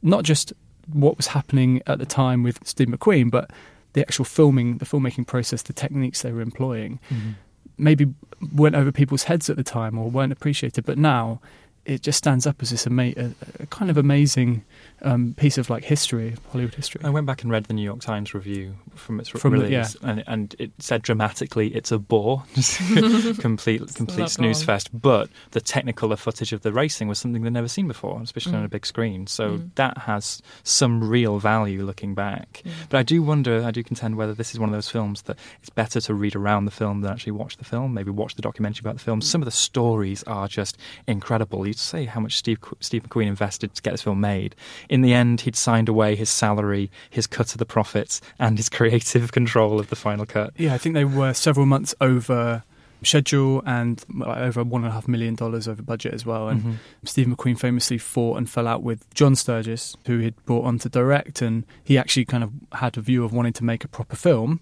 not 0.02 0.24
just 0.24 0.52
what 0.92 1.16
was 1.16 1.28
happening 1.28 1.82
at 1.86 1.98
the 1.98 2.06
time 2.06 2.42
with 2.42 2.58
Steve 2.66 2.88
McQueen, 2.88 3.30
but 3.30 3.50
the 3.92 4.00
actual 4.00 4.24
filming, 4.24 4.78
the 4.78 4.84
filmmaking 4.84 5.26
process, 5.26 5.62
the 5.62 5.72
techniques 5.72 6.22
they 6.22 6.32
were 6.32 6.40
employing, 6.40 7.00
mm-hmm. 7.10 7.30
maybe 7.78 8.12
went 8.52 8.74
over 8.74 8.92
people's 8.92 9.24
heads 9.24 9.48
at 9.48 9.56
the 9.56 9.64
time 9.64 9.98
or 9.98 10.10
weren't 10.10 10.32
appreciated. 10.32 10.84
But 10.84 10.98
now 10.98 11.40
it 11.86 12.02
just 12.02 12.18
stands 12.18 12.46
up 12.46 12.56
as 12.62 12.70
this 12.70 12.86
ama- 12.86 13.14
a, 13.16 13.30
a 13.60 13.66
kind 13.66 13.90
of 13.90 13.96
amazing 13.96 14.64
um, 15.02 15.34
piece 15.36 15.56
of 15.58 15.70
like 15.70 15.84
history, 15.84 16.34
Hollywood 16.50 16.74
history. 16.74 17.00
I 17.04 17.10
went 17.10 17.26
back 17.26 17.42
and 17.42 17.50
read 17.50 17.64
the 17.64 17.74
New 17.74 17.82
York 17.84 18.00
Times 18.00 18.34
review 18.34 18.74
from 18.94 19.20
its 19.20 19.28
from 19.28 19.52
release, 19.52 19.92
the, 19.94 19.98
yeah. 20.02 20.10
and, 20.10 20.24
and 20.26 20.56
it 20.58 20.72
said 20.78 21.02
dramatically, 21.02 21.68
"It's 21.74 21.92
a 21.92 21.98
bore, 21.98 22.42
complete 23.38 23.94
complete 23.94 24.28
snooze 24.30 24.58
wrong. 24.60 24.66
fest." 24.66 24.88
But 24.92 25.30
the 25.52 25.60
technicolor 25.60 26.18
footage 26.18 26.52
of 26.52 26.62
the 26.62 26.72
racing 26.72 27.08
was 27.08 27.18
something 27.18 27.42
they'd 27.42 27.52
never 27.52 27.68
seen 27.68 27.88
before, 27.88 28.20
especially 28.22 28.52
Mm. 28.52 28.58
on 28.58 28.64
a 28.64 28.68
big 28.68 28.86
screen. 28.86 29.26
So 29.26 29.58
Mm. 29.58 29.70
that 29.76 29.98
has 29.98 30.40
some 30.62 31.08
real 31.08 31.38
value 31.38 31.84
looking 31.84 32.14
back. 32.14 32.62
Mm. 32.64 32.70
But 32.88 32.98
I 32.98 33.02
do 33.02 33.22
wonder, 33.22 33.62
I 33.64 33.70
do 33.70 33.82
contend 33.82 34.16
whether 34.16 34.34
this 34.34 34.52
is 34.52 34.58
one 34.60 34.68
of 34.68 34.74
those 34.74 34.88
films 34.88 35.22
that 35.22 35.38
it's 35.60 35.70
better 35.70 36.00
to 36.00 36.14
read 36.14 36.34
around 36.36 36.64
the 36.64 36.70
film 36.70 37.00
than 37.02 37.12
actually 37.12 37.32
watch 37.32 37.56
the 37.56 37.64
film. 37.64 37.94
Maybe 37.94 38.10
watch 38.10 38.34
the 38.34 38.42
documentary 38.42 38.82
about 38.82 38.94
the 38.98 39.04
film. 39.04 39.20
Some 39.20 39.42
of 39.42 39.46
the 39.46 39.50
stories 39.52 40.22
are 40.24 40.48
just 40.48 40.76
incredible. 41.06 41.66
Say 41.78 42.04
how 42.06 42.20
much 42.20 42.36
Steve 42.36 42.58
Steve 42.80 43.04
McQueen 43.04 43.26
invested 43.26 43.74
to 43.74 43.82
get 43.82 43.92
this 43.92 44.02
film 44.02 44.20
made. 44.20 44.54
In 44.88 45.02
the 45.02 45.12
end, 45.14 45.42
he'd 45.42 45.56
signed 45.56 45.88
away 45.88 46.16
his 46.16 46.30
salary, 46.30 46.90
his 47.10 47.26
cut 47.26 47.52
of 47.52 47.58
the 47.58 47.66
profits, 47.66 48.20
and 48.38 48.56
his 48.58 48.68
creative 48.78 49.32
control 49.32 49.78
of 49.80 49.88
the 49.90 49.96
final 49.96 50.26
cut. 50.26 50.52
Yeah, 50.56 50.74
I 50.74 50.78
think 50.78 50.94
they 50.94 51.04
were 51.04 51.32
several 51.34 51.66
months 51.66 51.94
over 52.00 52.62
schedule 53.02 53.62
and 53.66 54.02
like, 54.14 54.38
over 54.38 54.64
one 54.64 54.82
and 54.82 54.90
a 54.90 54.94
half 54.94 55.06
million 55.06 55.34
dollars 55.34 55.68
over 55.68 55.82
budget 55.82 56.14
as 56.14 56.24
well. 56.24 56.48
And 56.48 56.62
Mhm. 56.62 56.74
Steve 57.04 57.26
McQueen 57.26 57.58
famously 57.58 57.98
fought 57.98 58.38
and 58.38 58.48
fell 58.48 58.66
out 58.66 58.82
with 58.82 59.08
John 59.14 59.36
Sturges, 59.36 59.96
who 60.06 60.18
he'd 60.18 60.34
brought 60.46 60.64
on 60.64 60.78
to 60.80 60.88
direct, 60.88 61.42
and 61.42 61.64
he 61.84 61.98
actually 61.98 62.24
kind 62.24 62.42
of 62.42 62.50
had 62.72 62.96
a 62.96 63.00
view 63.02 63.22
of 63.22 63.32
wanting 63.32 63.52
to 63.54 63.64
make 63.64 63.84
a 63.84 63.88
proper 63.88 64.16
film. 64.16 64.60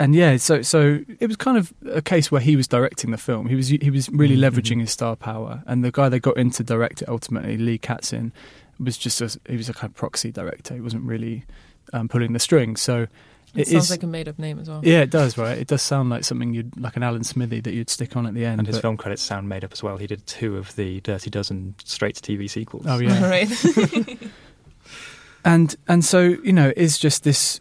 And 0.00 0.14
yeah, 0.14 0.36
so 0.38 0.62
so 0.62 1.00
it 1.20 1.26
was 1.28 1.36
kind 1.36 1.56
of 1.58 1.72
a 1.92 2.00
case 2.02 2.32
where 2.32 2.40
he 2.40 2.56
was 2.56 2.66
directing 2.66 3.10
the 3.12 3.18
film. 3.18 3.46
He 3.48 3.54
was 3.54 3.68
he 3.68 3.90
was 3.90 4.08
really 4.08 4.34
Mhm. 4.36 4.50
leveraging 4.50 4.80
his 4.80 4.90
star 4.90 5.14
power, 5.14 5.62
and 5.66 5.84
the 5.84 5.92
guy 5.92 6.08
they 6.08 6.18
got 6.18 6.36
in 6.38 6.50
to 6.52 6.64
direct 6.64 7.02
it 7.02 7.08
ultimately, 7.08 7.56
Lee 7.58 7.78
Katzin, 7.78 8.32
was 8.78 8.96
just 8.96 9.20
a, 9.20 9.38
he 9.48 9.56
was 9.58 9.68
a 9.68 9.74
kind 9.74 9.90
of 9.90 9.94
proxy 9.96 10.32
director. 10.32 10.74
He 10.74 10.80
wasn't 10.80 11.04
really 11.04 11.44
um, 11.92 12.08
pulling 12.08 12.32
the 12.32 12.38
strings. 12.38 12.80
So 12.80 13.02
It, 13.54 13.62
it 13.62 13.68
sounds 13.68 13.84
is- 13.84 13.90
like 13.90 14.02
a 14.02 14.06
made-up 14.06 14.38
name 14.38 14.58
as 14.58 14.68
well. 14.70 14.80
yeah, 14.82 15.00
it 15.00 15.10
does, 15.10 15.36
right? 15.36 15.58
It 15.58 15.66
does 15.66 15.82
sound 15.82 16.08
like 16.08 16.24
something 16.24 16.54
you'd 16.54 16.80
like 16.80 16.96
an 16.96 17.02
Alan 17.02 17.24
Smithee 17.24 17.60
that 17.60 17.74
you'd 17.74 17.90
stick 17.90 18.16
on 18.16 18.24
at 18.26 18.32
the 18.32 18.44
end. 18.46 18.58
And 18.60 18.66
his 18.68 18.78
film 18.78 18.96
credits 18.96 19.20
sound 19.22 19.48
made 19.50 19.64
up 19.64 19.72
as 19.72 19.82
well. 19.82 19.98
He 19.98 20.06
did 20.06 20.24
two 20.26 20.56
of 20.56 20.74
the 20.76 21.00
Dirty 21.02 21.28
Dozen 21.30 21.74
straight 21.84 22.14
to 22.16 22.22
TV 22.22 22.48
sequels. 22.48 22.86
Oh 22.88 22.98
yeah, 23.00 23.28
right. 23.28 23.50
and 25.44 25.76
and 25.88 26.04
so 26.04 26.20
you 26.22 26.52
know, 26.52 26.72
it's 26.76 26.98
just 26.98 27.24
this 27.24 27.60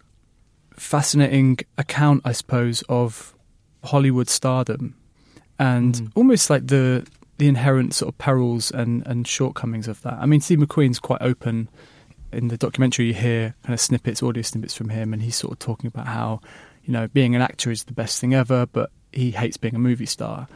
fascinating 0.79 1.59
account, 1.77 2.21
I 2.25 2.31
suppose, 2.31 2.83
of 2.89 3.35
Hollywood 3.83 4.29
stardom, 4.29 4.95
and 5.57 5.93
Mm. 5.95 6.11
almost 6.15 6.49
like 6.49 6.67
the 6.67 7.05
the 7.37 7.47
inherent 7.47 7.93
sort 7.93 8.09
of 8.13 8.17
perils 8.17 8.69
and 8.71 9.05
and 9.07 9.25
shortcomings 9.27 9.87
of 9.87 10.01
that. 10.01 10.13
I 10.19 10.25
mean, 10.25 10.41
Steve 10.41 10.59
McQueen's 10.59 10.99
quite 10.99 11.21
open 11.21 11.69
in 12.33 12.49
the 12.49 12.57
documentary. 12.57 13.05
You 13.07 13.13
hear 13.13 13.55
kind 13.63 13.73
of 13.73 13.79
snippets, 13.79 14.21
audio 14.21 14.41
snippets 14.43 14.75
from 14.75 14.89
him, 14.89 15.13
and 15.13 15.21
he's 15.21 15.35
sort 15.37 15.53
of 15.53 15.59
talking 15.59 15.87
about 15.87 16.07
how 16.07 16.41
you 16.83 16.91
know 16.93 17.07
being 17.07 17.35
an 17.35 17.41
actor 17.41 17.71
is 17.71 17.83
the 17.85 17.93
best 17.93 18.19
thing 18.19 18.33
ever, 18.33 18.65
but 18.65 18.91
he 19.13 19.31
hates 19.31 19.57
being 19.57 19.75
a 19.75 19.79
movie 19.79 20.05
star. 20.05 20.47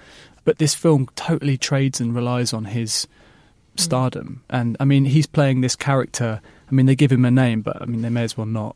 But 0.46 0.58
this 0.58 0.76
film 0.76 1.08
totally 1.16 1.58
trades 1.58 2.02
and 2.02 2.14
relies 2.14 2.52
on 2.54 2.66
his 2.66 3.08
stardom. 3.78 4.44
And 4.50 4.76
I 4.80 4.86
mean, 4.86 5.06
he's 5.06 5.26
playing 5.26 5.62
this 5.62 5.76
character. 5.76 6.42
I 6.70 6.76
mean, 6.76 6.86
they 6.86 6.96
give 6.96 7.12
him 7.12 7.26
a 7.26 7.32
name, 7.32 7.62
but 7.62 7.82
I 7.82 7.86
mean, 7.86 8.02
they 8.02 8.10
may 8.10 8.24
as 8.24 8.38
well 8.38 8.46
not. 8.46 8.76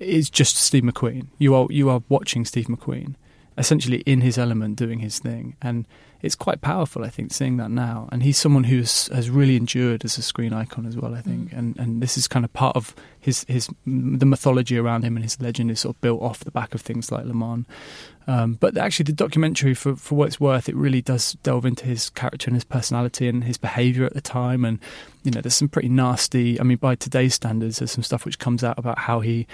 It's 0.00 0.30
just 0.30 0.56
Steve 0.56 0.84
McQueen. 0.84 1.28
You 1.38 1.54
are 1.54 1.66
you 1.70 1.90
are 1.90 2.02
watching 2.08 2.44
Steve 2.44 2.66
McQueen, 2.66 3.14
essentially 3.56 3.98
in 4.00 4.20
his 4.20 4.38
element, 4.38 4.76
doing 4.76 5.00
his 5.00 5.18
thing, 5.18 5.56
and 5.60 5.86
it's 6.20 6.34
quite 6.34 6.60
powerful. 6.60 7.04
I 7.04 7.10
think 7.10 7.32
seeing 7.32 7.58
that 7.58 7.70
now, 7.70 8.08
and 8.10 8.22
he's 8.22 8.36
someone 8.36 8.64
who 8.64 8.78
has 8.78 9.30
really 9.30 9.56
endured 9.56 10.04
as 10.04 10.18
a 10.18 10.22
screen 10.22 10.52
icon 10.52 10.86
as 10.86 10.96
well. 10.96 11.14
I 11.14 11.20
think, 11.20 11.52
and 11.52 11.76
and 11.78 12.02
this 12.02 12.16
is 12.16 12.26
kind 12.26 12.44
of 12.44 12.52
part 12.52 12.76
of 12.76 12.94
his 13.20 13.44
his 13.48 13.68
the 13.86 14.26
mythology 14.26 14.78
around 14.78 15.04
him 15.04 15.16
and 15.16 15.24
his 15.24 15.40
legend 15.40 15.70
is 15.70 15.80
sort 15.80 15.96
of 15.96 16.00
built 16.00 16.22
off 16.22 16.40
the 16.40 16.50
back 16.50 16.74
of 16.74 16.80
things 16.80 17.12
like 17.12 17.24
Le 17.24 17.34
Mans. 17.34 17.66
Um, 18.26 18.54
but 18.54 18.76
actually, 18.76 19.04
the 19.04 19.12
documentary, 19.12 19.74
for 19.74 19.94
for 19.96 20.16
what 20.16 20.26
it's 20.26 20.40
worth, 20.40 20.68
it 20.68 20.74
really 20.74 21.00
does 21.00 21.34
delve 21.44 21.64
into 21.64 21.86
his 21.86 22.10
character 22.10 22.48
and 22.48 22.56
his 22.56 22.64
personality 22.64 23.28
and 23.28 23.44
his 23.44 23.56
behaviour 23.56 24.04
at 24.04 24.14
the 24.14 24.20
time. 24.20 24.64
And 24.64 24.80
you 25.22 25.30
know, 25.30 25.40
there's 25.40 25.54
some 25.56 25.68
pretty 25.68 25.88
nasty. 25.88 26.60
I 26.60 26.64
mean, 26.64 26.78
by 26.78 26.96
today's 26.96 27.34
standards, 27.34 27.78
there's 27.78 27.92
some 27.92 28.04
stuff 28.04 28.24
which 28.24 28.38
comes 28.38 28.64
out 28.64 28.78
about 28.78 28.98
how 28.98 29.20
he 29.20 29.46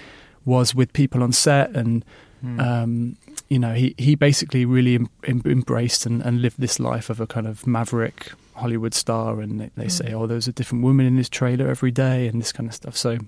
was 0.44 0.74
with 0.74 0.92
people 0.92 1.22
on 1.22 1.32
set, 1.32 1.70
and 1.76 2.04
Hmm. 2.42 2.60
um, 2.60 3.16
you 3.48 3.58
know, 3.58 3.72
he 3.72 3.94
he 3.96 4.14
basically 4.16 4.66
really 4.66 4.96
em- 4.96 5.08
em- 5.24 5.40
embraced 5.46 6.04
and, 6.04 6.20
and 6.22 6.42
lived 6.42 6.60
this 6.60 6.78
life 6.78 7.08
of 7.08 7.18
a 7.20 7.26
kind 7.26 7.46
of 7.46 7.66
maverick 7.66 8.32
Hollywood 8.54 8.92
star. 8.92 9.40
And 9.40 9.60
they, 9.60 9.70
they 9.76 9.88
say, 9.88 10.12
oh, 10.12 10.26
there's 10.26 10.46
a 10.48 10.52
different 10.52 10.84
woman 10.84 11.06
in 11.06 11.16
his 11.16 11.30
trailer 11.30 11.68
every 11.68 11.90
day, 11.90 12.28
and 12.28 12.40
this 12.42 12.52
kind 12.52 12.68
of 12.68 12.74
stuff. 12.74 12.96
So 12.98 13.18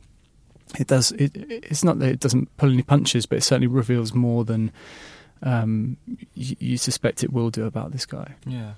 it 0.79 0.87
does. 0.87 1.13
It, 1.13 1.33
it's 1.35 1.83
not 1.83 1.99
that 2.01 2.11
it 2.11 2.21
doesn't 2.21 2.55
pull 2.59 2.71
any 2.71 2.83
punches, 2.83 3.25
but 3.25 3.39
it 3.39 3.43
certainly 3.43 3.69
reveals 3.69 4.13
more 4.13 4.45
than 4.45 4.71
um, 5.43 5.97
you, 6.35 6.57
you 6.59 6.77
suspect 6.77 7.25
it 7.25 7.33
will 7.33 7.49
do 7.51 7.65
about 7.65 7.93
this 7.93 8.05
guy. 8.05 8.35
Yeah. 8.47 8.73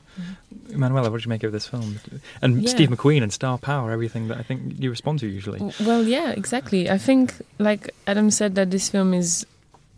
Manuela, 0.75 1.11
what 1.11 1.19
did 1.19 1.27
you 1.27 1.31
make 1.31 1.43
of 1.43 1.53
this 1.53 1.66
film? 1.66 1.99
And 2.43 2.62
Yeah. 2.62 2.71
Steve 2.71 2.89
McQueen 2.91 3.23
and 3.23 3.33
star 3.33 3.59
power, 3.59 3.91
everything 3.91 4.29
that 4.29 4.39
I 4.39 4.43
think 4.43 4.75
you 4.79 4.91
respond 4.91 5.21
to 5.21 5.27
usually. 5.27 5.61
Well, 5.81 6.03
yeah, 6.03 6.31
exactly. 6.31 6.91
I 6.91 6.99
think, 6.99 7.35
like 7.59 7.91
Adam 8.07 8.31
said, 8.31 8.55
that 8.57 8.71
this 8.71 8.89
film 8.89 9.14
is 9.14 9.47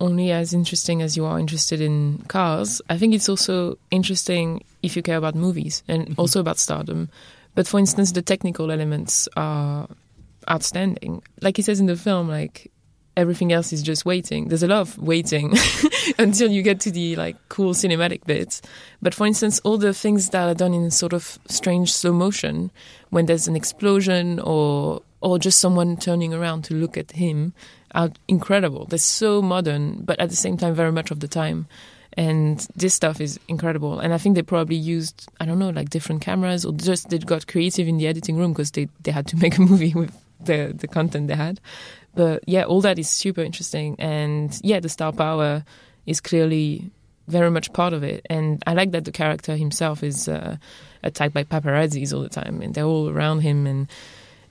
only 0.01 0.31
as 0.31 0.55
interesting 0.55 1.03
as 1.03 1.17
you 1.17 1.25
are 1.27 1.39
interested 1.39 1.81
in 1.81 2.25
cars. 2.29 2.81
I 2.89 2.97
think 2.97 3.15
it's 3.15 3.29
also 3.29 3.79
interesting 3.91 4.65
if 4.83 4.97
you 4.97 5.03
care 5.03 5.19
about 5.19 5.35
movies 5.35 5.83
and 5.89 6.03
mm-hmm. 6.03 6.21
also 6.21 6.41
about 6.41 6.59
stardom. 6.59 7.11
But 7.55 7.67
for 7.67 7.79
instance, 7.79 8.13
the 8.13 8.23
technical 8.23 8.71
elements 8.71 9.29
are 9.37 9.89
outstanding. 10.49 11.23
Like 11.43 11.57
he 11.57 11.63
says 11.63 11.81
in 11.81 11.87
the 11.87 11.97
film, 11.97 12.29
like 12.29 12.71
everything 13.17 13.53
else 13.53 13.73
is 13.73 13.83
just 13.83 14.05
waiting. 14.05 14.49
There's 14.49 14.63
a 14.63 14.69
lot 14.69 14.81
of 14.81 14.99
waiting 14.99 15.55
until 16.19 16.51
you 16.51 16.63
get 16.63 16.81
to 16.81 16.91
the 16.91 17.17
like 17.17 17.37
cool 17.49 17.75
cinematic 17.75 18.25
bits. 18.25 18.63
But 19.03 19.15
for 19.15 19.27
instance, 19.27 19.61
all 19.61 19.79
the 19.79 19.95
things 19.95 20.31
that 20.31 20.49
are 20.49 20.55
done 20.55 20.75
in 20.75 20.91
sort 20.91 21.13
of 21.13 21.39
strange 21.49 21.93
slow 21.93 22.13
motion 22.13 22.71
when 23.11 23.27
there's 23.27 23.49
an 23.49 23.57
explosion 23.57 24.39
or 24.41 25.03
or 25.21 25.39
just 25.39 25.61
someone 25.61 25.97
turning 25.97 26.33
around 26.33 26.65
to 26.65 26.75
look 26.75 26.97
at 26.97 27.13
him 27.13 27.53
are 27.95 28.11
incredible. 28.29 28.87
They're 28.87 28.99
so 28.99 29.43
modern, 29.43 30.03
but 30.03 30.19
at 30.19 30.31
the 30.31 30.37
same 30.37 30.57
time 30.57 30.75
very 30.75 30.93
much 30.93 31.11
of 31.11 31.21
the 31.21 31.29
time. 31.29 31.67
And 32.15 32.67
this 32.75 32.95
stuff 32.95 33.21
is 33.21 33.39
incredible. 33.47 34.01
And 34.01 34.13
I 34.13 34.19
think 34.19 34.35
they 34.35 34.43
probably 34.43 34.77
used, 34.77 35.29
I 35.39 35.45
don't 35.45 35.59
know, 35.59 35.71
like 35.71 35.91
different 35.91 36.23
cameras 36.23 36.65
or 36.65 36.73
just 36.73 37.09
they 37.11 37.19
got 37.19 37.47
creative 37.47 37.87
in 37.87 37.99
the 37.99 38.09
editing 38.09 38.37
room 38.37 38.53
because 38.53 38.73
they, 38.73 38.89
they 39.03 39.13
had 39.13 39.27
to 39.29 39.37
make 39.41 39.59
a 39.59 39.61
movie 39.61 39.95
with 39.95 40.17
the, 40.41 40.73
the 40.75 40.89
content 40.89 41.29
they 41.29 41.37
had. 41.37 41.61
But 42.15 42.45
yeah, 42.47 42.65
all 42.65 42.81
that 42.81 42.99
is 42.99 43.09
super 43.09 43.43
interesting. 43.43 43.97
And 43.99 44.59
yeah, 44.63 44.81
the 44.81 44.89
star 44.89 45.13
power 45.13 45.65
is 46.07 46.21
clearly 46.21 46.91
very 47.29 47.51
much 47.51 47.73
part 47.73 47.93
of 47.93 48.03
it. 48.03 48.27
And 48.29 48.63
I 48.67 48.75
like 48.75 48.91
that 48.93 49.05
the 49.05 49.13
character 49.13 49.57
himself 49.57 50.03
is 50.03 50.29
uh, 50.29 50.57
attacked 51.03 51.35
by 51.35 51.45
paparazzis 51.45 52.13
all 52.13 52.23
the 52.23 52.29
time 52.29 52.61
and 52.61 52.75
they're 52.75 52.85
all 52.85 53.09
around 53.09 53.41
him. 53.41 53.67
And, 53.67 53.89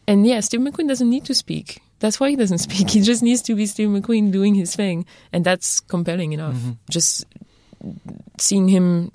and 0.07 0.25
yeah, 0.25 0.39
Steve 0.39 0.61
McQueen 0.61 0.87
doesn't 0.87 1.09
need 1.09 1.25
to 1.25 1.33
speak. 1.33 1.81
That's 1.99 2.19
why 2.19 2.29
he 2.29 2.35
doesn't 2.35 2.57
speak. 2.69 2.89
He 2.89 3.01
just 3.01 3.21
needs 3.21 3.41
to 3.43 3.55
be 3.55 3.65
Steve 3.65 3.89
McQueen 3.89 4.31
doing 4.31 4.55
his 4.55 4.75
thing. 4.75 5.05
And 5.33 5.43
that's 5.43 5.81
compelling 5.81 6.31
enough. 6.31 6.57
Just 6.89 7.25
seeing 8.37 8.69
him 8.69 9.11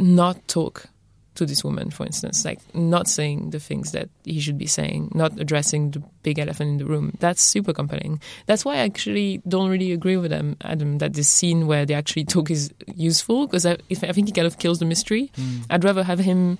not 0.00 0.46
talk 0.48 0.86
to 1.34 1.46
this 1.46 1.64
woman, 1.64 1.90
for 1.90 2.06
instance, 2.06 2.44
like 2.44 2.60
not 2.74 3.08
saying 3.08 3.50
the 3.50 3.58
things 3.58 3.92
that 3.92 4.08
he 4.24 4.40
should 4.40 4.58
be 4.58 4.66
saying, 4.66 5.10
not 5.14 5.38
addressing 5.40 5.90
the 5.90 6.02
big 6.22 6.38
elephant 6.38 6.70
in 6.70 6.76
the 6.78 6.84
room. 6.84 7.16
That's 7.20 7.42
super 7.42 7.72
compelling. 7.72 8.20
That's 8.46 8.64
why 8.64 8.74
I 8.76 8.78
actually 8.78 9.42
don't 9.48 9.68
really 9.68 9.92
agree 9.92 10.16
with 10.16 10.30
them, 10.30 10.56
Adam, 10.62 10.98
that 10.98 11.14
this 11.14 11.28
scene 11.28 11.66
where 11.66 11.84
they 11.84 11.94
actually 11.94 12.24
talk 12.24 12.50
is 12.50 12.72
useful 12.94 13.46
because 13.46 13.66
I, 13.66 13.72
I, 13.90 14.12
think 14.12 14.28
he 14.28 14.32
kind 14.32 14.46
of 14.46 14.58
kills 14.58 14.78
the 14.78 14.84
mystery. 14.84 15.30
Mm. 15.36 15.66
I'd 15.70 15.84
rather 15.84 16.04
have 16.04 16.20
him 16.20 16.58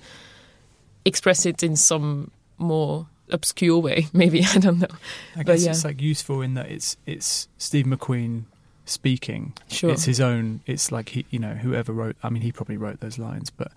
express 1.05 1.45
it 1.45 1.63
in 1.63 1.75
some 1.75 2.31
more 2.57 3.07
obscure 3.29 3.79
way, 3.79 4.07
maybe. 4.13 4.43
I 4.43 4.57
don't 4.57 4.79
know. 4.79 4.87
I 5.35 5.37
But 5.37 5.45
guess 5.47 5.65
yeah. 5.65 5.71
it's 5.71 5.85
like 5.85 6.01
useful 6.01 6.41
in 6.41 6.55
that 6.55 6.69
it's 6.69 6.97
it's 7.05 7.47
Steve 7.57 7.85
McQueen 7.85 8.43
speaking. 8.85 9.53
Sure. 9.67 9.91
It's 9.91 10.05
his 10.05 10.19
own. 10.19 10.61
It's 10.65 10.91
like 10.91 11.09
he, 11.09 11.25
you 11.29 11.39
know, 11.39 11.53
whoever 11.53 11.91
wrote. 11.91 12.15
I 12.23 12.29
mean, 12.29 12.41
he 12.41 12.51
probably 12.51 12.77
wrote 12.77 12.99
those 12.99 13.17
lines, 13.17 13.49
but 13.49 13.71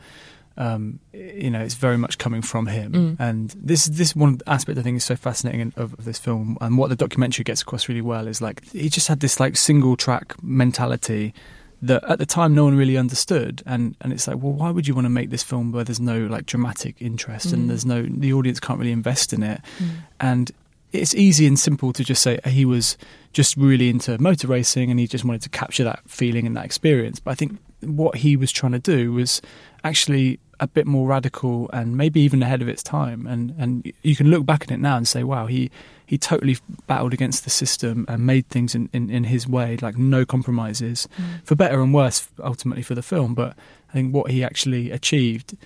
um, 0.59 0.99
you 1.13 1.51
know, 1.51 1.61
it's 1.61 1.75
very 1.75 1.97
much 1.97 2.19
coming 2.19 2.43
from 2.43 2.67
him. 2.67 2.93
Mm. 2.93 3.17
And 3.21 3.51
this 3.57 3.87
this 3.87 4.15
one 4.15 4.41
aspect 4.47 4.79
I 4.79 4.83
think 4.83 4.97
is 4.97 5.05
so 5.05 5.17
fascinating 5.17 5.61
in- 5.61 5.73
of, 5.77 5.95
of 5.95 6.05
this 6.05 6.19
film, 6.19 6.59
and 6.61 6.77
what 6.77 6.89
the 6.91 6.97
documentary 6.97 7.45
gets 7.45 7.63
across 7.63 7.89
really 7.89 8.03
well 8.03 8.27
is 8.27 8.41
like 8.43 8.65
he 8.73 8.89
just 8.91 9.09
had 9.09 9.21
this 9.21 9.39
like 9.41 9.57
single 9.57 9.97
track 9.97 10.35
mentality 10.43 11.33
that 11.81 12.03
at 12.11 12.19
the 12.19 12.27
time 12.27 12.55
no 12.57 12.65
one 12.65 12.77
really 12.77 12.97
understood 12.97 13.63
and 13.65 13.95
and 14.01 14.13
it's 14.13 14.27
like 14.27 14.37
well 14.43 14.53
why 14.53 14.69
would 14.69 14.89
you 14.89 14.95
want 14.97 15.05
to 15.05 15.09
make 15.11 15.31
this 15.31 15.45
film 15.45 15.71
where 15.71 15.85
there's 15.85 16.01
no 16.01 16.27
like 16.27 16.45
dramatic 16.45 16.97
interest 17.01 17.47
Mm. 17.49 17.53
and 17.53 17.71
there's 17.71 17.87
no 17.87 18.03
the 18.03 18.33
audience 18.33 18.59
can't 18.59 18.81
really 18.81 18.91
invest 18.91 19.33
in 19.33 19.45
it 19.45 19.61
Mm. 19.79 19.89
and 20.19 20.51
it's 20.93 21.15
easy 21.15 21.47
and 21.47 21.57
simple 21.57 21.93
to 21.93 22.03
just 22.03 22.21
say 22.21 22.41
he 22.47 22.65
was 22.65 22.97
just 23.33 23.57
really 23.57 23.89
into 23.91 24.19
motor 24.21 24.49
racing 24.49 24.91
and 24.91 24.99
he 24.99 25.07
just 25.07 25.25
wanted 25.25 25.43
to 25.43 25.49
capture 25.51 25.85
that 25.85 26.01
feeling 26.09 26.47
and 26.47 26.57
that 26.57 26.65
experience. 26.65 27.21
But 27.21 27.33
I 27.33 27.35
think 27.35 27.59
what 27.83 28.17
he 28.17 28.37
was 28.39 28.51
trying 28.51 28.73
to 28.73 28.79
do 28.79 29.13
was 29.13 29.43
actually 29.85 30.41
a 30.61 30.67
bit 30.67 30.87
more 30.87 31.07
radical 31.07 31.69
and 31.73 31.97
maybe 31.97 32.21
even 32.21 32.43
ahead 32.43 32.63
of 32.63 32.69
its 32.69 32.83
time. 32.83 33.27
And 33.27 33.55
and 33.59 33.93
you 34.03 34.17
can 34.17 34.29
look 34.31 34.45
back 34.47 34.63
at 34.63 34.71
it 34.71 34.79
now 34.79 34.97
and 34.97 35.07
say, 35.07 35.23
wow, 35.25 35.47
he 35.47 35.71
he 36.07 36.17
totally 36.19 36.57
battled 36.87 37.13
against 37.13 37.45
the 37.45 37.51
system 37.51 38.07
and 38.09 38.25
made 38.25 38.49
things 38.49 38.75
in, 38.75 38.89
in, 38.95 39.11
in 39.11 39.25
his 39.25 39.47
way, 39.47 39.77
like 39.83 39.97
no 39.99 40.25
compromises, 40.25 41.07
Mm. 41.21 41.45
for 41.45 41.55
better 41.55 41.83
and 41.83 41.93
worse 41.93 42.29
ultimately 42.43 42.83
for 42.83 42.95
the 42.95 43.03
film. 43.03 43.35
But 43.35 43.55
I 43.91 43.93
think 43.93 44.15
what 44.15 44.31
he 44.31 44.43
actually 44.43 44.91
achieved, 44.91 45.57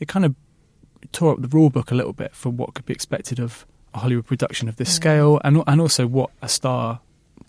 it 0.00 0.06
kind 0.06 0.24
of 0.24 0.34
tore 1.12 1.32
up 1.32 1.42
the 1.42 1.48
rule 1.48 1.70
book 1.70 1.90
a 1.90 1.94
little 1.94 2.12
bit 2.12 2.34
for 2.34 2.50
what 2.50 2.74
could 2.74 2.86
be 2.86 2.92
expected 2.92 3.38
of 3.40 3.66
a 3.94 3.98
Hollywood 3.98 4.26
production 4.26 4.68
of 4.68 4.76
this 4.76 4.94
scale, 4.94 5.40
and 5.44 5.62
and 5.66 5.80
also 5.80 6.06
what 6.06 6.30
a 6.42 6.48
star 6.48 7.00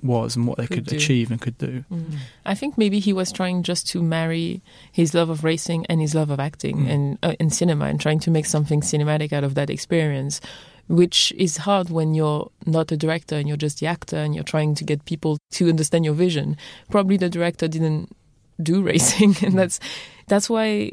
was 0.01 0.35
and 0.35 0.47
what 0.47 0.57
they 0.57 0.67
Could 0.67 0.87
could, 0.87 0.97
achieve 0.97 1.31
and 1.31 1.41
could 1.41 1.57
do. 1.57 1.83
Mm. 1.91 2.17
I 2.45 2.55
think 2.55 2.77
maybe 2.77 2.99
he 2.99 3.13
was 3.13 3.31
trying 3.31 3.63
just 3.63 3.87
to 3.89 4.01
marry 4.01 4.61
his 4.91 5.13
love 5.13 5.29
of 5.29 5.43
racing 5.43 5.85
and 5.87 5.99
his 6.01 6.15
love 6.15 6.29
of 6.29 6.39
acting 6.39 6.77
Mm. 6.85 6.89
and 6.89 7.17
uh, 7.23 7.35
in 7.39 7.49
cinema 7.49 7.85
and 7.85 7.99
trying 7.99 8.19
to 8.19 8.31
make 8.31 8.45
something 8.45 8.81
cinematic 8.81 9.33
out 9.33 9.43
of 9.43 9.55
that 9.55 9.69
experience, 9.69 10.39
which 10.87 11.31
is 11.37 11.57
hard 11.57 11.89
when 11.89 12.13
you're 12.13 12.49
not 12.65 12.91
a 12.91 12.97
director 12.97 13.35
and 13.35 13.47
you're 13.47 13.57
just 13.57 13.79
the 13.79 13.87
actor 13.87 14.17
and 14.17 14.33
you're 14.35 14.43
trying 14.43 14.73
to 14.75 14.83
get 14.83 15.03
people 15.05 15.37
to 15.51 15.69
understand 15.69 16.05
your 16.05 16.13
vision. 16.13 16.55
Probably 16.89 17.17
the 17.17 17.29
director 17.29 17.67
didn't 17.67 18.15
do 18.61 18.81
racing 18.91 19.35
and 19.41 19.57
that's 19.57 19.79
that's 20.27 20.49
why 20.49 20.91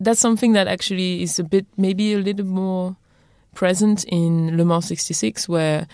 that's 0.00 0.20
something 0.20 0.52
that 0.52 0.66
actually 0.68 1.22
is 1.22 1.38
a 1.38 1.44
bit 1.44 1.66
maybe 1.76 2.12
a 2.12 2.18
little 2.18 2.44
more 2.46 2.96
present 3.54 4.04
in 4.04 4.56
Le 4.58 4.64
Mans 4.66 4.84
66, 4.86 5.48
where 5.48 5.86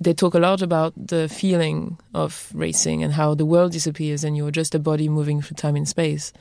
they 0.00 0.14
talk 0.14 0.34
a 0.34 0.38
lot 0.38 0.62
about 0.62 0.94
the 0.96 1.28
feeling 1.28 1.98
of 2.14 2.50
racing 2.54 3.02
and 3.02 3.12
how 3.12 3.34
the 3.34 3.44
world 3.44 3.72
disappears 3.72 4.24
and 4.24 4.36
you're 4.36 4.50
just 4.50 4.74
a 4.74 4.78
body 4.78 5.08
moving 5.08 5.42
through 5.42 5.56
time 5.56 5.76
and 5.76 5.88
space. 5.88 6.32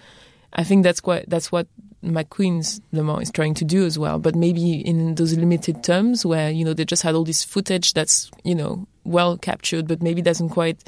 I 0.53 0.63
think 0.63 0.83
that's 0.83 1.01
quite 1.01 1.29
that's 1.29 1.51
what 1.51 1.67
McQueen's 2.03 2.79
Le 2.91 3.03
Mans 3.03 3.23
is 3.23 3.31
trying 3.31 3.53
to 3.55 3.65
do 3.65 3.85
as 3.85 3.97
well, 3.97 4.19
but 4.19 4.35
maybe 4.35 4.75
in 4.75 5.15
those 5.15 5.35
limited 5.37 5.83
terms 5.83 6.25
where 6.25 6.51
you 6.51 6.63
know 6.63 6.73
they 6.73 6.85
just 6.85 7.03
had 7.03 7.15
all 7.15 7.23
this 7.23 7.43
footage 7.43 7.93
that's 7.93 8.31
you 8.43 8.55
know 8.55 8.87
well 9.03 9.37
captured, 9.37 9.87
but 9.87 10.01
maybe 10.01 10.21
doesn't 10.21 10.49
quite 10.49 10.83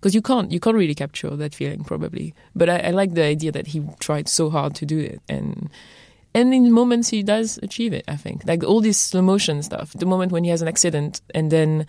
because 0.00 0.14
you 0.14 0.22
can't 0.22 0.52
you 0.52 0.60
can't 0.60 0.76
really 0.76 0.94
capture 0.94 1.30
that 1.30 1.54
feeling 1.54 1.84
probably. 1.84 2.34
But 2.54 2.68
I, 2.68 2.78
I 2.78 2.90
like 2.90 3.14
the 3.14 3.24
idea 3.24 3.52
that 3.52 3.68
he 3.68 3.82
tried 3.98 4.28
so 4.28 4.48
hard 4.50 4.74
to 4.76 4.86
do 4.86 4.98
it 4.98 5.20
and 5.28 5.70
and 6.34 6.54
in 6.54 6.70
moments 6.70 7.08
he 7.08 7.22
does 7.22 7.58
achieve 7.62 7.92
it 7.92 8.04
i 8.08 8.16
think. 8.16 8.46
Like 8.46 8.64
all 8.64 8.80
this 8.80 8.98
slow 8.98 9.22
motion 9.22 9.62
stuff. 9.62 9.92
The 9.92 10.06
moment 10.06 10.32
when 10.32 10.44
he 10.44 10.50
has 10.50 10.62
an 10.62 10.68
accident 10.68 11.20
and 11.34 11.50
then 11.50 11.86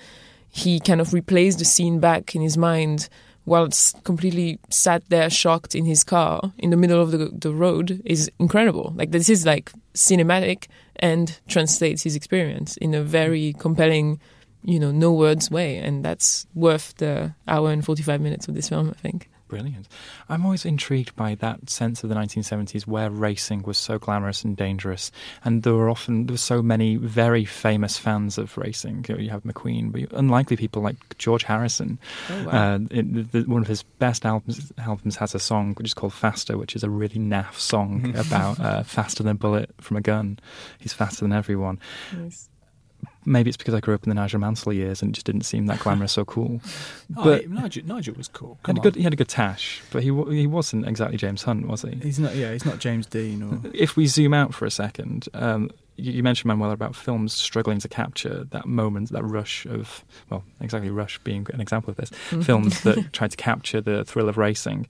he 0.50 0.80
kind 0.80 1.02
of 1.02 1.10
replays 1.10 1.58
the 1.58 1.66
scene 1.66 2.00
back 2.00 2.36
in 2.36 2.42
his 2.42 2.58
mind 2.58 3.08
while 3.46 3.64
it's 3.64 3.94
completely 4.04 4.60
sat 4.70 5.02
there 5.10 5.30
shocked 5.30 5.74
in 5.74 5.86
his 5.86 6.04
car 6.04 6.54
in 6.60 6.70
the 6.70 6.78
middle 6.78 7.02
of 7.02 7.12
the, 7.12 7.32
the 7.34 7.54
road 7.54 8.02
is 8.06 8.30
incredible. 8.40 8.94
Like 8.96 9.12
this 9.12 9.30
is 9.30 9.46
like 9.46 9.72
cinematic 9.94 10.68
and 10.98 11.40
translates 11.48 12.04
his 12.04 12.16
experience 12.16 12.78
in 12.78 12.94
a 12.94 13.02
very 13.02 13.54
compelling 13.54 14.20
you 14.64 14.80
know 14.80 14.92
no 14.92 15.12
words 15.12 15.50
way. 15.50 15.78
And 15.78 16.06
that's 16.06 16.46
worth 16.54 16.96
the 16.98 17.34
hour 17.48 17.72
and 17.72 17.84
45 17.84 18.22
minutes 18.22 18.48
of 18.48 18.54
this 18.54 18.70
film 18.70 18.90
i 18.90 19.00
think 19.02 19.31
Brilliant. 19.52 19.90
I'm 20.30 20.46
always 20.46 20.64
intrigued 20.64 21.14
by 21.18 21.36
that 21.36 21.70
sense 21.70 22.04
of 22.04 22.10
the 22.10 22.16
1970s 22.16 22.88
where 22.88 23.10
racing 23.10 23.64
was 23.64 23.78
so 23.78 24.00
glamorous 24.00 24.46
and 24.46 24.56
dangerous. 24.56 25.12
And 25.44 25.64
there 25.64 25.74
were 25.74 25.90
often 25.90 26.28
there 26.28 26.36
were 26.36 26.38
so 26.38 26.62
many 26.62 26.96
very 26.96 27.44
famous 27.44 27.98
fans 27.98 28.38
of 28.38 28.58
racing. 28.58 29.06
You 29.10 29.30
have 29.30 29.44
McQueen, 29.44 29.92
but 29.92 30.18
unlikely 30.18 30.56
people 30.56 30.82
like 30.82 31.18
George 31.18 31.44
Harrison. 31.44 32.00
Oh, 32.30 32.46
wow. 32.46 32.76
uh, 32.76 32.80
it, 32.92 33.32
the, 33.34 33.42
one 33.42 33.62
of 33.62 33.68
his 33.68 33.84
best 33.84 34.26
albums, 34.26 34.72
albums 34.78 35.18
has 35.18 35.36
a 35.36 35.40
song 35.40 35.74
which 35.74 35.88
is 35.88 35.94
called 35.94 36.14
Faster, 36.14 36.58
which 36.58 36.74
is 36.74 36.86
a 36.86 36.90
really 36.90 37.18
naff 37.18 37.56
song 37.56 38.16
about 38.16 38.58
uh, 38.58 38.84
faster 38.84 39.22
than 39.22 39.34
a 39.34 39.36
bullet 39.36 39.70
from 39.82 39.98
a 39.98 40.02
gun. 40.02 40.40
He's 40.80 40.94
faster 40.94 41.26
than 41.26 41.34
everyone. 41.34 41.78
Nice. 42.16 42.48
Maybe 43.26 43.50
it's 43.50 43.58
because 43.58 43.74
I 43.76 43.80
grew 43.80 43.94
up 43.94 44.04
in 44.04 44.10
the 44.10 44.16
Nigel 44.16 44.40
Mansell 44.40 44.74
years 44.74 45.02
and 45.02 45.10
it 45.10 45.14
just 45.14 45.26
didn't 45.28 45.44
seem 45.44 45.68
that 45.68 45.80
glamorous 45.84 46.18
or 46.18 46.26
cool. 46.26 46.60
Oh, 47.16 47.24
But 47.24 47.50
Nigel, 47.50 47.86
Nigel 47.86 48.16
was 48.16 48.28
cool. 48.28 48.58
he 48.66 48.70
had, 48.72 48.78
a 48.78 48.82
good, 48.82 48.94
on. 48.96 48.98
he 48.98 49.04
had 49.04 49.14
a 49.14 49.16
good 49.16 49.28
tash, 49.28 49.82
but 49.92 50.02
he 50.04 50.08
he 50.36 50.48
wasn't 50.48 50.88
exactly 50.88 51.18
James 51.18 51.44
Hunt, 51.44 51.68
was 51.68 51.84
he? 51.84 51.92
He's 52.02 52.20
not. 52.20 52.36
Yeah, 52.36 52.52
he's 52.52 52.66
not 52.66 52.80
James 52.80 53.06
Dean 53.06 53.44
or. 53.44 53.60
If 53.74 53.96
we 53.96 54.08
zoom 54.08 54.34
out 54.34 54.54
for 54.54 54.66
a 54.66 54.72
second, 54.72 55.28
um, 55.34 55.70
you, 55.98 56.14
you 56.14 56.24
mentioned 56.24 56.48
Manuel 56.48 56.72
about 56.72 56.96
films 56.96 57.34
struggling 57.34 57.80
to 57.80 57.88
capture 57.88 58.46
that 58.46 58.66
moment, 58.66 59.12
that 59.12 59.24
rush 59.24 59.66
of 59.68 60.04
well, 60.30 60.44
exactly 60.60 60.90
rush 60.90 61.20
being 61.20 61.46
an 61.54 61.62
example 61.62 61.92
of 61.92 61.98
this. 61.98 62.10
Mhm. 62.32 62.44
Films 62.44 62.82
that 62.82 63.14
try 63.14 63.28
to 63.28 63.38
capture 63.38 63.82
the 63.82 64.04
thrill 64.04 64.30
of 64.30 64.38
racing. 64.38 64.88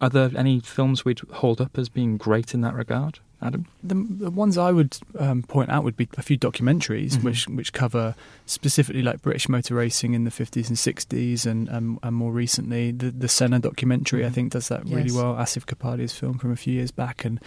Are 0.00 0.08
there 0.08 0.30
any 0.36 0.60
films 0.60 1.04
we'd 1.04 1.20
hold 1.32 1.60
up 1.60 1.78
as 1.78 1.88
being 1.88 2.16
great 2.16 2.54
in 2.54 2.60
that 2.62 2.74
regard, 2.74 3.18
Adam? 3.42 3.66
The, 3.82 3.94
the 4.24 4.30
ones 4.30 4.56
I 4.56 4.70
would 4.72 4.96
um, 5.18 5.42
point 5.42 5.70
out 5.70 5.84
would 5.84 5.96
be 5.96 6.08
a 6.16 6.22
few 6.22 6.38
documentaries 6.38 7.12
Mhm. 7.16 7.22
which 7.24 7.48
which 7.48 7.72
cover 7.72 8.14
specifically 8.46 9.02
like 9.02 9.20
British 9.22 9.48
motor 9.48 9.74
racing 9.74 10.14
in 10.14 10.24
the 10.24 10.30
50s 10.30 10.68
and 10.68 10.76
60s 10.78 11.44
and 11.46 11.68
and, 11.68 11.98
and 12.02 12.14
more 12.16 12.32
recently 12.32 12.92
the 12.92 13.10
the 13.10 13.28
Senna 13.28 13.58
documentary 13.58 14.24
I 14.24 14.28
Mhm. 14.28 14.34
think 14.34 14.52
does 14.52 14.68
that 14.68 14.84
really 14.88 15.12
well 15.12 15.34
Asif 15.34 15.66
Kapadia's 15.66 16.12
film 16.12 16.38
from 16.38 16.52
a 16.52 16.56
few 16.56 16.74
years 16.74 16.90
back 16.90 17.24
and 17.24 17.40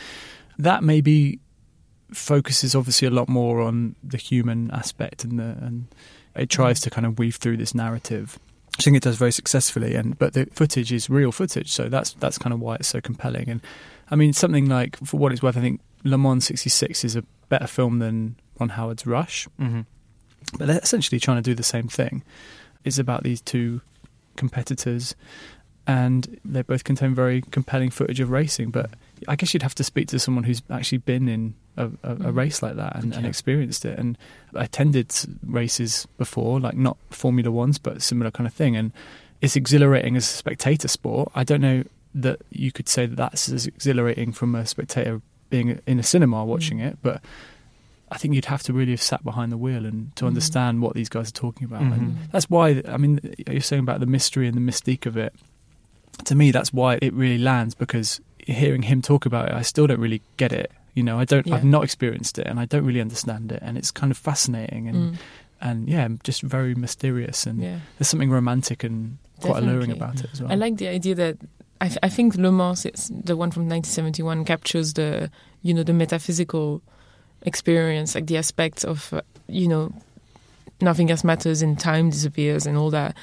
that 0.58 0.84
maybe 0.84 1.40
focuses 2.12 2.76
obviously 2.76 3.08
a 3.08 3.12
lot 3.12 3.28
more 3.28 3.62
on 3.62 3.96
the 4.04 4.18
human 4.18 4.70
aspect 4.72 5.24
and 5.24 5.40
the 5.40 5.58
and 5.62 5.88
it 6.36 6.50
tries 6.50 6.80
to 6.82 6.90
kind 6.90 7.06
of 7.08 7.18
weave 7.18 7.36
through 7.38 7.58
this 7.58 7.74
narrative 7.74 8.38
I 8.78 8.82
think 8.82 8.98
it 8.98 9.04
does 9.04 9.16
very 9.16 9.32
successfully, 9.32 9.96
and 9.96 10.20
but 10.20 10.34
the 10.34 10.48
footage 10.52 10.92
is 10.92 11.10
real 11.10 11.32
footage, 11.32 11.72
so 11.72 11.88
that's 11.88 12.12
that's 12.20 12.38
kind 12.38 12.54
of 12.54 12.60
why 12.60 12.76
it's 12.76 12.90
so 12.90 13.00
compelling. 13.00 13.48
And 13.48 13.62
I 14.12 14.16
mean, 14.16 14.34
something 14.34 14.68
like 14.70 14.98
for 15.06 15.18
what 15.18 15.32
it's 15.32 15.42
worth, 15.42 15.58
I 15.58 15.62
think 15.62 15.82
Le 16.04 16.18
Mans 16.18 16.46
'66 16.46 17.04
is 17.04 17.16
a 17.16 17.24
better 17.50 17.68
film 17.68 18.00
than 18.00 18.36
Ron 18.60 18.70
Howard's 18.70 19.06
Rush, 19.08 19.48
Mm-hmm. 19.60 19.82
but 20.58 20.68
they're 20.68 20.80
essentially 20.80 21.20
trying 21.20 21.38
to 21.38 21.42
do 21.44 21.56
the 21.56 21.64
same 21.64 21.88
thing. 21.88 22.24
It's 22.84 22.98
about 23.00 23.24
these 23.24 23.42
two 23.42 23.82
competitors, 24.36 25.16
and 25.88 26.40
they 26.46 26.62
both 26.62 26.84
contain 26.84 27.14
very 27.16 27.42
compelling 27.52 27.90
footage 27.90 28.20
of 28.20 28.30
racing. 28.30 28.72
But 28.72 28.90
I 29.28 29.36
guess 29.36 29.54
you'd 29.54 29.64
have 29.64 29.76
to 29.76 29.84
speak 29.84 30.08
to 30.10 30.20
someone 30.20 30.44
who's 30.44 30.62
actually 30.70 31.00
been 31.00 31.28
in 31.28 31.56
a, 31.78 31.86
a, 32.04 32.12
a 32.12 32.16
Mhm. 32.16 32.36
race 32.36 32.62
like 32.64 32.76
that 32.76 32.96
and, 32.96 33.14
and 33.14 33.26
experienced 33.26 33.86
it, 33.86 33.98
and 34.00 34.18
attended 34.54 35.14
races 35.46 36.08
before, 36.18 36.60
like 36.60 36.76
not 36.76 36.98
Formula 37.10 37.52
Ones, 37.52 37.78
but 37.78 38.02
similar 38.02 38.32
kind 38.32 38.48
of 38.48 38.54
thing. 38.54 38.76
And 38.76 38.92
it's 39.42 39.56
exhilarating 39.56 40.16
as 40.16 40.24
a 40.24 40.34
spectator 40.34 40.88
sport. 40.88 41.32
I 41.36 41.44
don't 41.44 41.62
know 41.62 41.84
that 42.16 42.40
you 42.50 42.72
could 42.72 42.88
say 42.90 43.06
that 43.06 43.16
that's 43.18 43.50
as 43.50 43.68
exhilarating 43.68 44.32
from 44.32 44.56
a 44.56 44.66
spectator 44.66 45.22
being 45.50 45.80
in 45.86 46.00
a 46.00 46.04
cinema 46.04 46.44
watching 46.46 46.80
Mm. 46.80 46.88
it, 46.88 46.98
but 47.04 47.22
I 48.12 48.18
think 48.18 48.34
you'd 48.36 48.46
have 48.46 48.64
to 48.64 48.74
really 48.74 48.92
have 48.92 49.02
sat 49.02 49.24
behind 49.24 49.52
the 49.52 49.58
wheel 49.58 49.86
and 49.86 50.16
to 50.16 50.24
Mhm. 50.26 50.28
understand 50.30 50.82
what 50.82 50.94
these 50.96 51.10
guys 51.10 51.30
are 51.30 51.34
talking 51.34 51.66
about. 51.66 51.82
Mhm. 51.82 51.94
And 51.94 52.18
that's 52.32 52.50
why, 52.50 52.82
I 52.88 52.98
mean, 52.98 53.20
you're 53.48 53.62
saying 53.62 53.82
about 53.82 54.00
the 54.00 54.06
mystery 54.06 54.48
and 54.48 54.56
the 54.56 54.62
mystique 54.72 55.06
of 55.06 55.18
it. 55.18 55.34
To 56.26 56.36
me, 56.36 56.52
that's 56.52 56.72
why 56.72 56.98
it 57.02 57.14
really 57.14 57.38
lands 57.38 57.76
because 57.76 58.22
hearing 58.48 58.84
him 58.84 59.02
talk 59.02 59.26
about 59.26 59.50
it, 59.50 59.56
I 59.56 59.64
still 59.64 59.88
don't 59.88 60.00
really 60.00 60.22
get 60.38 60.54
it. 60.54 60.72
You 60.94 61.04
know, 61.04 61.20
I 61.20 61.26
don't. 61.26 61.46
Yeah. 61.46 61.56
I've 61.56 61.66
not 61.66 61.84
experienced 61.84 62.40
it, 62.40 62.48
and 62.48 62.58
I 62.60 62.66
don't 62.66 62.86
really 62.86 63.02
understand 63.02 63.52
it, 63.52 63.60
and 63.62 63.78
it's 63.78 63.92
kind 63.92 64.12
of 64.12 64.18
fascinating 64.18 64.88
and 64.88 64.98
Mm. 64.98 65.18
and 65.62 65.90
yeah, 65.90 66.08
just 66.24 66.42
very 66.42 66.76
mysterious, 66.76 67.46
and 67.46 67.60
Yeah. 67.62 67.80
there's 67.98 68.08
something 68.08 68.30
romantic 68.30 68.84
and 68.84 69.18
quite 69.42 69.62
alluring 69.64 69.92
about 69.92 70.22
it 70.24 70.30
as 70.32 70.42
well. 70.42 70.52
I 70.52 70.56
like 70.56 70.78
the 70.78 70.88
idea 70.88 71.16
that 71.16 71.38
I, 71.82 71.88
th- 71.88 72.00
I 72.04 72.10
think 72.10 72.36
Le 72.36 72.52
Mans, 72.52 72.84
the 72.84 73.36
one 73.36 73.52
from 73.52 73.64
1971, 73.64 74.46
captures 74.46 74.94
the 74.94 75.30
you 75.62 75.74
know 75.74 75.84
the 75.84 75.94
metaphysical 75.94 76.82
experience, 77.42 78.16
like 78.16 78.28
the 78.28 78.38
aspect 78.38 78.84
of 78.84 79.14
uh, 79.14 79.22
you 79.48 79.68
know 79.68 79.94
nothing 80.82 81.10
else 81.10 81.24
matters 81.24 81.62
and 81.62 81.80
time 81.80 82.10
disappears 82.10 82.66
and 82.66 82.78
all 82.78 82.90
that. 82.92 83.16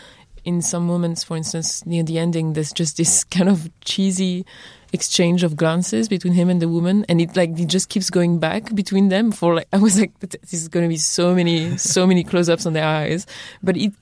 In 0.45 0.61
some 0.61 0.87
moments, 0.87 1.23
for 1.23 1.37
instance, 1.37 1.87
near 1.87 2.03
the 2.03 2.19
ending, 2.19 2.55
there's 2.55 2.73
just 2.73 2.97
this 2.97 3.25
kind 3.37 3.49
of 3.49 3.71
cheesy 3.83 4.45
exchange 4.93 5.43
of 5.43 5.57
glances 5.57 6.09
between 6.09 6.35
him 6.35 6.51
and 6.51 6.61
the 6.61 6.69
woman, 6.69 7.07
and 7.09 7.21
it 7.21 7.35
like 7.37 7.59
it 7.59 7.69
just 7.69 7.89
keeps 7.89 8.11
going 8.11 8.39
back 8.39 8.75
between 8.75 9.09
them 9.09 9.33
for 9.33 9.55
like 9.55 9.69
I 9.73 9.79
was 9.79 9.99
like, 9.99 10.19
this 10.21 10.53
is 10.53 10.69
going 10.69 10.85
to 10.85 10.89
be 10.89 10.99
so 10.99 11.35
many 11.35 11.79
so 11.79 12.07
many 12.07 12.23
close-ups 12.23 12.67
on 12.67 12.75
their 12.75 12.87
eyes, 12.87 13.27
but 13.63 13.77
it 13.77 13.93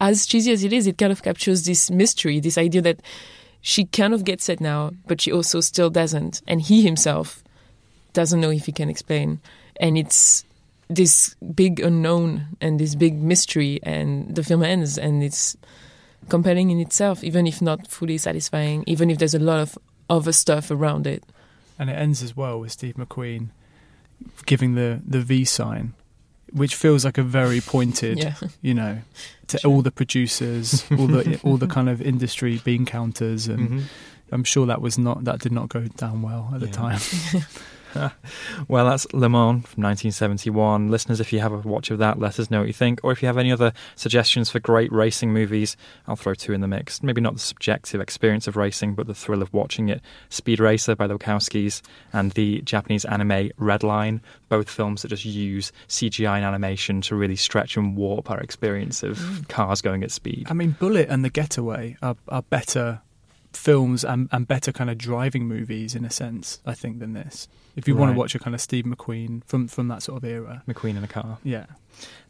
as 0.00 0.26
cheesy 0.26 0.52
as 0.52 0.64
it 0.64 0.72
is, 0.72 0.86
it 0.86 0.98
kind 0.98 1.12
of 1.12 1.22
captures 1.22 1.64
this 1.64 1.90
mystery, 1.90 2.40
this 2.40 2.58
idea 2.58 2.82
that 2.82 3.00
she 3.66 3.84
kind 3.86 4.14
of 4.14 4.22
gets 4.22 4.48
it 4.48 4.60
now, 4.60 4.92
but 5.08 5.20
she 5.20 5.32
also 5.32 5.60
still 5.60 5.90
doesn't. 5.90 6.40
And 6.46 6.60
he 6.62 6.82
himself 6.82 7.42
doesn't 8.12 8.40
know 8.40 8.50
if 8.50 8.66
he 8.66 8.72
can 8.72 8.88
explain. 8.88 9.40
And 9.80 9.98
it's 9.98 10.44
this 10.88 11.34
big 11.54 11.80
unknown 11.80 12.46
and 12.60 12.78
this 12.78 12.94
big 12.94 13.14
mystery. 13.20 13.80
And 13.82 14.36
the 14.36 14.44
film 14.44 14.62
ends, 14.62 14.96
and 14.98 15.20
it's 15.20 15.56
compelling 16.28 16.70
in 16.70 16.78
itself, 16.78 17.24
even 17.24 17.44
if 17.46 17.60
not 17.60 17.88
fully 17.88 18.18
satisfying, 18.18 18.84
even 18.86 19.10
if 19.10 19.18
there's 19.18 19.34
a 19.34 19.40
lot 19.40 19.58
of 19.58 19.76
other 20.08 20.32
stuff 20.32 20.70
around 20.70 21.06
it. 21.06 21.24
and 21.78 21.90
it 21.90 21.94
ends 21.94 22.22
as 22.22 22.36
well 22.36 22.60
with 22.60 22.70
Steve 22.70 22.94
McQueen 22.94 23.48
giving 24.46 24.76
the 24.76 25.00
the 25.04 25.20
V 25.20 25.44
sign, 25.44 25.92
which 26.52 26.74
feels 26.76 27.04
like 27.04 27.18
a 27.18 27.22
very 27.24 27.60
pointed, 27.60 28.18
Yeah. 28.18 28.34
you 28.62 28.74
know, 28.74 28.98
to 29.48 29.66
all 29.66 29.82
the 29.82 29.90
producers, 29.92 30.84
all 30.90 31.06
the 31.06 31.40
all 31.44 31.56
the 31.56 31.66
kind 31.66 31.88
of 31.88 32.00
industry 32.02 32.60
bean 32.64 32.84
counters, 32.86 33.48
and 33.48 33.68
Mhm. 33.70 33.82
I'm 34.32 34.44
sure 34.44 34.66
that 34.66 34.80
was 34.80 34.98
not 34.98 35.24
that 35.24 35.38
did 35.40 35.52
not 35.52 35.68
go 35.68 35.82
down 35.96 36.22
well 36.22 36.50
at 36.54 36.60
the 36.60 36.66
time. 36.68 36.98
Well, 38.68 38.86
that's 38.86 39.06
Le 39.12 39.28
Mans 39.28 39.64
from 39.66 39.82
1971. 39.84 40.88
Listeners, 40.90 41.20
if 41.20 41.32
you 41.32 41.40
have 41.40 41.52
a 41.52 41.58
watch 41.58 41.90
of 41.90 41.98
that, 41.98 42.18
let 42.18 42.38
us 42.40 42.50
know 42.50 42.60
what 42.60 42.66
you 42.66 42.72
think. 42.72 43.00
Or 43.02 43.12
if 43.12 43.22
you 43.22 43.26
have 43.26 43.38
any 43.38 43.52
other 43.52 43.72
suggestions 43.94 44.50
for 44.50 44.58
great 44.58 44.90
racing 44.90 45.32
movies, 45.32 45.76
I'll 46.06 46.16
throw 46.16 46.34
two 46.34 46.52
in 46.52 46.60
the 46.60 46.68
mix. 46.68 47.02
Maybe 47.02 47.20
not 47.20 47.34
the 47.34 47.40
subjective 47.40 48.00
experience 48.00 48.48
of 48.48 48.56
racing, 48.56 48.94
but 48.94 49.06
the 49.06 49.14
thrill 49.14 49.42
of 49.42 49.52
watching 49.52 49.88
it. 49.88 50.00
Speed 50.30 50.58
Racer 50.58 50.96
by 50.96 51.06
the 51.06 51.18
Wachowskis 51.18 51.82
and 52.12 52.32
the 52.32 52.60
Japanese 52.62 53.04
anime 53.04 53.50
Redline, 53.60 54.20
both 54.48 54.68
films 54.68 55.02
that 55.02 55.08
just 55.08 55.24
use 55.24 55.72
CGI 55.88 56.36
and 56.36 56.44
animation 56.44 57.00
to 57.02 57.14
really 57.14 57.36
stretch 57.36 57.76
and 57.76 57.96
warp 57.96 58.30
our 58.30 58.40
experience 58.40 59.02
of 59.02 59.18
mm. 59.18 59.48
cars 59.48 59.80
going 59.80 60.02
at 60.02 60.10
speed. 60.10 60.46
I 60.50 60.54
mean, 60.54 60.76
Bullitt 60.78 61.08
and 61.08 61.24
The 61.24 61.30
Getaway 61.30 61.96
are, 62.02 62.16
are 62.28 62.42
better 62.42 63.02
films 63.56 64.04
and, 64.04 64.28
and 64.30 64.46
better 64.46 64.72
kind 64.72 64.90
of 64.90 64.98
driving 64.98 65.46
movies 65.46 65.94
in 65.94 66.04
a 66.04 66.10
sense, 66.10 66.60
I 66.64 66.74
think, 66.74 66.98
than 66.98 67.14
this. 67.14 67.48
If 67.76 67.86
you 67.86 67.94
want 67.94 68.12
to 68.12 68.18
watch 68.18 68.34
a 68.34 68.38
kind 68.38 68.54
of 68.54 68.60
Steve 68.60 68.84
McQueen 68.84 69.44
from 69.44 69.68
from 69.68 69.88
that 69.88 70.02
sort 70.02 70.16
of 70.16 70.24
era, 70.28 70.62
McQueen 70.66 70.96
in 70.96 71.04
a 71.04 71.08
car. 71.08 71.38
yeah. 71.44 71.66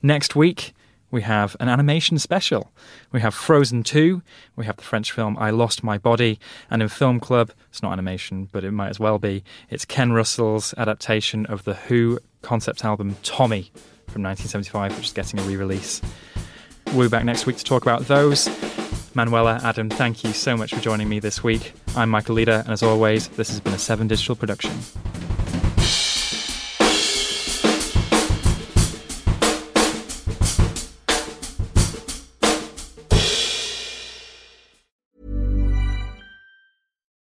Next 0.03 0.36
week, 0.36 0.74
we 1.11 1.22
have 1.22 1.57
an 1.61 1.68
animation 1.68 2.18
special. 2.18 2.70
We 3.12 3.20
have 3.20 3.34
Frozen 3.34 3.84
2, 3.84 4.22
we 4.57 4.64
have 4.66 4.76
the 4.76 4.82
French 4.82 5.12
film 5.12 5.36
I 5.38 5.51
Lost 5.51 5.82
My 5.84 5.99
Body, 5.99 6.38
and 6.70 6.82
in 6.82 6.88
Film 6.88 7.20
Club, 7.20 7.53
it's 7.70 7.82
not 7.82 7.92
animation, 7.92 8.49
but 8.53 8.64
it 8.64 8.72
might 8.72 8.88
as 8.88 9.01
well 9.01 9.18
be, 9.18 9.44
it's 9.70 9.84
Ken 9.84 10.12
Russell's 10.12 10.74
adaptation 10.76 11.47
of 11.47 11.64
the 11.64 11.74
Who 11.74 12.18
concept 12.42 12.84
album 12.84 13.16
Tommy 13.22 13.70
from 14.09 14.22
1975, 14.22 14.97
which 14.97 15.07
is 15.07 15.12
getting 15.12 15.40
a 15.40 15.42
re 15.44 15.57
release. 15.57 16.01
We'll 16.92 17.09
be 17.09 17.11
back 17.11 17.24
next 17.24 17.47
week 17.47 17.57
to 17.57 17.64
talk 17.64 17.82
about 17.82 18.03
those. 18.03 18.49
Manuela, 19.14 19.61
Adam, 19.62 19.88
thank 19.88 20.22
you 20.22 20.32
so 20.32 20.57
much 20.57 20.74
for 20.74 20.80
joining 20.80 21.09
me 21.09 21.18
this 21.20 21.42
week. 21.42 21.72
I'm 21.97 22.11
Michael 22.11 22.34
Leader, 22.34 22.62
and 22.64 22.68
as 22.70 22.82
always, 22.82 23.28
this 23.28 23.49
has 23.49 23.61
been 23.61 23.72
a 23.72 23.78
7 23.78 24.07
Digital 24.07 24.36
production. 24.36 24.72